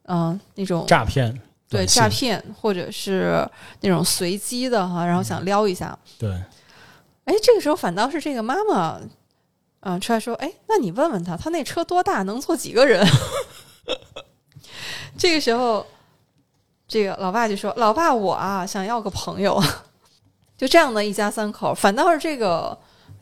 [0.04, 1.38] 嗯、那种诈骗
[1.68, 3.46] 对诈骗，或者是
[3.80, 5.96] 那种随机的哈，然后想撩一下。
[6.18, 6.30] 对
[7.24, 8.98] 哎，这个时候反倒是这个妈妈，
[9.80, 13.06] 嗯、出来说，哎，那你问问他，他那车多大，能坐几个人？
[15.18, 15.86] 这个时候，
[16.88, 19.62] 这个老爸就说：“老爸，我啊想要个朋友。
[20.58, 22.76] ”就这样的一家三口，反倒是这个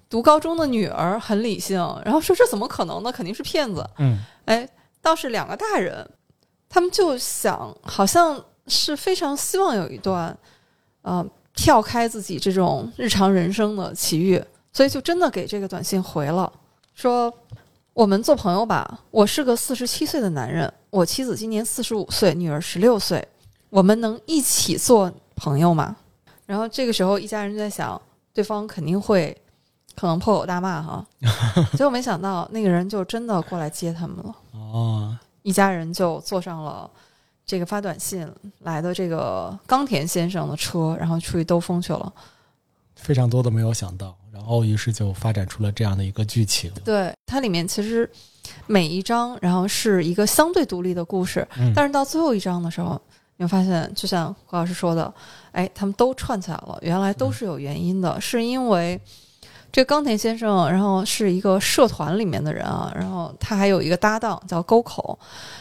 [0.08, 3.12] 读高中的女儿很理性，然后说这怎么可能呢？
[3.12, 3.86] 肯定是骗子。
[3.98, 4.66] 嗯哎，
[5.02, 6.08] 倒是两个大人，
[6.68, 10.34] 他们就想，好像是非常希望有一段，
[11.02, 14.42] 呃，跳开自己这种日常人生的奇遇，
[14.72, 16.50] 所以就真的给这个短信回了，
[16.94, 17.30] 说
[17.92, 19.00] 我们做朋友吧。
[19.10, 23.26] 我是个四十七岁的男人，我妻子今年四十五岁，女儿十六岁，
[23.70, 25.96] 我们能一起做朋友吗？
[26.46, 28.00] 然后这个时候，一家人就在想，
[28.32, 29.36] 对方肯定会
[29.94, 31.06] 可能破口大骂哈，
[31.72, 34.34] 结果没想到那个人就真的过来接他们了。
[34.52, 36.90] 哦一家人就坐上了
[37.44, 38.28] 这个发短信
[38.62, 42.12] 来的这个冈田先生的车，然后出去兜风去了。
[42.96, 46.72] 非常多的没有想到，然后于是就发展出了这样的一个剧情。
[46.84, 48.10] 对，它里面其实
[48.66, 53.00] 每一章，然后是一个相对独立的故事，嗯，但是到最后一章的时候，
[53.36, 55.12] 你会发现，就像何老师说的，
[55.52, 59.00] 哎，他们都串起来了，原来都是有原因的，是因为
[59.70, 65.18] 这个冈田先生，然后是一个社团里面的人啊，然后他还有一个搭档叫沟口，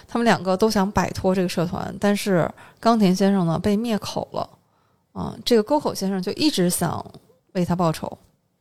[0.07, 2.49] 他们两个都想摆脱这个社团，但是
[2.79, 4.49] 冈田先生呢被灭口了，
[5.11, 7.05] 啊，这个沟口先生就一直想
[7.53, 8.17] 为他报仇。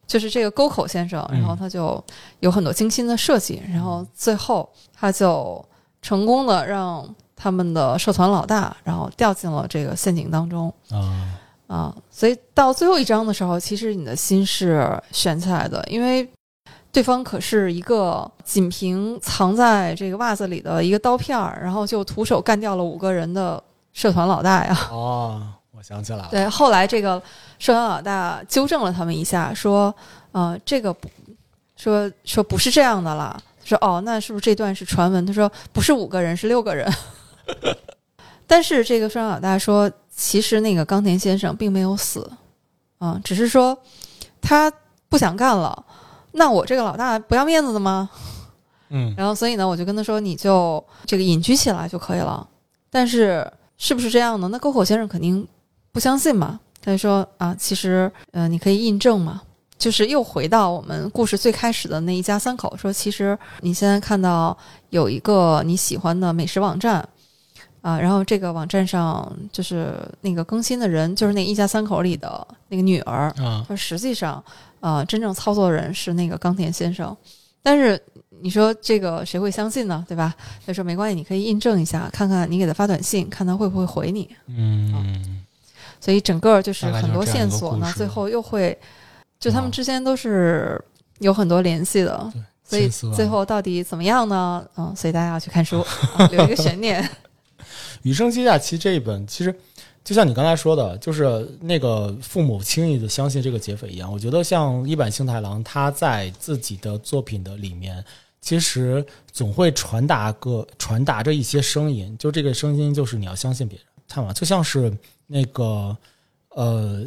[0.07, 2.03] 就是这个沟口先生，嗯然后他就
[2.41, 5.65] 有很多精心的设计，然后最后他就
[6.03, 7.03] 成功的让
[7.45, 11.29] 他们的社团老大，然后掉进了这个陷阱当中啊，
[11.67, 11.95] 啊。
[12.11, 16.27] 所以到最后一章的时候，其实你的心是悬起来的，因为
[16.91, 24.75] 对方可是一个仅凭藏在这个袜子里的一个刀片儿，然后就徒手干掉了五个人的社团老大呀。
[24.91, 25.43] 哦，
[25.73, 27.23] 我想起来了，对，后来这个
[27.59, 29.95] 社团老大纠正了他们一下，说，
[30.33, 31.11] 呃，这个不，
[31.77, 33.39] 说说不是这样的啦。
[33.67, 35.27] 说哦，那是不是这段是传闻？
[35.27, 36.91] 他说不是五个人，是六个人。
[38.47, 42.31] 但是这个社团老大说，其实那个冈田先生并没有死，
[42.99, 43.77] 啊、只是说
[44.41, 44.71] 他
[45.09, 45.85] 不想干了。
[46.33, 48.11] 那我这个老大不要面子的吗？
[48.91, 52.47] 嗯，然后所以呢，我就跟他说，你就这个隐居起来就可以了。
[52.91, 54.49] 但是是不是这样呢？
[54.49, 55.47] 那沟口先生肯定
[55.91, 56.61] 不相信嘛。
[56.83, 59.41] 他就说啊，其实呃，你可以印证嘛，
[59.79, 64.57] 就是又回到我们故事最开始的那一家三口，说其实你现在看到
[64.91, 67.09] 有一个你喜欢的美食网站。
[67.85, 74.43] 啊，然后这个网站上就是那个更新的人，就是那一家三口里的那个女儿，啊，说实际上，
[74.81, 77.15] 呃，真正操作人是那个冈田先生，
[77.63, 78.03] 但是
[78.41, 80.03] 你说这个谁会相信呢？
[80.09, 80.35] 对吧？
[80.65, 84.35] 他说没关系，你可以印证一下，看看你给他发短信，看他会不会回你。
[84.47, 85.45] 嗯，
[86.01, 88.75] 所以整个就是很多线索呢，最后又会，
[89.39, 90.83] 就他们之间都是
[91.19, 92.33] 有很多联系的。
[92.71, 94.65] 对，所以最后到底怎么样呢？
[94.79, 95.85] 嗯，所以大家要去看书，
[96.17, 97.03] 啊留一个悬念。
[98.05, 99.55] 《羽生机假期》这一本，其实
[100.05, 104.13] 就像你刚才说的，就是那个父母轻易的相信这个劫匪一样。
[104.13, 108.05] 我觉得像一坂幸太郎，他在自己的作品的里面，
[108.43, 114.93] 其实总会传达个传达着一些声音，就这个声音就是你要相信别人，看嘛，就像是
[115.27, 115.97] 那个
[116.51, 117.03] 呃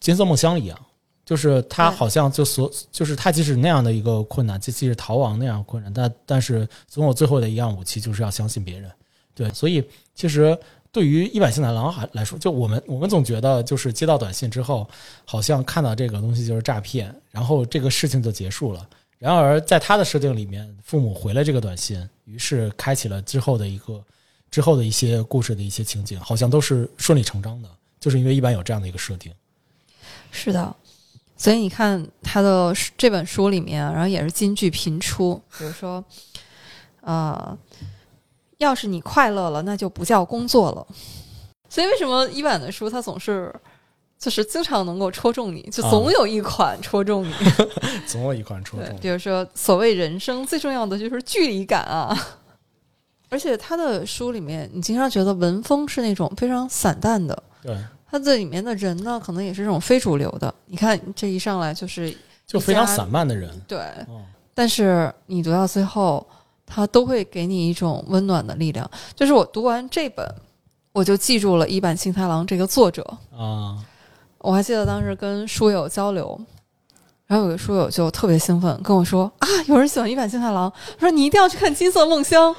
[0.00, 0.78] 金色梦乡一样。
[1.22, 8.90] 就是他好像就所，就是他即使那样的一个困难，即即使逃亡那样的困难，但但是总有最后的一样武器，就是要相信别人。
[9.34, 9.82] 对，所以
[10.14, 10.58] 其实
[10.92, 14.88] 对于一坂幸太郎还来说，就我们我们总觉得就是接到短信之后，
[15.24, 18.88] 好像看到这个东西就是诈骗，然后这个事情就结束了。
[19.18, 24.02] 然而在他的设定里面，父母回了这个短信，于是开启了之后的一个
[24.50, 27.68] 之后的一些故事的一些情景，好像都是顺理成章的，
[28.00, 29.32] 就是因为一般有这样的一个设定。
[30.30, 30.74] 是的，
[31.36, 36.02] 所以你看他的这本书里面，然后也是金句频出，比如说，
[37.02, 37.56] 呃，
[38.60, 40.86] 要是你快乐了，那就不叫工作了。
[41.68, 43.52] 所以为什么一版的书它总是
[44.18, 47.32] 就是经常能够戳中你，就总有一款戳中你。
[48.06, 49.08] 总有一款戳对，中比。
[49.08, 52.16] 如说所谓人生最重要的就是距离感啊。
[53.32, 57.78] 而且他的书里面，你经常觉得文风是那种非常散淡的，对，
[58.10, 60.52] 他这里面的人呢，可能也是这种非主流的。
[60.66, 62.12] 你看这一上来就是
[62.44, 63.48] 就非常散漫的人。
[63.68, 64.20] 对，哦，
[64.52, 66.26] 但是你读到最后，
[66.72, 68.88] 他都会给你一种温暖的力量。
[69.16, 70.24] 就是我读完这本，
[70.92, 73.04] 我就记住了一坂幸太郎这个作者。
[73.36, 73.76] 啊，
[74.38, 76.40] 我还记得当时跟书友交流，
[77.26, 82.54] 然后有个书友就特别兴奋跟我说啊，有人喜欢一坂幸太郎，说你一定要去看《金色梦乡》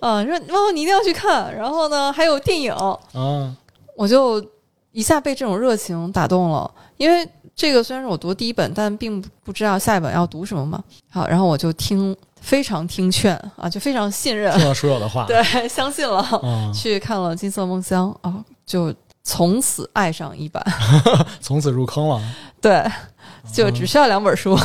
[0.00, 1.54] 啊，说妈妈你一定要去看。
[1.56, 3.56] 然后呢，还有电影，啊，
[3.96, 4.44] 我就
[4.92, 10.82] 一下被这种热情打动了，因为这个虽然是我读第一本，但并不知道下一本要读什么嘛。
[11.10, 12.14] 好，然后我就听，
[12.46, 18.32] 非常听劝啊，就非常信任，听了书友的话， 对，相信了，啊，去看了《金色梦乡》啊，
[18.64, 18.94] 就
[19.24, 20.64] 从此爱上一版，
[21.42, 22.22] 从此入坑了。
[22.60, 22.88] 对，
[23.52, 24.56] 就只需要两本书。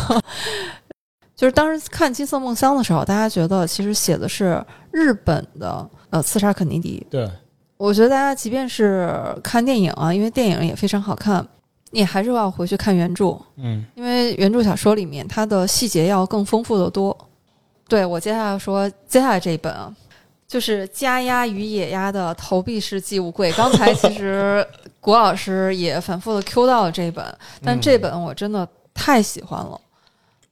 [1.36, 7.28] 就是当时看《金色梦乡》的时候，大家觉得其实写的是日本的呃刺杀肯尼迪，对，
[7.78, 9.12] 我觉得大家即便是
[9.44, 11.44] 看电影啊，因为电影也非常好看，
[11.90, 13.84] 你还是要回去看原著，嗯。
[13.96, 17.18] 因为原著小说里面它的细节要更丰富的多。
[17.92, 19.94] 对我接下来要说，接下来这一本啊，
[20.48, 23.52] 就是《家鸭与野鸭的投币式寄物柜》。
[23.58, 24.66] 刚才其实
[25.02, 29.82] 谷老师也反复的 Q 到了这一本，但这本我真的太喜欢了。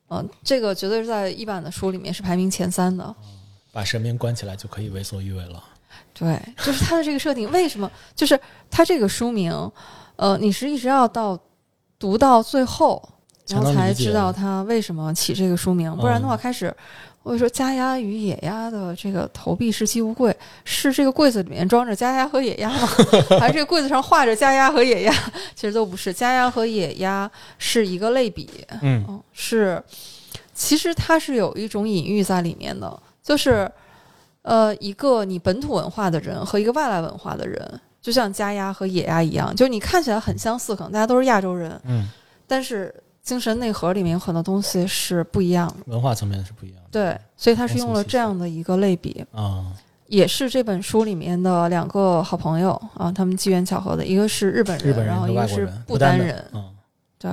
[0.10, 3.16] 嗯、这个绝对是在一版的书里面是排名前三的。
[3.72, 5.64] 把神明关起来就可以为所欲为了。
[6.14, 7.90] 对，就是它的这个设定，为什么？
[8.14, 8.38] 就是
[8.70, 9.54] 它这个书名，
[10.18, 11.40] 呃，你是一直要到
[11.98, 13.02] 读到最后，
[13.48, 16.76] 然后才知道他为什么起这个书名，不然的话，嗯开始
[17.30, 22.88] 我就说家鸭与野鸭的这个投币式寄物柜是这个柜子里面装着家鸭和野鸭吗？
[23.40, 25.14] 还是这个柜子上画着家鸭和野鸭？
[25.54, 28.50] 其实都不是，家鸭和野鸭是一个类比，
[28.82, 29.80] 嗯嗯，是，
[30.56, 33.72] 其实它是有一种隐喻在里面的，就是，
[34.42, 42.10] 呃，一个你本土文化的人和一个外来文化的人，就像家鸭和野鸭一样，就是你看起来很相似，可能大家都是亚洲人，嗯，
[42.48, 45.76] 但是精神内核里面有很多东西是不一样的。
[45.86, 46.79] 文化层面是不一样的。
[46.92, 49.66] 对，所以他是用了这样的一个类比，啊，
[50.08, 56.70] 也是这本书里面的两个好朋友啊，他们机缘巧合的，一个是日本人，日本人然后一个是不丹人，嗯
[57.20, 57.32] 对，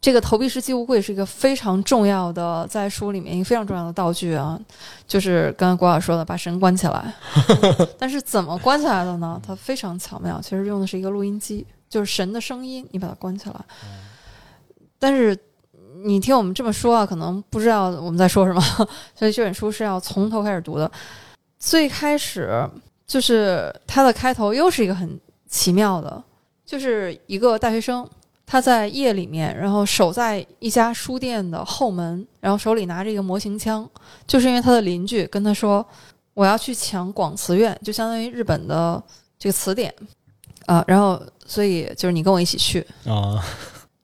[0.00, 4.58] 这个投币式寄物柜是一个非常重要的，在书里面一个非常重要的道具啊，
[5.06, 7.12] 就是刚刚郭老师说的，把神关起来。
[7.98, 9.40] 但是怎么关起来的呢？
[9.44, 13.56] 它非常巧妙，其实用的是一个录音机，就是神的声音，你把它关起来。
[14.98, 15.36] 但是
[16.06, 18.62] 你听我们这么说啊，可能不知道我们在说什么，
[19.14, 20.90] 所以这本书是要从头开始读的。
[21.58, 22.68] 最开始
[23.06, 26.22] 就是它的开头又是一个很奇妙的，
[26.64, 28.08] 就是一个大学生，
[28.46, 33.88] 他在夜里面，然后守在一家书店的后门，然后手里拿着一个模型枪，
[34.26, 35.84] 就是因为他的邻居跟他说
[36.34, 39.02] ：“我要去抢广慈院，就相当于日本的
[39.38, 39.92] 这个词典
[40.66, 42.86] 啊。”然后，所以就是你跟我一起去。
[43.06, 43.42] 啊，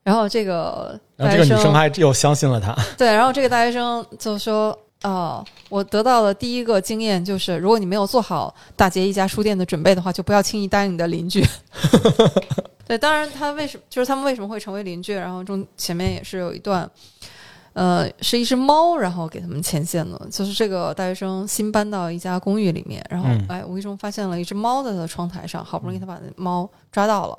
[0.03, 2.77] 然后这个然后这个大学女生还又相信了他。
[2.99, 11.45] 对，然后这个大学生就说：“哦，我得到的第一个经验就是，如果你没有做好打劫一家书店的准备的话，就不要轻易答应你的邻居。
[12.85, 15.15] ”对，当然他为什么就是他们为什么会成为邻居？
[15.15, 16.89] 然后中前面也是有一段，
[17.75, 27.39] 呃，是一只猫，然后给他们牵线的，就是这个大学生新搬到一家公寓里面，然后、嗯哎，无意中发现了一只猫在他的窗台上，好不容易他把那猫抓到了，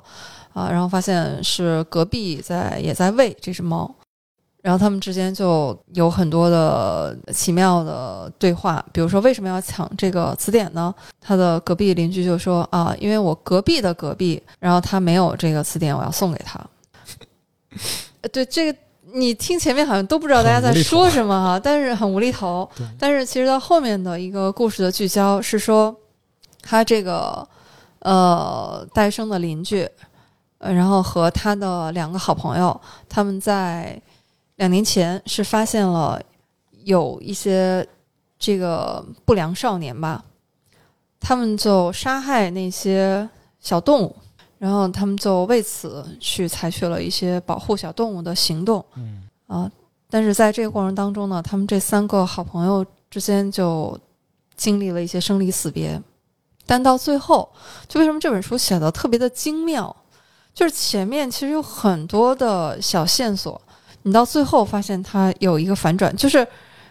[0.52, 3.94] 啊，然后发现是隔壁在也在喂这只猫。
[4.62, 10.94] 然后他们之间就有很多的奇妙的对话，比如说为什么要抢这个词典呢？
[11.20, 16.58] 他的隔壁邻居就说啊，因为我隔壁的隔壁，然后他没有这个词典，我要送给他。
[18.22, 18.78] 呃对这个，
[19.14, 22.68] 你听前面好像都不知道大家在说什么哈， 但是很无厘头。
[22.76, 22.84] 对。
[22.98, 25.94] 但是其实到后面的一个故事的聚焦是说，
[26.60, 27.46] 他这个
[28.00, 29.88] 呃大学生的邻居，
[30.58, 34.00] 呃，然后和他的两个好朋友，他们在
[34.56, 36.20] 两年前是发现了
[36.82, 37.86] 有一些
[38.36, 40.24] 这个不良少年吧，
[41.20, 43.28] 他们就杀害那些
[43.60, 44.16] 小动物，
[44.64, 48.82] 然后他们就为此去采取了一些保护小动物的行动。
[48.94, 49.28] 嗯。
[49.46, 49.70] 啊。
[50.08, 53.98] 但是在这个过程当中呢，他们这三个好朋友之间就
[54.56, 56.00] 经历了一些生离死别，
[56.64, 57.50] 但到最后，
[57.88, 59.94] 就为什么这本书写的特别的精妙，
[60.54, 63.60] 就是前面其实有很多的小线索，
[64.02, 66.46] 你到最后发现它有一个反转，就是，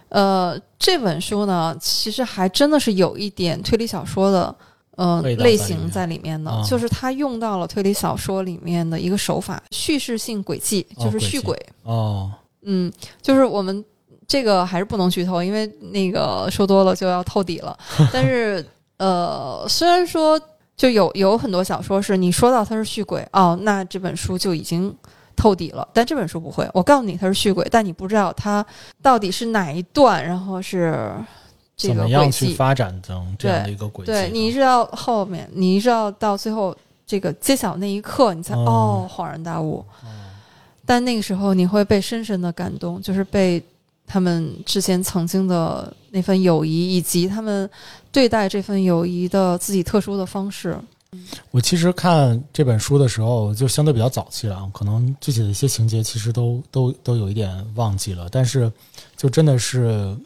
[0.10, 4.54] 呃，这本书呢，其实还真的是有一点推理小说的，
[4.96, 11.58] 呃，味道在里类型在里面的，啊就是他用到了推理小说里面的一个手法，叙事性轨迹，哦轨迹就是续轨。
[11.84, 12.32] 哦，
[12.62, 12.92] 嗯，
[13.22, 13.84] 就是我们
[14.28, 17.78] 这个还是不能剧透，因为那个说多了就要透底了。
[18.14, 18.66] 但是
[18.98, 20.40] 呃，虽然说
[20.78, 24.96] 就有有很多小说是你说到它是续轨哦，那这本书就已经
[25.36, 26.70] 透底了，但这本书不会。
[26.74, 28.66] 我告诉你它是续轨，但你不知道它
[29.02, 31.12] 到底是哪一段，然后是
[31.76, 32.54] 这怎么样去。
[32.54, 34.12] 发展成这样的一个轨迹？
[34.12, 39.84] 对你一直到后面，你一直到到最后这个揭晓那一刻，你才哦哦恍然大悟。
[40.86, 43.64] 但那个时候你会被深深的感动，就是被
[44.06, 47.70] 他们之前曾经的那份友谊，以及他们
[48.12, 50.78] 对待这份友谊的自己特殊的方式。
[51.52, 58.72] 我其实看这本书的时候，就相对比较早期了啊，可能具体的一些情节其实都都都有一点忘记了，但是
[59.16, 60.18] 就真的是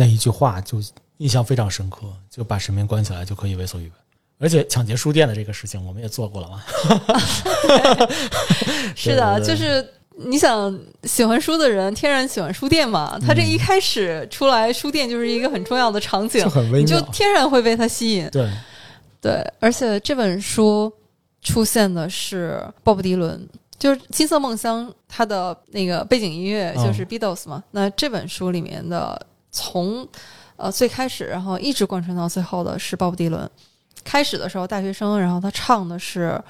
[0.00, 0.78] 那一句话就
[1.18, 3.92] 印象非常深刻，就把神明关起来就可以为所欲为。
[4.38, 6.62] 而且抢劫书店的这个事情，我们也做过了嘛。
[8.96, 9.86] 是的，就是
[10.16, 13.18] 你想喜欢书的人，天然喜欢书店嘛。
[13.20, 16.98] 他这一开始出来，书店就是一个很重要的场景就，很微你就。
[17.12, 18.26] 天然会被他吸引。
[18.30, 18.50] 对，
[19.20, 20.90] 对，而且这本书
[21.42, 23.46] 出现的是鲍勃迪伦，
[23.78, 27.62] 就是《金色梦乡》，它的那个背景音乐就是 Beatles 嘛。
[27.72, 30.06] 那这本书里面的从
[30.56, 33.48] 呃最开始，然后一直贯穿到最后的是鲍勃迪伦。
[34.02, 36.42] 开始的时候，大学生，然后他唱的是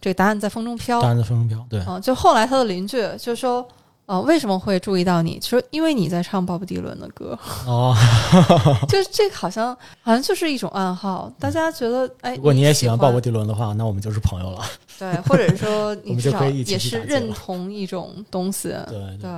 [0.00, 1.64] 这个答案在风中飘，答案在风中飘。
[1.70, 3.66] 对，啊，就后来他的邻居就说
[4.06, 5.40] ：“呃，为什么会注意到你？
[5.40, 7.94] 说因为你在唱鲍勃迪伦的歌，哦，
[8.88, 14.60] 就是这个好像好像就是一种暗号，大家觉得哎，如果你也喜喜欢鲍勃迪伦的话，那我们就是朋友了。
[14.98, 19.30] 对，或者是说 你至少也是认同一种东西，对对，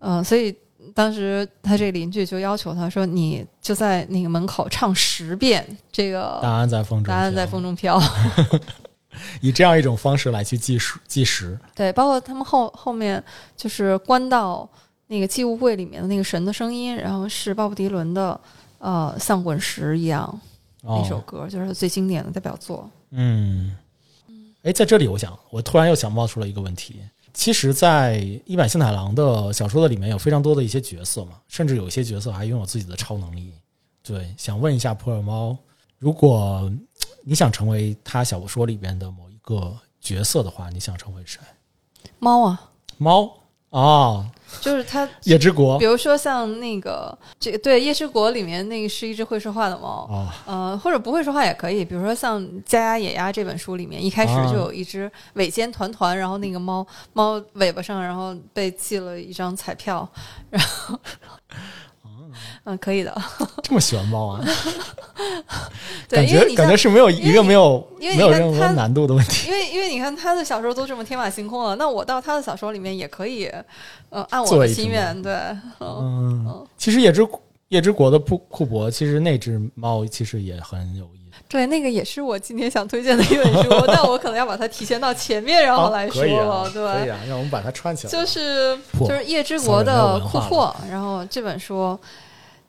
[0.00, 0.54] 嗯、所以
[0.94, 8.00] 当时他这个邻居就要求他说，你就在那个门口唱十遍这个答案在风中，答案在风，中飘。
[9.40, 11.56] 以这样一种方式来去计时计时。
[11.74, 13.22] 对，包括他们后后面
[13.56, 14.68] 就是关到
[15.06, 18.38] 那个祭物柜里面的那个神的声音，然后是鲍勃迪伦的
[18.78, 20.22] 呃丧滚石一样
[20.82, 22.90] 哦那首歌，就是最经典的代表作。
[23.10, 23.76] 嗯，
[24.64, 27.00] 哎，在这里，我想，我突然又想冒出了一个问题。
[27.34, 28.16] 其实，在
[28.46, 33.52] 一坂幸太郎的小说的里面有非常多的一些角色嘛，甚至有一些角色还拥有自己的超能力。
[34.02, 35.56] 对，想问一下普洱猫，
[35.98, 36.72] 如果
[37.24, 41.40] 你想成为他小说里边的某一个角色的话，你想成为谁？
[42.18, 43.36] 猫啊，猫
[43.74, 44.24] 哦，
[44.60, 45.76] 就是它夜之国。
[45.80, 51.84] 比如说像那个这个对《夜之国》里面那个是一只会说话的猫，哦，呃，或者不会说话也可以。
[51.84, 60.08] 比如说像《家鸭野鸭》这本书里面，一开始啊就有一只尾尖团团，然后那个猫猫尾巴上，然后被寄了一张彩票，
[60.50, 60.96] 然后，
[62.64, 63.14] 嗯，可以的。
[63.62, 64.44] 这么喜欢猫啊？
[66.08, 69.48] 对，感因为你看觉感觉，是没有一个没有因为没有任何难度的问题。
[69.48, 73.50] 因为因为你看他的小说都这么天马行空了，那我到他的小说里面也可以，
[74.10, 75.32] 呃，按我的心愿，对，
[75.80, 77.26] 嗯，嗯，其实夜之
[77.68, 81.40] 夜之国的库库珀，其实那只猫其实也很有意思。
[81.48, 88.10] 对，那个也是我今天想推荐的一本书， 但我可能要把它提前到前面，然后来说了，啊，对，可以啊，让我们把它串起来。
[88.10, 91.98] 就是就是夜之国的库珀，然后这本书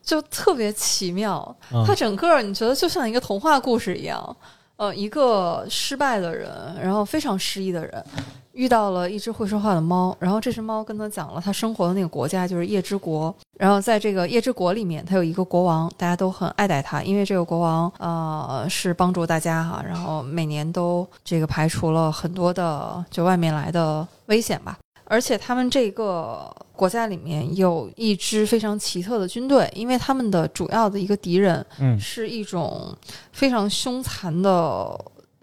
[0.06, 4.38] 就特别奇妙，嗯它整个你觉得就像一个童话故事一样，
[4.78, 6.50] 呃，一个失败的人，
[6.82, 8.06] 然后非常失意的人。
[8.54, 24.78] 遇到了一只会说话的猫，然后这只猫跟他讲了他生活的那个国家就是夜之国，然后在这个夜之国里面，他有一个国王，大家都很爱戴他，因为这个国王呃是帮助大家哈，然后每年都这个排除了很多的就外面来的危险吧。
[25.06, 32.96] 而且他们这个国家里面有一支非常奇特的军队，因为他们的主要的一个敌人嗯，是一种
[33.32, 35.00] 非常凶残的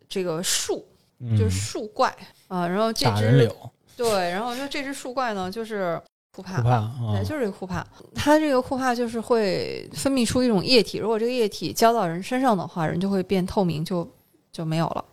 [0.09, 0.85] 这个树，
[1.21, 1.39] 嗯。
[1.39, 2.15] 就是树怪
[2.49, 3.55] 啊、然后这只柳，
[3.97, 5.99] 对，然后说这只树怪呢就是
[6.35, 6.57] 库帕。
[6.69, 6.93] 啊，
[7.25, 14.07] 就是这个库帕，它这个库帕就是会分泌出一种液体，如果这个液体浇到人身上的话，人就会变透明，就
[14.51, 15.05] 就没有了。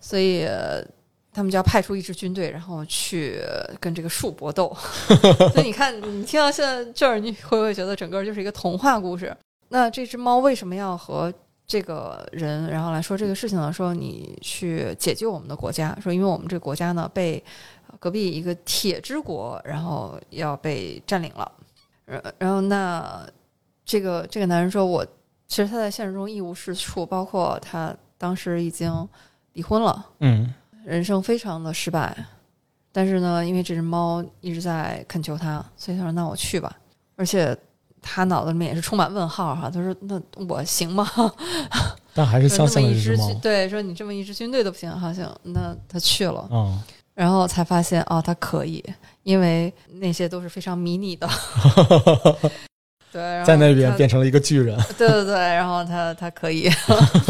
[0.00, 0.82] 所以呃
[1.34, 3.40] 他们就要派出一支军队，然后去
[3.80, 4.74] 跟这个树搏斗。
[5.52, 9.36] 所以你看，你听到现在这儿，你会不会觉得整个就是一个童话故事？
[9.68, 11.32] 那这只猫为什么要和
[11.66, 13.72] 这个人，然后来说这个事情呢？
[13.72, 17.42] 说你去解救我们的国家，说因为我们这个国家呢被
[17.88, 21.50] 呃隔壁一个铁之国，然后要被占领了。
[22.06, 23.26] 然然后那
[23.84, 25.04] 这个这个男人说我，
[25.48, 29.08] 其实他在现实中一无是处，包括他当时已经
[29.54, 30.52] 离婚了，嗯
[30.84, 32.16] 人生非常的失败。
[32.92, 36.76] 但是呢，因为这只猫一直在恳求他，所以他说：“那我去吧。”
[37.16, 37.56] 而且
[38.00, 39.68] 他脑子里面也是充满问号哈。
[39.68, 41.04] 他说：“那我行吗？
[42.14, 43.34] 但还是说相信了这只猫。
[43.42, 46.48] 对，说你这么一支军队都不行，好像，那他去了。
[46.52, 46.80] 嗯，
[47.14, 48.84] 然后才发现哦，他可以，
[49.24, 51.28] 因为那些都是非常迷你的。
[53.10, 54.76] 对，在那边变成了一个巨人。
[54.96, 56.70] 对对对，然后他他可以，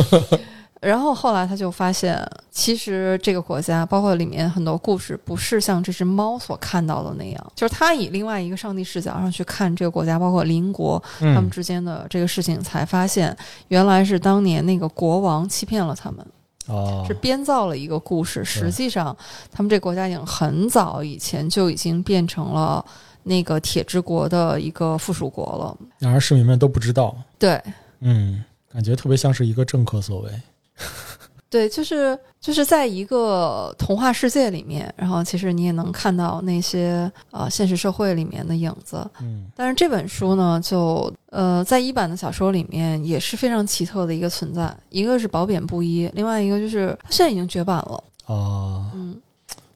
[0.85, 2.21] 然后后来他就发现，
[2.51, 13.37] 其实这个国家，包括里面很多故事，不是像这只猫所看到的那样，就是他以另外一个上帝视角上去看这个国家，包括邻国他们嗯，之间的这个事情，才发现
[13.69, 16.25] 原来是当年那个国王欺骗了他们。
[16.67, 19.15] 哦是，编造了一个故事，实际上
[19.53, 22.83] 他们这国家已经很早以前就已经变成了
[23.25, 25.77] 那个铁之国的一个附属国了。
[25.99, 27.15] 然而市民们都不知道。
[27.39, 27.61] 对
[28.01, 28.43] 嗯，
[28.73, 30.31] 感觉特别像是一个政客所为。
[31.51, 39.09] 对，就是就是在一个童话世界里面，然后其实你也能看到那些呃现实社会里面的影子。
[39.21, 48.05] 嗯但是这本书呢，就呃在一版的小说里面也是非常奇特的一个存在，一个是褒贬不一，另外一个就是它现在已经绝版了。
[48.27, 49.17] 哦，嗯，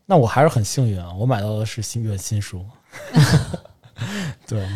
[0.04, 2.64] 那我还是很幸运啊，我买到的是新月新书。
[4.48, 4.68] 对，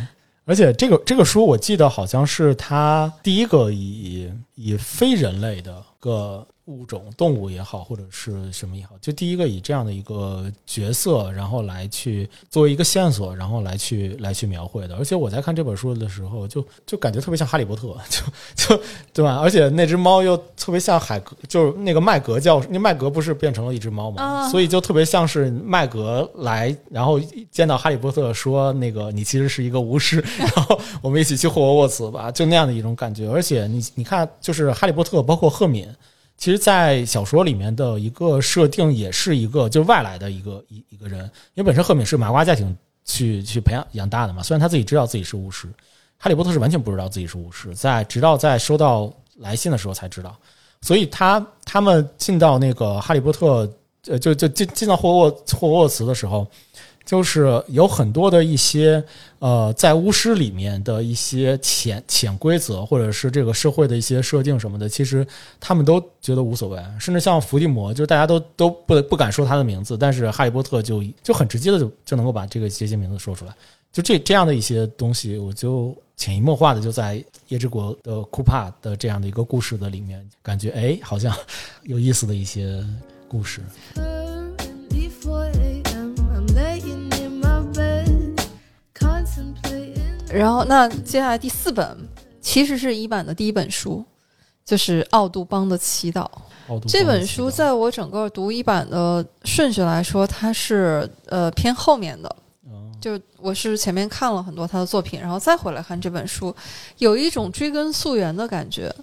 [0.45, 14.97] 而且这个这个书我记得好像是他第一个以以非人类的个物种动物也好，或者是什么也好，就第一个以这样的一个角色，然后来去作为一个线索，然后来去来去描绘的。
[14.97, 18.23] 而且我在看这本书的时候，就就感觉特别像哈利波特，就
[18.55, 18.83] 就
[19.13, 19.39] 对吧？
[19.39, 24.49] 而且那只猫又特别像海格，就是那个麦格教，那麦格不是变成了一只猫吗？
[24.49, 27.19] 所以就特别像是麦格来，然后
[27.51, 33.29] 见到哈利波特说那个你其实是一个巫师，然后我们一起去霍格沃茨吧，就那样的一种感觉。
[33.29, 35.89] 而且你你看，就是哈利波特，包括赫敏，
[36.43, 41.21] 其实，在小说里面的一个设定也是一个就是外来的一个一一个人，
[41.55, 45.69] 因为本身赫敏是麻瓜家庭去去培养养大的嘛，虽然他自己知道自己是巫师，
[46.19, 50.37] 哈利波特是完全不知道自己是巫师，在直到在收到来信的时候才知道，
[50.81, 53.73] 所以他他们进到那个哈利波特，
[54.09, 56.45] 呃，就就进进到霍沃霍沃茨的时候，
[57.05, 59.03] 就是有很多的一些
[59.39, 65.27] 呃，在巫师里面的一些潜潜规则，或者是这个社会的一些设定什么的，其实
[65.61, 73.53] 他们都觉得无所谓，甚至像伏地魔，就是大家都都不不敢说他的名字，但是哈利波特就就很直接的就就能够把这个这些名字说出来，
[73.93, 81.37] 就这这样的一些东西，我就潜移默化的就在夜之国的库帕的这样的一个故事的里面，感觉哎，好像
[81.83, 82.81] 有意思的一些
[83.29, 83.61] 故事。
[90.33, 91.97] 然后那接下来第四本
[92.41, 94.05] 其实是一版的第一本书，
[94.65, 96.27] 就是《奥杜邦的祈祷》。
[96.89, 102.29] 这本书在我整个读一版的顺序来说，它是呃偏后面的。
[102.65, 106.55] 哦就我是前面看了很多他的作品，然后再回来看这本书，
[106.99, 108.95] 有一种追根溯源的感觉。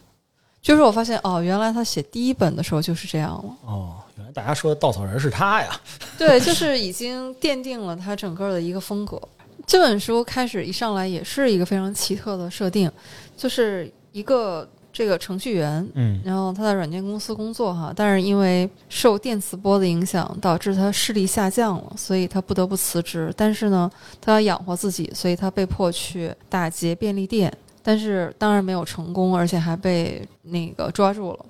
[0.61, 3.56] 就是我发现哦，原来他写第一本的时候就是这样了。
[3.65, 5.69] 哦，原来大家说的稻草人是他呀。
[6.18, 9.22] 对，就是已经奠定了他整个的一个风格。
[9.70, 12.91] 这本书开始一上来也是一个非常奇特的设定，
[13.38, 23.32] 就是一个这个程序员，嗯然后他在软件公司工作哈，但是因为受电磁波的影响，导致他视力下降了，所以他不得不辞职。
[23.38, 23.88] 但是呢，
[24.20, 31.46] 他要养活自己，所以他被迫去打劫便利店，但是当然没有成功，而且还被那个抓住了。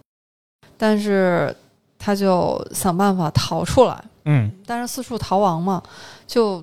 [0.77, 1.55] 但是
[1.97, 5.81] 他就想办法逃出来，嗯但是四处逃亡嘛，
[6.27, 6.61] 就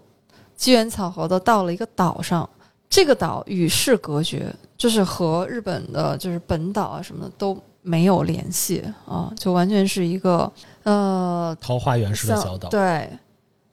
[0.56, 2.48] 机缘巧合的到了一个岛上。
[2.88, 4.46] 这个岛与世隔绝，
[4.78, 10.50] 就是和日本的就是本岛啊什么的都没有联系啊，就完全是一个
[10.84, 12.68] 呃桃花源式的小岛。
[12.68, 13.10] 对，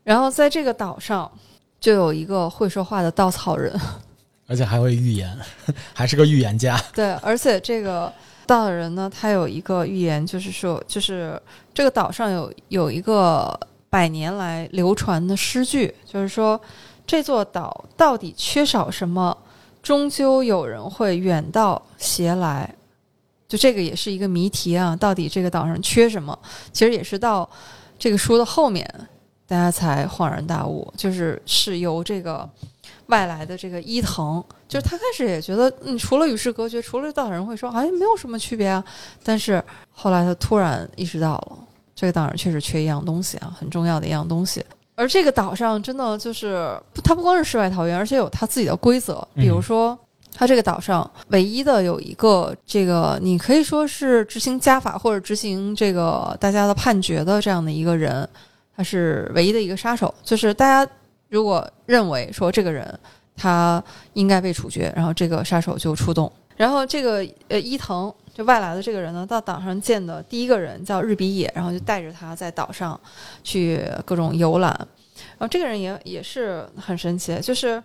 [0.04, 1.32] 然后在这个岛上
[1.80, 3.72] 就有一个会说话的稻草人，
[4.48, 5.38] 而且还会预言，
[5.94, 6.76] 还是个预言家。
[6.94, 8.12] 对，而且这个
[8.48, 11.40] 稻草人呢，他有一个预言，就是说，就是
[11.72, 13.58] 这个岛上有有一个
[13.94, 16.60] 百年来流传的诗句，就是说
[17.06, 19.38] 这座岛到底缺少什么，
[19.84, 22.68] 终究有人会远道携来。
[23.48, 26.36] 就这个也是一个谜题啊，到底这个岛上缺什么？
[26.72, 27.48] 其实也是到
[28.00, 28.84] 这个书的后面，
[29.48, 32.50] 大家才恍然大悟，就是是由这个
[33.06, 38.84] 外来的这个伊藤，就是他开始也觉得，嗯，除了与世隔绝，除了稻草人会说，好像没有什么区别啊。
[39.22, 41.58] 但是后来他突然意识到了，
[42.04, 44.62] 这个岛上确实缺一样东西啊，很重要的一样东西。
[44.96, 49.98] 而这个岛上真的就是，它不光是世外桃源，而且有它自己的规则，比如说。
[50.36, 58.28] 它这个岛上唯一的有一个这个，你可以说是执行家法或者执行这个大家的判决的这样的一个人，
[58.76, 60.12] 他是唯一的一个杀手。
[60.24, 60.92] 就是大家
[61.30, 63.00] 如果认为说这个人
[63.38, 63.82] 他
[64.14, 66.32] 应该被处决，然后这个杀手就出动。
[66.58, 73.00] 然后这个呃伊藤就外来的这个人呢，到岛上见的第一个人叫日比野，然后就带着他在岛上
[73.44, 74.72] 去各种游览。
[75.38, 77.82] 然后这个人也也是很神奇，就是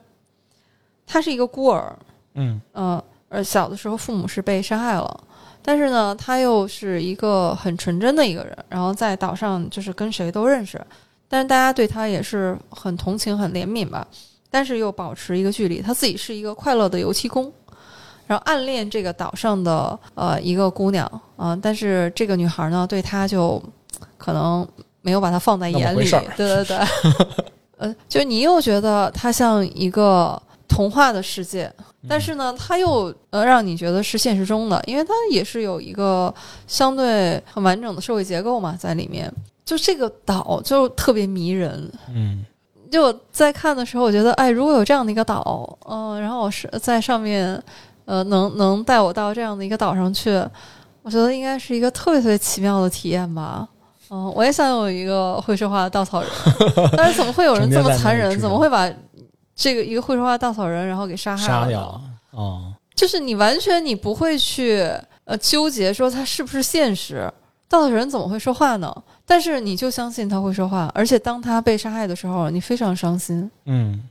[1.07, 1.95] 他是一个孤儿，
[2.35, 5.25] 嗯嗯，而小的时候父母是被杀害了，
[5.62, 10.81] 但是呢，他又是一个很纯真的一个人，然后在岛上就是跟谁都认识，
[11.29, 14.07] 但是大家对他也是很同情、很怜悯吧，
[14.51, 15.83] 但是又保持一个距离。
[15.83, 17.53] 他自己是一个快乐的油漆工，
[18.28, 21.05] 然后暗恋这个岛上的呃一个姑娘
[21.36, 23.60] 啊、但是这个女孩呢对他就
[24.16, 24.66] 可能
[25.02, 26.78] 没有把他放在眼里对对对，
[27.78, 31.72] 呃，就你又觉得他像一个童话的世界，
[32.09, 36.32] 但是呢，它又呃让你觉得是现实中的，因为它也是有一个
[36.66, 39.32] 相对很完整的社会结构嘛在里面。
[39.64, 41.90] 就这个岛就特别迷人。
[42.14, 42.44] 嗯
[42.90, 47.62] 就我在看的时候，我觉得，哎，如果有这样的一个岛，嗯、然后我是在上面，
[48.09, 50.30] 呃，能能带我到这样的一个岛上去，
[51.02, 53.68] 我觉得应该是一个特别特别奇妙的体验吧。
[54.09, 56.30] 嗯、我也想有一个会说话的稻草人，
[56.97, 58.40] 但是怎么会有人这么残忍？
[58.40, 58.90] 怎么会把
[59.55, 61.64] 这个一个会说话的稻草人然后给杀害了呢？
[61.64, 62.01] 杀掉了。
[62.30, 64.90] 哦，就是你完全你不会去
[65.24, 67.30] 呃纠结，说他是不是现实？
[67.68, 68.90] 稻草人怎么会说话呢？
[69.26, 73.51] 但是你就相信他会说话，而且当他被杀害的时候，你非常伤心。
[73.66, 74.02] 嗯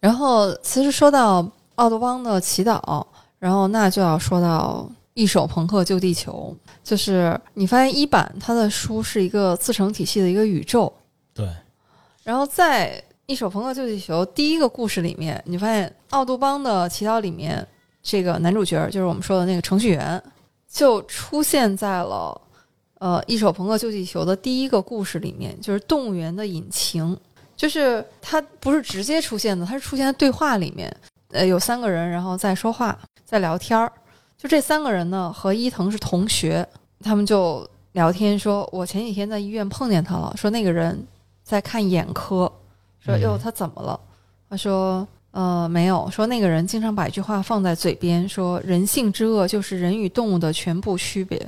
[0.00, 1.44] 然后，其实说到
[1.76, 3.02] 奥德邦的祈祷，
[3.38, 10.92] 然后那就要说到一手朋克救地球，就是你发现一版它的书是一个自成体系的一个宇宙，
[11.34, 11.48] 对，
[12.24, 17.66] 然后在一手朋克救地球第一个故事里面，你发现奥杜邦的祈祷里面，
[18.02, 20.22] 这个男主角就是我们说的那个程序员，
[20.70, 22.40] 就出现在了
[22.98, 27.16] 呃一手朋克救地球的第一个故事里面，就是动物园的引擎，
[27.56, 30.94] 就是它不是直接出现的，它是出现在对话里面，
[31.30, 33.92] 呃有三个人然后在说话，在聊天儿，
[34.36, 36.66] 就这三个人呢和伊藤是同学，
[37.00, 41.06] 他们就聊天说，我前几天在医院碰见他了，说那个人
[41.42, 42.50] 在看眼科，
[43.00, 43.98] 说嗯哟他怎么了？
[44.48, 51.38] 他说呃没有，说那个人经常把一句话放在嘴边，说人性之恶就是人与动物的全部区别，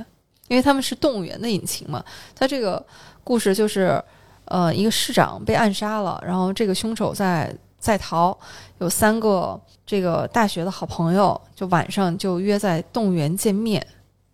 [0.48, 2.04] 因为他们是动物园的引擎嘛。
[2.34, 2.84] 他这个
[3.24, 4.02] 故事就是
[4.44, 8.36] 呃一个市长被暗杀了，然后这个凶手在在逃，
[8.78, 13.84] 有三个这个大学的好朋友，就晚上就约在动物园见面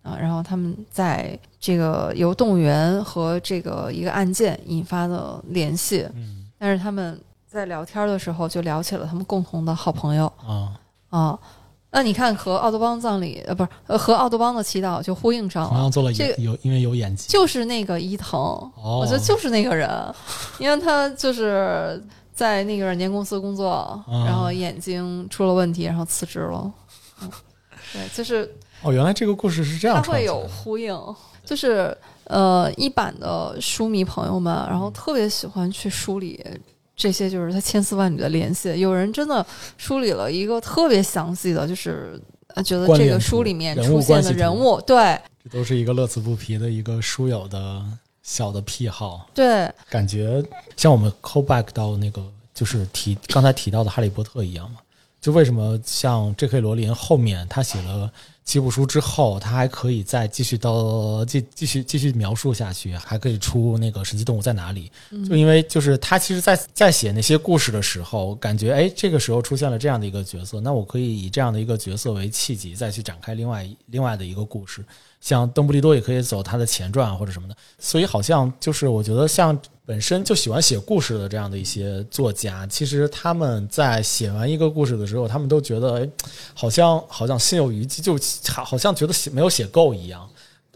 [0.03, 10.73] 啊，然后他们在这个由动物园和这个一个案件引发的联系，嗯但是他们在聊天的时候就聊起了他们共同的好朋友啊，
[11.09, 11.39] 啊。
[11.89, 18.37] 那你看和奥德邦葬礼呃不是呃和奥德邦的祈祷就呼应上了同样，做了这个有有因为有演技，就是那个伊藤，
[18.75, 19.89] 哦，我觉得就是那个人，
[20.59, 22.03] 因为他就是
[22.37, 26.71] 在那个软件公司工作，嗯然后眼睛出了问题，然后辞职了。
[27.21, 27.31] 嗯，
[27.91, 28.47] 对，就是
[28.83, 30.95] 哦，原来这个故事是这样它会有呼应，
[31.43, 36.45] 就是呃一版的书迷朋友们，然后特别喜欢去梳理。
[36.95, 39.45] 这些就是他千丝万缕的联系，有人真的
[39.77, 42.19] 梳理了一个特别详细的，就是
[42.55, 45.19] 呃觉得这个书里面出现的人物，对。
[45.43, 47.83] 这都是一个乐此不疲的一个书友的
[48.27, 49.25] 小的癖好。
[49.33, 50.43] 对，感觉
[50.75, 52.21] 像我们 call back 到那个
[52.53, 54.79] 就是提刚才提到的《哈利波特》一样嘛，
[55.21, 56.59] 就为什么像 J.K.
[56.59, 58.11] 罗琳后面他写了
[58.47, 64.89] 七部书之后，他还可以再继续到继继续继续描述下去，还可以出那个神奇动物在哪里？
[65.27, 74.81] 就因为就是他其实在在写那些故事的时候，感觉哎这个时候出现了这样的一个角色，那我可以以这样的一个角色为契机，再去展开另外一另外的一个故事。
[75.19, 86.09] 像邓布利多也可以走他的前传或者什么的，所以好像就是我觉得像本身就喜欢写故事的这样的一些作家，其实他们在写完一个故事的时候，他们都觉得哎，
[86.53, 88.15] 好像好像心有余悸，就
[88.49, 90.29] 好好像觉得写没有写够一样。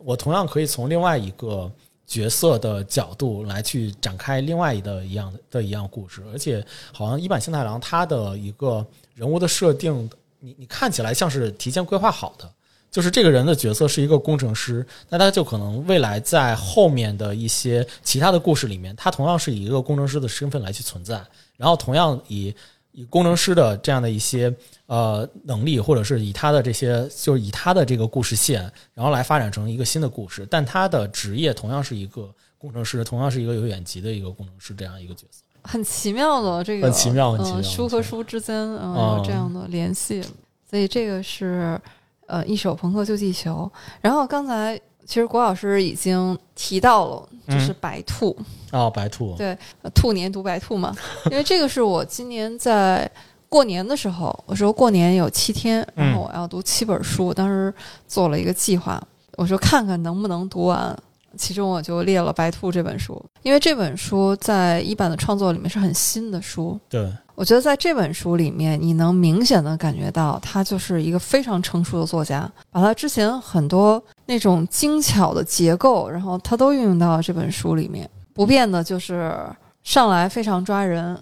[0.03, 1.71] 我同样可以从另外一个
[2.05, 10.09] 角色的角度来去展开另外一的一样的一样故事，而且好像一坂幸太郎他的一个人物的设定，
[10.39, 12.51] 你你看起来像是提前规划好的。
[12.89, 21.23] 就是这个人的角色是一个工程师，那他就可能未来在后面的一些其他的故事里面，他同样是以一个工程师的身份来去存在，
[21.55, 22.53] 然后同样以
[22.91, 24.53] 以工程师的这样的一些
[24.87, 28.61] 呃能力，或者是以他的这些，就是以他的这个故事线，
[28.93, 35.43] 然后来发展成一个新的故事，但他的职业同样是一个工程师，同样是一个有远级的一个工程师这样一个角色。
[35.63, 40.21] 很奇妙的这个，很奇妙很奇妙嗯，书和书之间啊这样的联系，
[40.69, 41.79] 所以这个是
[42.25, 43.71] 呃一首朋克救地球。
[44.01, 44.79] 然后刚才
[45.11, 48.33] 其实郭老师已经提到了，就是嗯白兔，
[48.71, 50.95] 哦，白兔，对呃兔年读白兔嘛，
[51.29, 53.11] 因为这个是我今年在。
[53.49, 57.73] 过年的时候，我说过年有七天，然后我要读七本书，当时
[58.07, 59.05] 做了一个计划，
[59.35, 60.97] 我说看看能不能读完。
[61.37, 67.11] 其中我就列了《白兔》这本书，因为这本书在一版的创作里面是很新的书，对，
[67.41, 78.07] 我觉得在这本书里面，你能明显的感觉到他就是一个非常成熟的作家，把他之前很多那种精巧的结构，然后他都运用到了这本书里面。
[78.31, 79.35] 不变的就是
[79.81, 81.17] 上来非常抓人，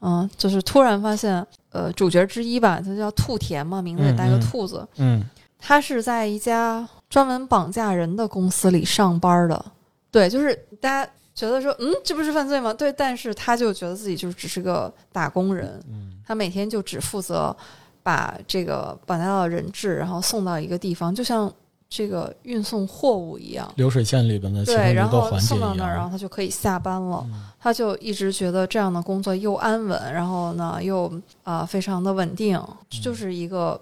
[0.00, 5.22] 嗯，就是突然发现，呃，主角之一吧，他叫兔田嘛，名字也带个兔字，嗯
[5.58, 9.62] 他是在一家专门绑架人的公司里上班的。
[10.10, 12.74] 对，就是大家觉得说，嗯，这不是犯罪吗？
[12.74, 17.56] 对，但是他就觉得自己就只是个打工人，嗯他每天就只负责
[18.02, 21.52] 把这个绑架到的人质，然后送到一个地方，就像
[21.88, 23.72] 这个运送货物一样。
[23.76, 26.10] 流水线里边的对，一然后送到那儿，然后。
[26.10, 27.24] 他就可以下班了。
[27.28, 31.12] 嗯他就一直觉得这样的工作又安稳，然后呢又
[31.42, 33.80] 啊、非常的稳定，嗯就是一个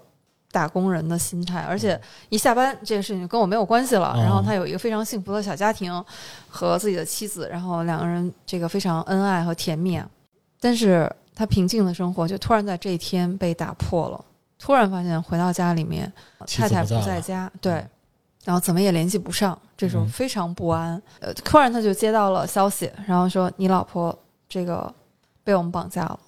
[0.57, 1.61] 打工人的心态。
[1.61, 4.13] 而且一下班这个事情就跟我没有关系了。
[4.15, 6.03] 嗯然后他有一个非常幸福的小家庭
[6.49, 9.95] 和自己的妻子，然后两个人这个非常恩爱和甜蜜。
[9.95, 10.09] 啊
[10.59, 14.25] 但是他平静的生活就突然在这一天被打破了。
[14.57, 16.11] 突然发现回到家里面，
[16.47, 17.89] 太太不不在家，对嗯，
[18.45, 20.99] 然后怎么也联系不上，这时候非常不安。
[21.19, 24.17] 呃，突然他就接到了消息，然后说你老婆
[24.49, 24.91] 这个
[25.43, 26.19] 被我们绑架了，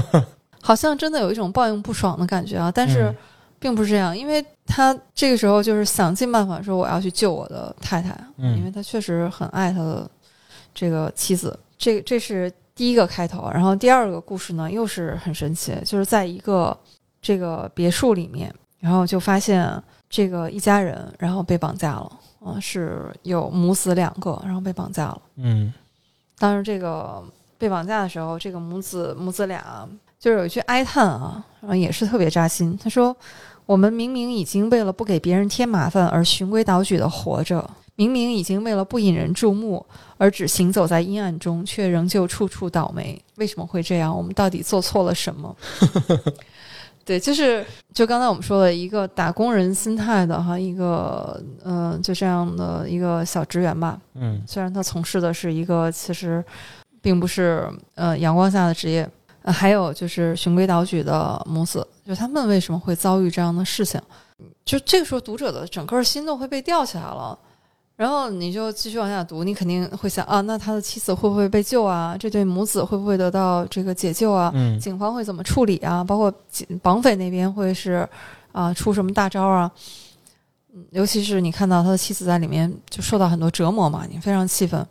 [0.64, 2.72] 好像真的有一种报应不爽的感觉啊。
[2.74, 3.16] 但是嗯
[3.60, 10.10] 并不是这样，因为他这个时候就是想尽办法说我要去救我的太太，嗯因为他确实很爱他的
[10.74, 11.58] 这个妻子。
[11.78, 16.76] 这这是第一个开头，然后第二个故事呢又是很神奇，就是在一个
[17.22, 22.12] 这个别墅里面，然后就发现这个一家人然后被绑架了，
[22.44, 25.22] 嗯、是有母子两个，然后被绑架了。
[25.36, 25.72] 嗯
[26.38, 27.22] 当时这个
[27.56, 29.88] 被绑架的时候，这个母子母子俩
[30.24, 32.74] 就是有一句哀叹啊，然后也是特别扎心。
[32.82, 33.14] 他说
[33.66, 39.84] ：“我们明明已经为了不给别人添麻烦而循规蹈矩的活着，明明已经为了不引人注目
[40.16, 43.22] 而只行走在阴暗中，却仍旧处处倒霉。
[43.36, 44.16] 为什么会这样？
[44.16, 45.54] 我们到底做错了什么？”
[47.04, 56.42] 对，就是就刚才我们说的一个打工人心态的哈，一个嗯、呃就这样的一个小职员吧，嗯虽然他从事的是一个其实
[57.02, 59.06] 并不是呃阳光下的职业，
[59.44, 64.00] 呃、还有就是循规蹈矩的母子，就他们为什么会遭遇这样的事情？
[64.64, 67.38] 就这个时候，读者的整个心都会被吊起来了。
[67.96, 72.16] 然后你就继续往下读，你肯定会想啊，那他的妻子会不会被救啊？
[72.18, 74.50] 这对母子会不会得到这个解救啊？
[74.54, 76.02] 嗯警方会怎么处理啊？
[76.02, 78.08] 包括警绑匪那边会是
[78.50, 79.70] 啊、出什么大招啊？
[80.74, 84.84] 嗯，尤其是你看到他的妻子在里面就受到很多折磨嘛，你非常气愤。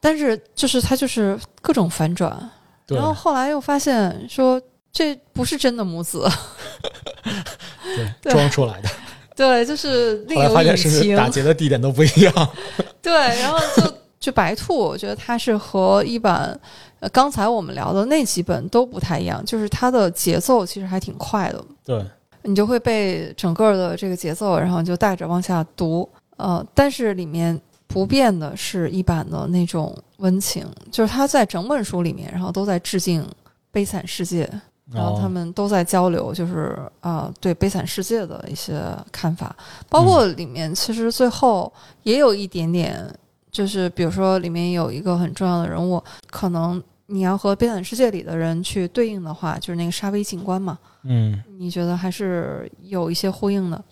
[0.00, 2.48] 但是就是他就是各种反转，对
[2.88, 4.60] 然后后来又发现说
[4.92, 6.28] 这不是真的母子，
[7.82, 8.32] 对对。
[8.32, 8.88] 装出来的，
[9.34, 12.50] 对，就是另有隐后来发现是情，打劫的地点都不一样。
[13.02, 16.58] 对，然后就就白兔，我觉得它是和一版
[17.00, 22.04] 呃刚才我们聊的那几本都不太一样，就是它的节奏其实还挺快的，对，
[22.42, 26.08] 你就会被整个的这个节奏，然后就带着往下读。
[26.36, 33.22] 呃，但是里面不变的是一版的那种温情，就是他在整本书里面，然后都在致敬
[33.70, 34.44] 《悲惨世界》，
[34.92, 38.82] 然后他哦们都在交流，就是啊、呃对《悲惨世界》的一些
[39.12, 39.54] 看法，
[39.88, 43.06] 包括里面其实最后也有一点点，
[43.50, 53.84] 就是比如说里面有一个很重要的人物，可能你要和《悲惨世界》里的人去对应的话，就是那个沙威警官嘛，嗯你觉得还是有一些呼应的。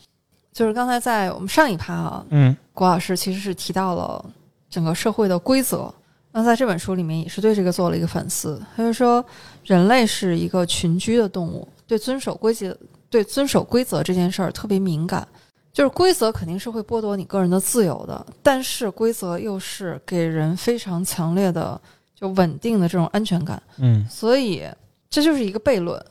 [0.52, 4.24] 就是刚才在我们上一趴啊，嗯郭老师其实是提到了
[4.68, 5.92] 整个社会的规则。
[6.34, 8.60] 那在这本书里面也是对这个做了一个反思。
[8.74, 9.24] 他就说，
[9.64, 12.76] 人类是一个群居的动物，对遵守规则、
[13.10, 15.26] 对遵守规则这件事儿特别敏感。
[15.74, 21.80] 就是规则肯定是会剥夺你个人的自由的，但是规则又是给人非常强烈的
[22.14, 23.62] 就稳定的这种安全感。
[23.78, 24.66] 嗯所以
[25.08, 26.02] 这就是一个悖论，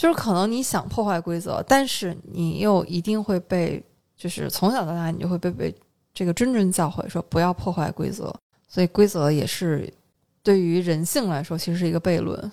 [0.00, 3.84] 就是可能你想破坏规则，但是你又一定会被，
[4.16, 5.74] 就是从小到大你就会被被
[6.14, 8.34] 这个谆谆教诲说不要破坏规则，
[8.66, 9.92] 所以规则也是
[10.42, 12.50] 对于人性来说其实是一个悖论。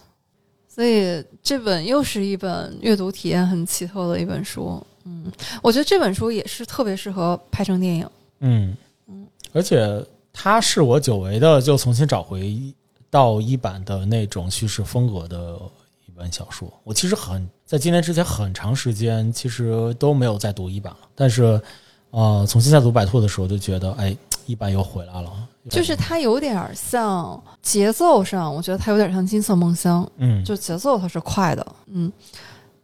[0.67, 5.31] 所以这本又是一本阅读体验很奇特的一本书，嗯，
[5.63, 8.09] 我觉得这本书也是特别适合拍成电影。
[8.41, 8.75] 嗯
[9.07, 12.61] 嗯，而且它是我久违的就重新找回
[13.09, 15.57] 到一版的那种叙事风格的
[16.17, 16.67] 一本小说。
[16.83, 21.61] 我其实很在今年之前很长时间其实都没有再读一版了，但是
[22.09, 24.17] 呃，重新再读《白兔》的时候就觉得，哎，
[24.47, 25.31] 一版又回来了。
[25.69, 32.11] 就是它有点像节奏上，我觉得它有点像《金色梦乡》，嗯，就节奏它是快的，嗯，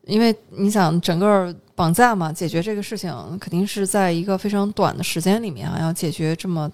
[0.05, 6.69] 因为你想整个绑架嘛，解决这个事情肯定是在一个非常短的时间里面啊，要解决这么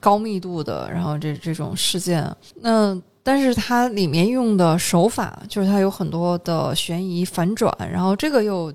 [0.00, 2.24] 高密度的，然后这这种事件，
[2.60, 2.96] 那
[3.28, 8.72] 但是它里面用的手法就是它有很多的悬疑反转，然后这个又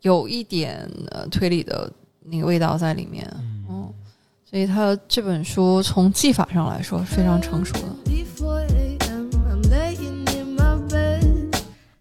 [0.00, 1.88] 有一点呃推理的
[2.24, 3.24] 那个味道在里面，
[3.70, 3.88] 嗯，
[4.44, 8.10] 所以它这本书从技法上来说是非常成熟的。
[8.10, 11.52] Before a.m., I'm laying in my bed,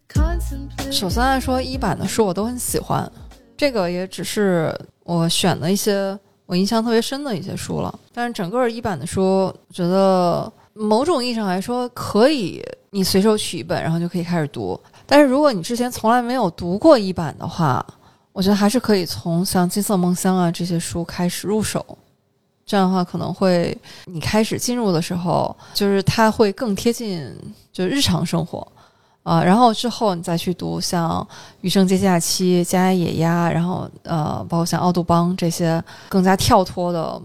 [0.09, 0.91] contemplating.
[0.91, 3.07] 首先来说，一版的书我都很喜欢，
[3.55, 6.17] 这个也只是我选的一些
[6.47, 7.99] 我印象特别深的一些书了。
[8.11, 14.79] 但是整个一版的书，我觉得某种意义上来说，可以你随手取一本，然后就可以开始读。
[15.05, 17.85] 但是如果你之前从来没有读过一版的话，
[18.31, 21.85] 我觉得还是可以从像《金色梦乡》啊这些书开始入手。
[22.65, 27.29] 这样的话，可能会你开始进入的时候，就是它会更贴近
[27.73, 28.65] 就日常生活。
[29.23, 31.21] 啊、然后之后你再去读像
[31.61, 37.21] 《余生皆假期》《家野鸭》，然后呃，包括像《奥杜邦》这些更加跳脱的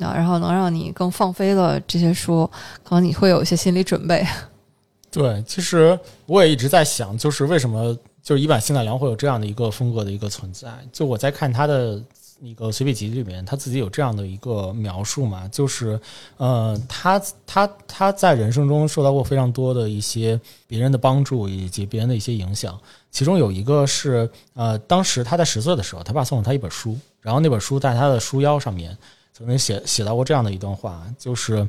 [0.00, 2.48] 啊，然后能让你更放飞的这些书，
[2.82, 4.26] 可能你会有一些心理准备。
[5.10, 10.68] 对，其实我也一直在想，就是为什么就是一版新奈良会有这样的一个风格的一个存在。
[10.92, 12.02] 就我在看他的
[12.38, 15.98] 那个随笔集里面，他自己有这样的一个描述嘛，就是
[16.36, 22.78] 呃，他他他在人生中受到过非常多的一些别人的帮助以及别人的一些影响，
[23.10, 28.94] 其中有一个是呃，当时他在十岁的时候，他爸送了他一本书，然后那本书在他的书腰上面
[29.36, 31.68] 曾经写写到过这样的一段话，就是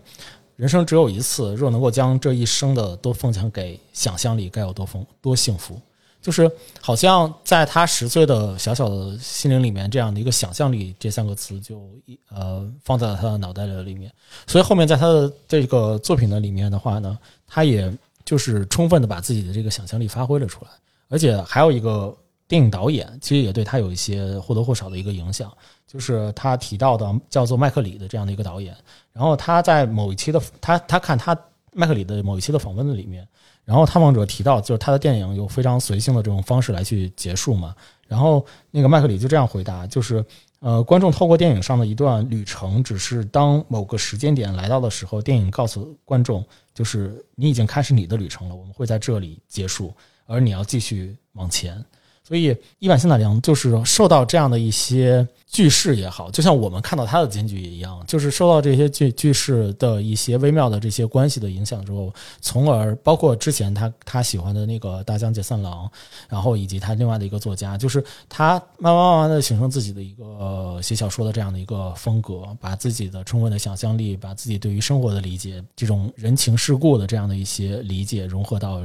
[0.56, 5.78] 人生只有一次，若能够将这一生的都奉献给想象力，该有多丰多幸福。
[6.22, 6.50] 就是
[6.80, 14.10] 好像在他十岁的小小的心灵里面，这样的一个想象力这三个词就一呃放在了他的脑袋的里面，
[14.46, 20.72] 所以后面在他的这个作品的里面的话呢，他也就是充分的把自己的这个想象力发挥了出来，
[21.10, 22.16] 而且还有一个
[22.48, 25.52] 电影导演，其实也对他有一些或多或少的一个影响，
[25.86, 28.76] 就是他提到的叫做麦克里的这样的一个导演，
[29.12, 31.38] 然后他在某一期的他他看他
[31.74, 33.28] 麦克里的某一期的访问的里面。
[33.66, 37.76] 然后探望者提到，就是他的电影有非常随性的这种方式来去结束嘛。
[38.08, 40.24] 然后那个麦克里就这样回答，就是
[40.60, 46.42] 呃，观众透过电影上的一段旅程，只是当某个时间点来到的时候，电影告诉观众，
[46.74, 49.94] 就是你已经开始你的旅程了，我们会在这里结束，
[50.28, 51.84] 而你要继续往前。
[52.28, 65.90] 所以伊坂幸太郎就是受到这样的一些句式也好，就像我们看到他的结局一样，就是受到这些句句式的一些微妙的这些关系的影响之后，从而包括之前他他喜欢的那个大江节三郎，
[66.28, 78.82] 然后以及他另外的一个作家，就是他慢慢慢慢的形成自己的一个写小说的这样的一个风格，把自己的充分的想象力，把自己对于生活的理解，这种人情世故的这样的一些理解融合到。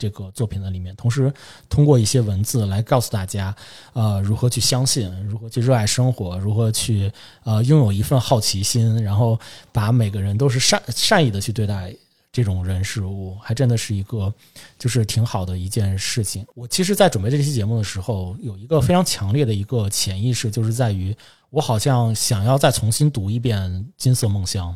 [0.00, 1.30] 这个作品的里面，同时
[1.68, 3.54] 通过一些文字来告诉大家，
[3.92, 7.12] 呃，如何去相信，如何去热爱生活，如何去
[7.44, 9.38] 呃拥有一份好奇心，然后
[9.70, 11.94] 把每个人都是善善意的去对待
[12.32, 14.32] 这种人事物，还真的是一个
[14.78, 16.46] 就是挺好的一件事情。
[16.54, 21.14] 我其实，在准备这期节目的时候，有一个非常强烈的一个潜意识，就是在于
[21.50, 23.60] 我好像想要再重新读一遍
[23.98, 24.72] 《金色梦乡》。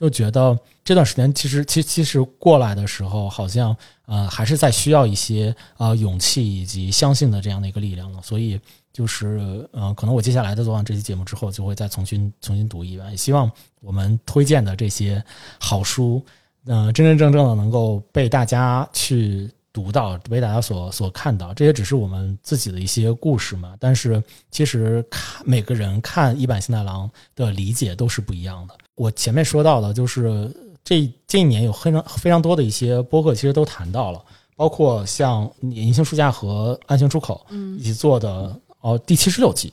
[0.00, 8.22] 就觉得这段时间其实其其实过来的时候，好像呃还是在需要一些呃勇气以及相信的这样的一个力量了。
[8.22, 8.58] 所以
[8.92, 13.10] 就是呃，可能我接下来的做完这期节目之后，就会再重新重新读一遍。
[13.10, 13.50] 也希望
[13.80, 15.22] 我们推荐的这些
[15.60, 16.24] 好书，
[16.64, 21.54] 嗯，真真正正的能够被大家去读到，被大家所所看到。
[21.54, 23.76] 这些只是我们自己的一些故事嘛。
[23.78, 24.20] 但是
[24.50, 28.74] 其实看每个人看一版新太郎的理解都是不一样的。
[29.00, 30.54] 我前面说到的，就是
[30.84, 34.22] 这这一年有非常非常多的一些播客，其实都谈到了，
[34.56, 37.46] 包括像银杏书架和安行出口
[37.78, 39.72] 一起做的哦第七十六集，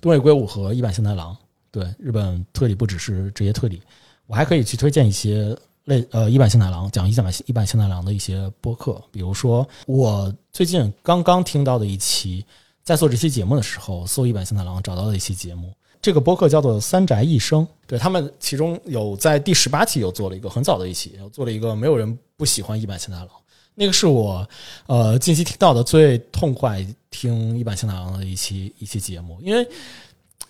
[0.00, 1.36] 东野圭吾和一坂幸太郎，
[1.72, 3.82] 对日本推理不只是这些推理，
[4.28, 12.46] 我还可以去推荐一些类呃一坂幸太郎讲一坂一坂幸太郎的一些播客，比如说我最近刚刚听到的一期，
[12.84, 15.74] 在做这期节目的时候，搜一坂幸太郎找到的一期节目。
[16.02, 23.30] 这个播客叫做《三宅一生》，对他们其中有在第十八期有做了一个很早的一期，做了一个没有人不喜欢一坂幸太郎，
[23.76, 24.46] 那个是我
[24.86, 29.66] 呃近期听到的最痛快听一坂幸太郎的一期一期节目，因为。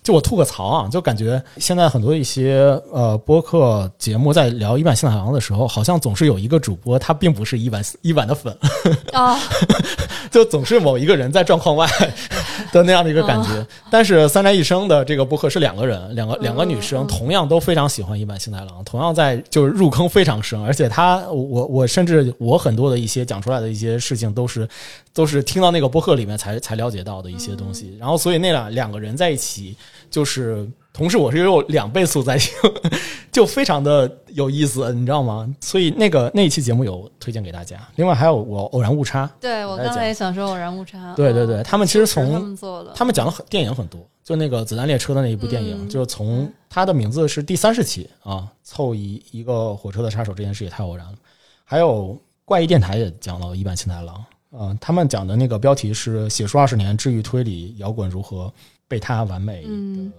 [0.03, 8.55] 就我吐个槽啊，就感觉现在很多一些呃播客节目在聊一版新太郎的时候，好像总是有一个主播他并不是一版一版的粉
[9.13, 9.39] 啊，
[10.29, 11.87] 就总是某一个人在状况外
[12.73, 13.65] 的那样的一个感觉。
[13.89, 24.67] 但是三宅一生的这个播客是两个人，两个两个女生，同样都非常喜欢一版新太郎，同样在就是入坑非常深，而且他我我甚至我很多的一些讲出来的一些事情都是
[25.13, 27.95] 都是听到那个播客里面才才了解到的一些东西。
[27.97, 29.77] 然后所以那两两个人在一起。
[30.13, 32.53] 就是同时，我是有两倍速在听，
[33.31, 35.51] 就非常的有意思，你知道吗？
[35.59, 37.79] 所以那个那一期节目有推荐给大家。
[37.95, 41.15] 另外还有我偶然误差，对我刚才也想说偶然误差。
[41.15, 51.13] 对对对，他们其实从他们做的，他们讲了很电影很多，就那个子弹列车的那一部电影，就是从它的名字是第三十期啊，凑一一个火车的杀手这件事也太偶然了。
[51.65, 52.15] 还有
[52.45, 58.53] 怪异电台也讲了一版青太郎，啊，他们讲的那个标题是写书二十年治愈推理摇滚如何。
[58.93, 59.69] 被他完美的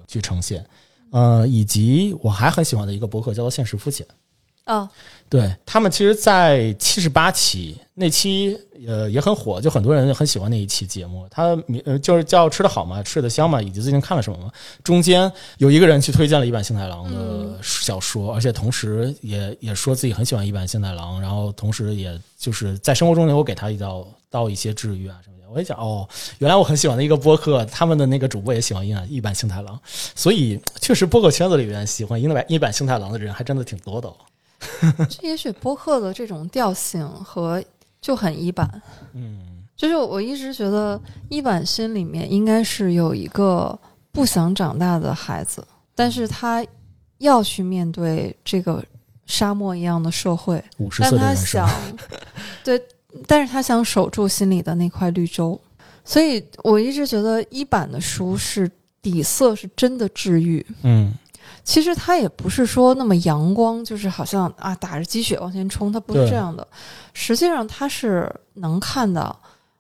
[0.09, 0.67] 去呈现，
[1.11, 4.05] 呃，以及我还很喜欢的一个博客叫做《现实肤浅》
[4.67, 4.89] 哦，
[5.29, 11.25] 对他们，其实，在七十八期那期，呃，也很火，就很多人很喜欢那一期节目。
[11.31, 14.51] 他名就是叫“吃的好嘛，吃得香嘛”，以及最近看了什么嘛。
[14.83, 25.34] 中间有一个人去推荐了一版幸太郎的小说，而且同时也也说自己很喜欢一版幸太郎，然后同时也就是在生活中能够给他一道到一些治愈啊什么。
[25.55, 26.06] 我也想哦，
[26.39, 29.78] 原来我很喜欢的一个播客，他们的那个主播也喜欢一版一版星太郎，
[30.14, 34.12] 所以确实播客圈子里面喜欢一版一版星太郎的人还真的挺多的。
[35.09, 37.62] 这也许播客的这种调性和
[38.01, 38.82] 就很一版，
[39.12, 43.78] 嗯，就是我一直觉得一版心里面应该是有一个
[44.10, 46.64] 不想长大的孩子，但是他
[47.18, 48.82] 要去面对这个
[49.26, 50.62] 沙漠一样的社会，
[50.98, 51.68] 但他想，，
[52.64, 52.81] 对，
[53.27, 55.61] 但是他想守住心里的那块绿洲，
[56.05, 58.70] 所以我一直觉得一版的书是
[59.01, 60.65] 底色是真的治愈。
[60.82, 61.12] 嗯
[61.62, 66.66] 其实它也不是说那么阳光，就是好像啊打着鸡血往前冲，它不是这样的。
[67.15, 69.35] 实际上它是能看到，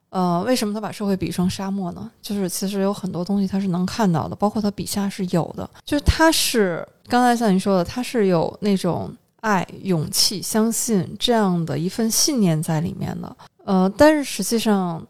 [0.08, 2.10] 呃，为什么他把社会比喻成沙漠呢？
[2.22, 5.68] 就是其实有很多东西他是能看到的，包括他笔下是有的。
[5.84, 9.14] 就是他是刚才像你说的，他是有那种
[9.44, 13.36] 爱、勇气、相信这样的一份信念在里面的。
[13.64, 15.06] 呃，但是实际上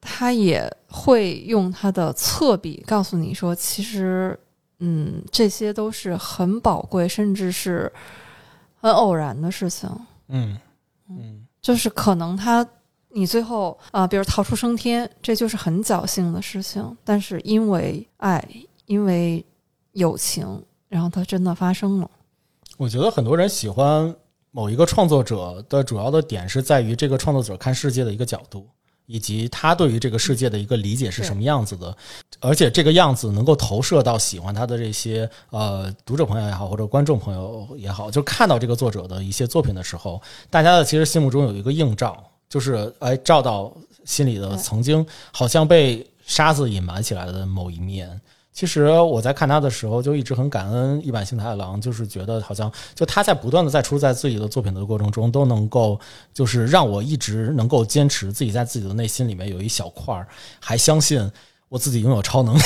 [0.00, 4.38] 他也会用他的侧笔告诉你说，其实。
[4.82, 7.92] 嗯，这些都是很宝贵，甚至是
[8.80, 9.86] 很偶然的事情。
[10.28, 10.58] 嗯
[11.06, 12.66] 嗯就是可能他
[13.10, 16.96] 你最后啊、比如逃出升天，这就是很侥幸的事情。
[17.04, 18.42] 但是因为爱，
[18.86, 19.44] 因为
[19.92, 22.10] 友情，然后它真的发生了。
[22.80, 24.16] 我觉得很多人喜欢
[24.52, 28.66] 某一个创作者的主要的点是在于这个创作者看世界的一个角度，
[29.04, 31.94] 以及他对于这个世界的一个理解是什么样子的，
[32.40, 43.70] 而且这个样子能够投射到喜欢他的这些呃读者朋友也好，或者观众朋友也好，就看到这个作者的一些作品的时候，大家的其实心目中有一个映照，就是哎照到
[44.06, 48.18] 心里的曾经好像被沙子隐瞒起来的某一面。
[48.52, 55.98] 其实我在看他的时候，就一直很感恩一坂幸太郎，就是觉得好像就他在不断的在出在自己的作品的过程中，都能够
[56.34, 60.26] 就是让我一直能够坚持自己在自己的内心里面有一小块儿，
[60.58, 61.30] 还相信
[61.68, 62.62] 我自己拥有超能力，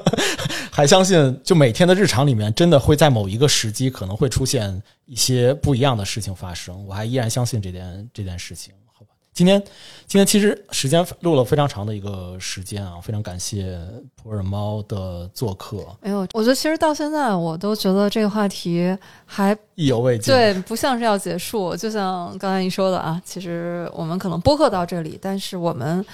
[0.72, 8.72] 还相信就每天的日常里面真的会在某一个时机可能会出现一些不一样的事情发生，我还依然相信这件这件事情。
[9.34, 9.58] 今天
[10.06, 13.78] 今天其实时间录了非常长的一个时间啊，非常感谢
[14.14, 18.94] 普洱猫的做客，哎呦，我觉得其实到现在我都觉得这个话题
[19.24, 20.34] 还意犹未尽。
[20.34, 21.74] 对，不像是要结束。
[21.74, 26.04] 就像刚才你说的啊，其实我们可能播客到这里，但是我们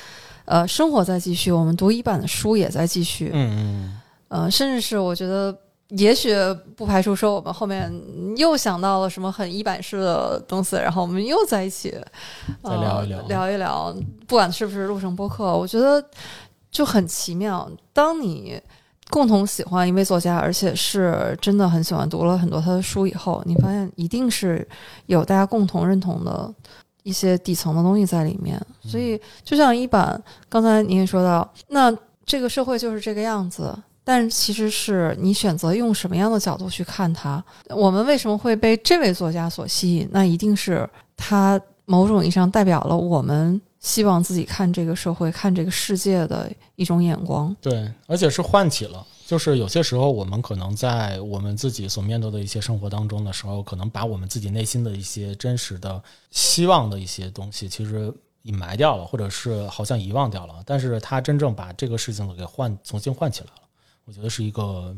[0.44, 3.30] 呃生活在继续，我们读一版的书也在继续。
[3.34, 5.52] 嗯嗯，呃，甚至是我觉得，
[5.88, 6.34] 也许
[6.76, 7.90] 不排除说我们后面
[8.36, 11.90] 又想到了什么很一版式的东西，然后我们又在一起、
[12.62, 13.96] 呃、再聊一聊聊一聊，
[14.26, 16.04] 不管是不是录成播客，我觉得
[16.70, 17.66] 就很奇妙。
[17.94, 18.60] 当你
[19.08, 24.68] 共同喜欢一位作家，而且是真的很喜欢，读了很多他的书以后，你发现一定是
[25.06, 26.52] 有大家共同认同的
[27.02, 28.60] 一些底层的东西在里面。
[28.82, 31.90] 所以，就像一版，刚才你也说到，那
[32.26, 33.74] 这个社会就是这个样子。
[34.08, 37.44] 但其实是你选择用什么样的角度去看它。
[37.68, 40.08] 我们为什么会被这位作家所吸引？
[40.10, 47.54] 那一定是他某种意义上代表了我们希望自己看这个社会、看这个世界的一种眼光。
[47.60, 49.06] 对，而且是唤起了。
[49.26, 58.10] 就是有些时候，我们可能在我们自己所面对的一些生活当中的时候，可能把我们自己内心的一些真实的希望的一些东西，其实
[58.44, 60.54] 隐埋掉了，或者是好像遗忘掉了。
[60.64, 63.67] 但是他真正把这个事情给唤重新唤起来了。
[64.08, 64.96] 我觉得是一个，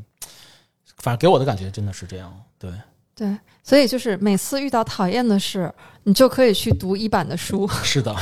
[0.99, 2.32] 反正给我的感觉真的是这样。
[2.61, 2.73] 对，
[3.12, 5.74] 对，所以就是每次遇到讨厌的事，
[6.05, 7.66] 你就可以去读一版的书。
[7.82, 8.15] 是的，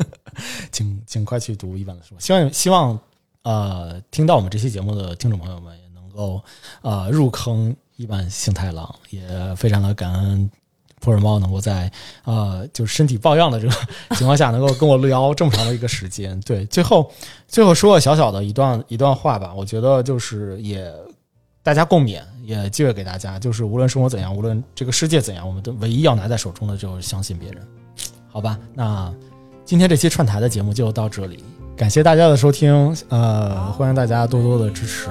[0.72, 2.16] 请尽快去读一版的书。
[2.18, 2.98] 希望希望
[3.42, 6.42] 呃，听到我们这期节目的听众朋友们也能够
[6.80, 10.50] 呃入坑一版幸太郎，也非常的感恩
[11.02, 11.90] 普洱猫能够在
[12.24, 13.74] 呃就是身体抱恙的这个
[14.16, 16.40] 情况下，能够跟我聊这么长的一个时间。
[16.40, 17.10] 对，最后
[17.46, 20.90] 最后说个小小的一段一段话吧，我觉得就是也。
[21.64, 27.62] 大家共勉，也寄予给大家，就是无论生活怎样，无论这个世界怎样，我们都唯一要拿在手中的就是相信别人，
[28.28, 28.58] 好吧？
[28.74, 29.14] 那
[29.64, 31.44] 今天这期串台的节目就到这里，
[31.76, 32.74] 感谢大家的收听，
[33.10, 35.08] 呃，欢迎大家多多的支持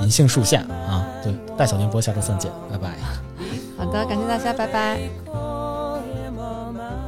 [0.00, 3.25] 银杏树下啊，对，带小电波，下周三见，拜拜。
[3.76, 4.98] 好的，感谢大家，拜拜。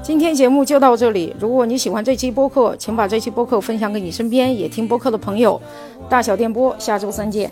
[0.02, 1.34] 今天节目就到这里。
[1.38, 5.60] 如果你喜欢这期播客，请把这期播客分享给你身边也听播客的朋友。
[6.08, 7.50] 大小电波，下周三见。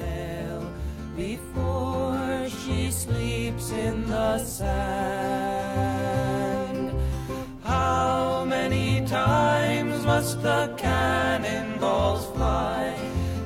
[10.43, 12.95] The cannonballs fly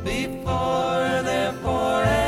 [0.04, 2.19] before they're forever.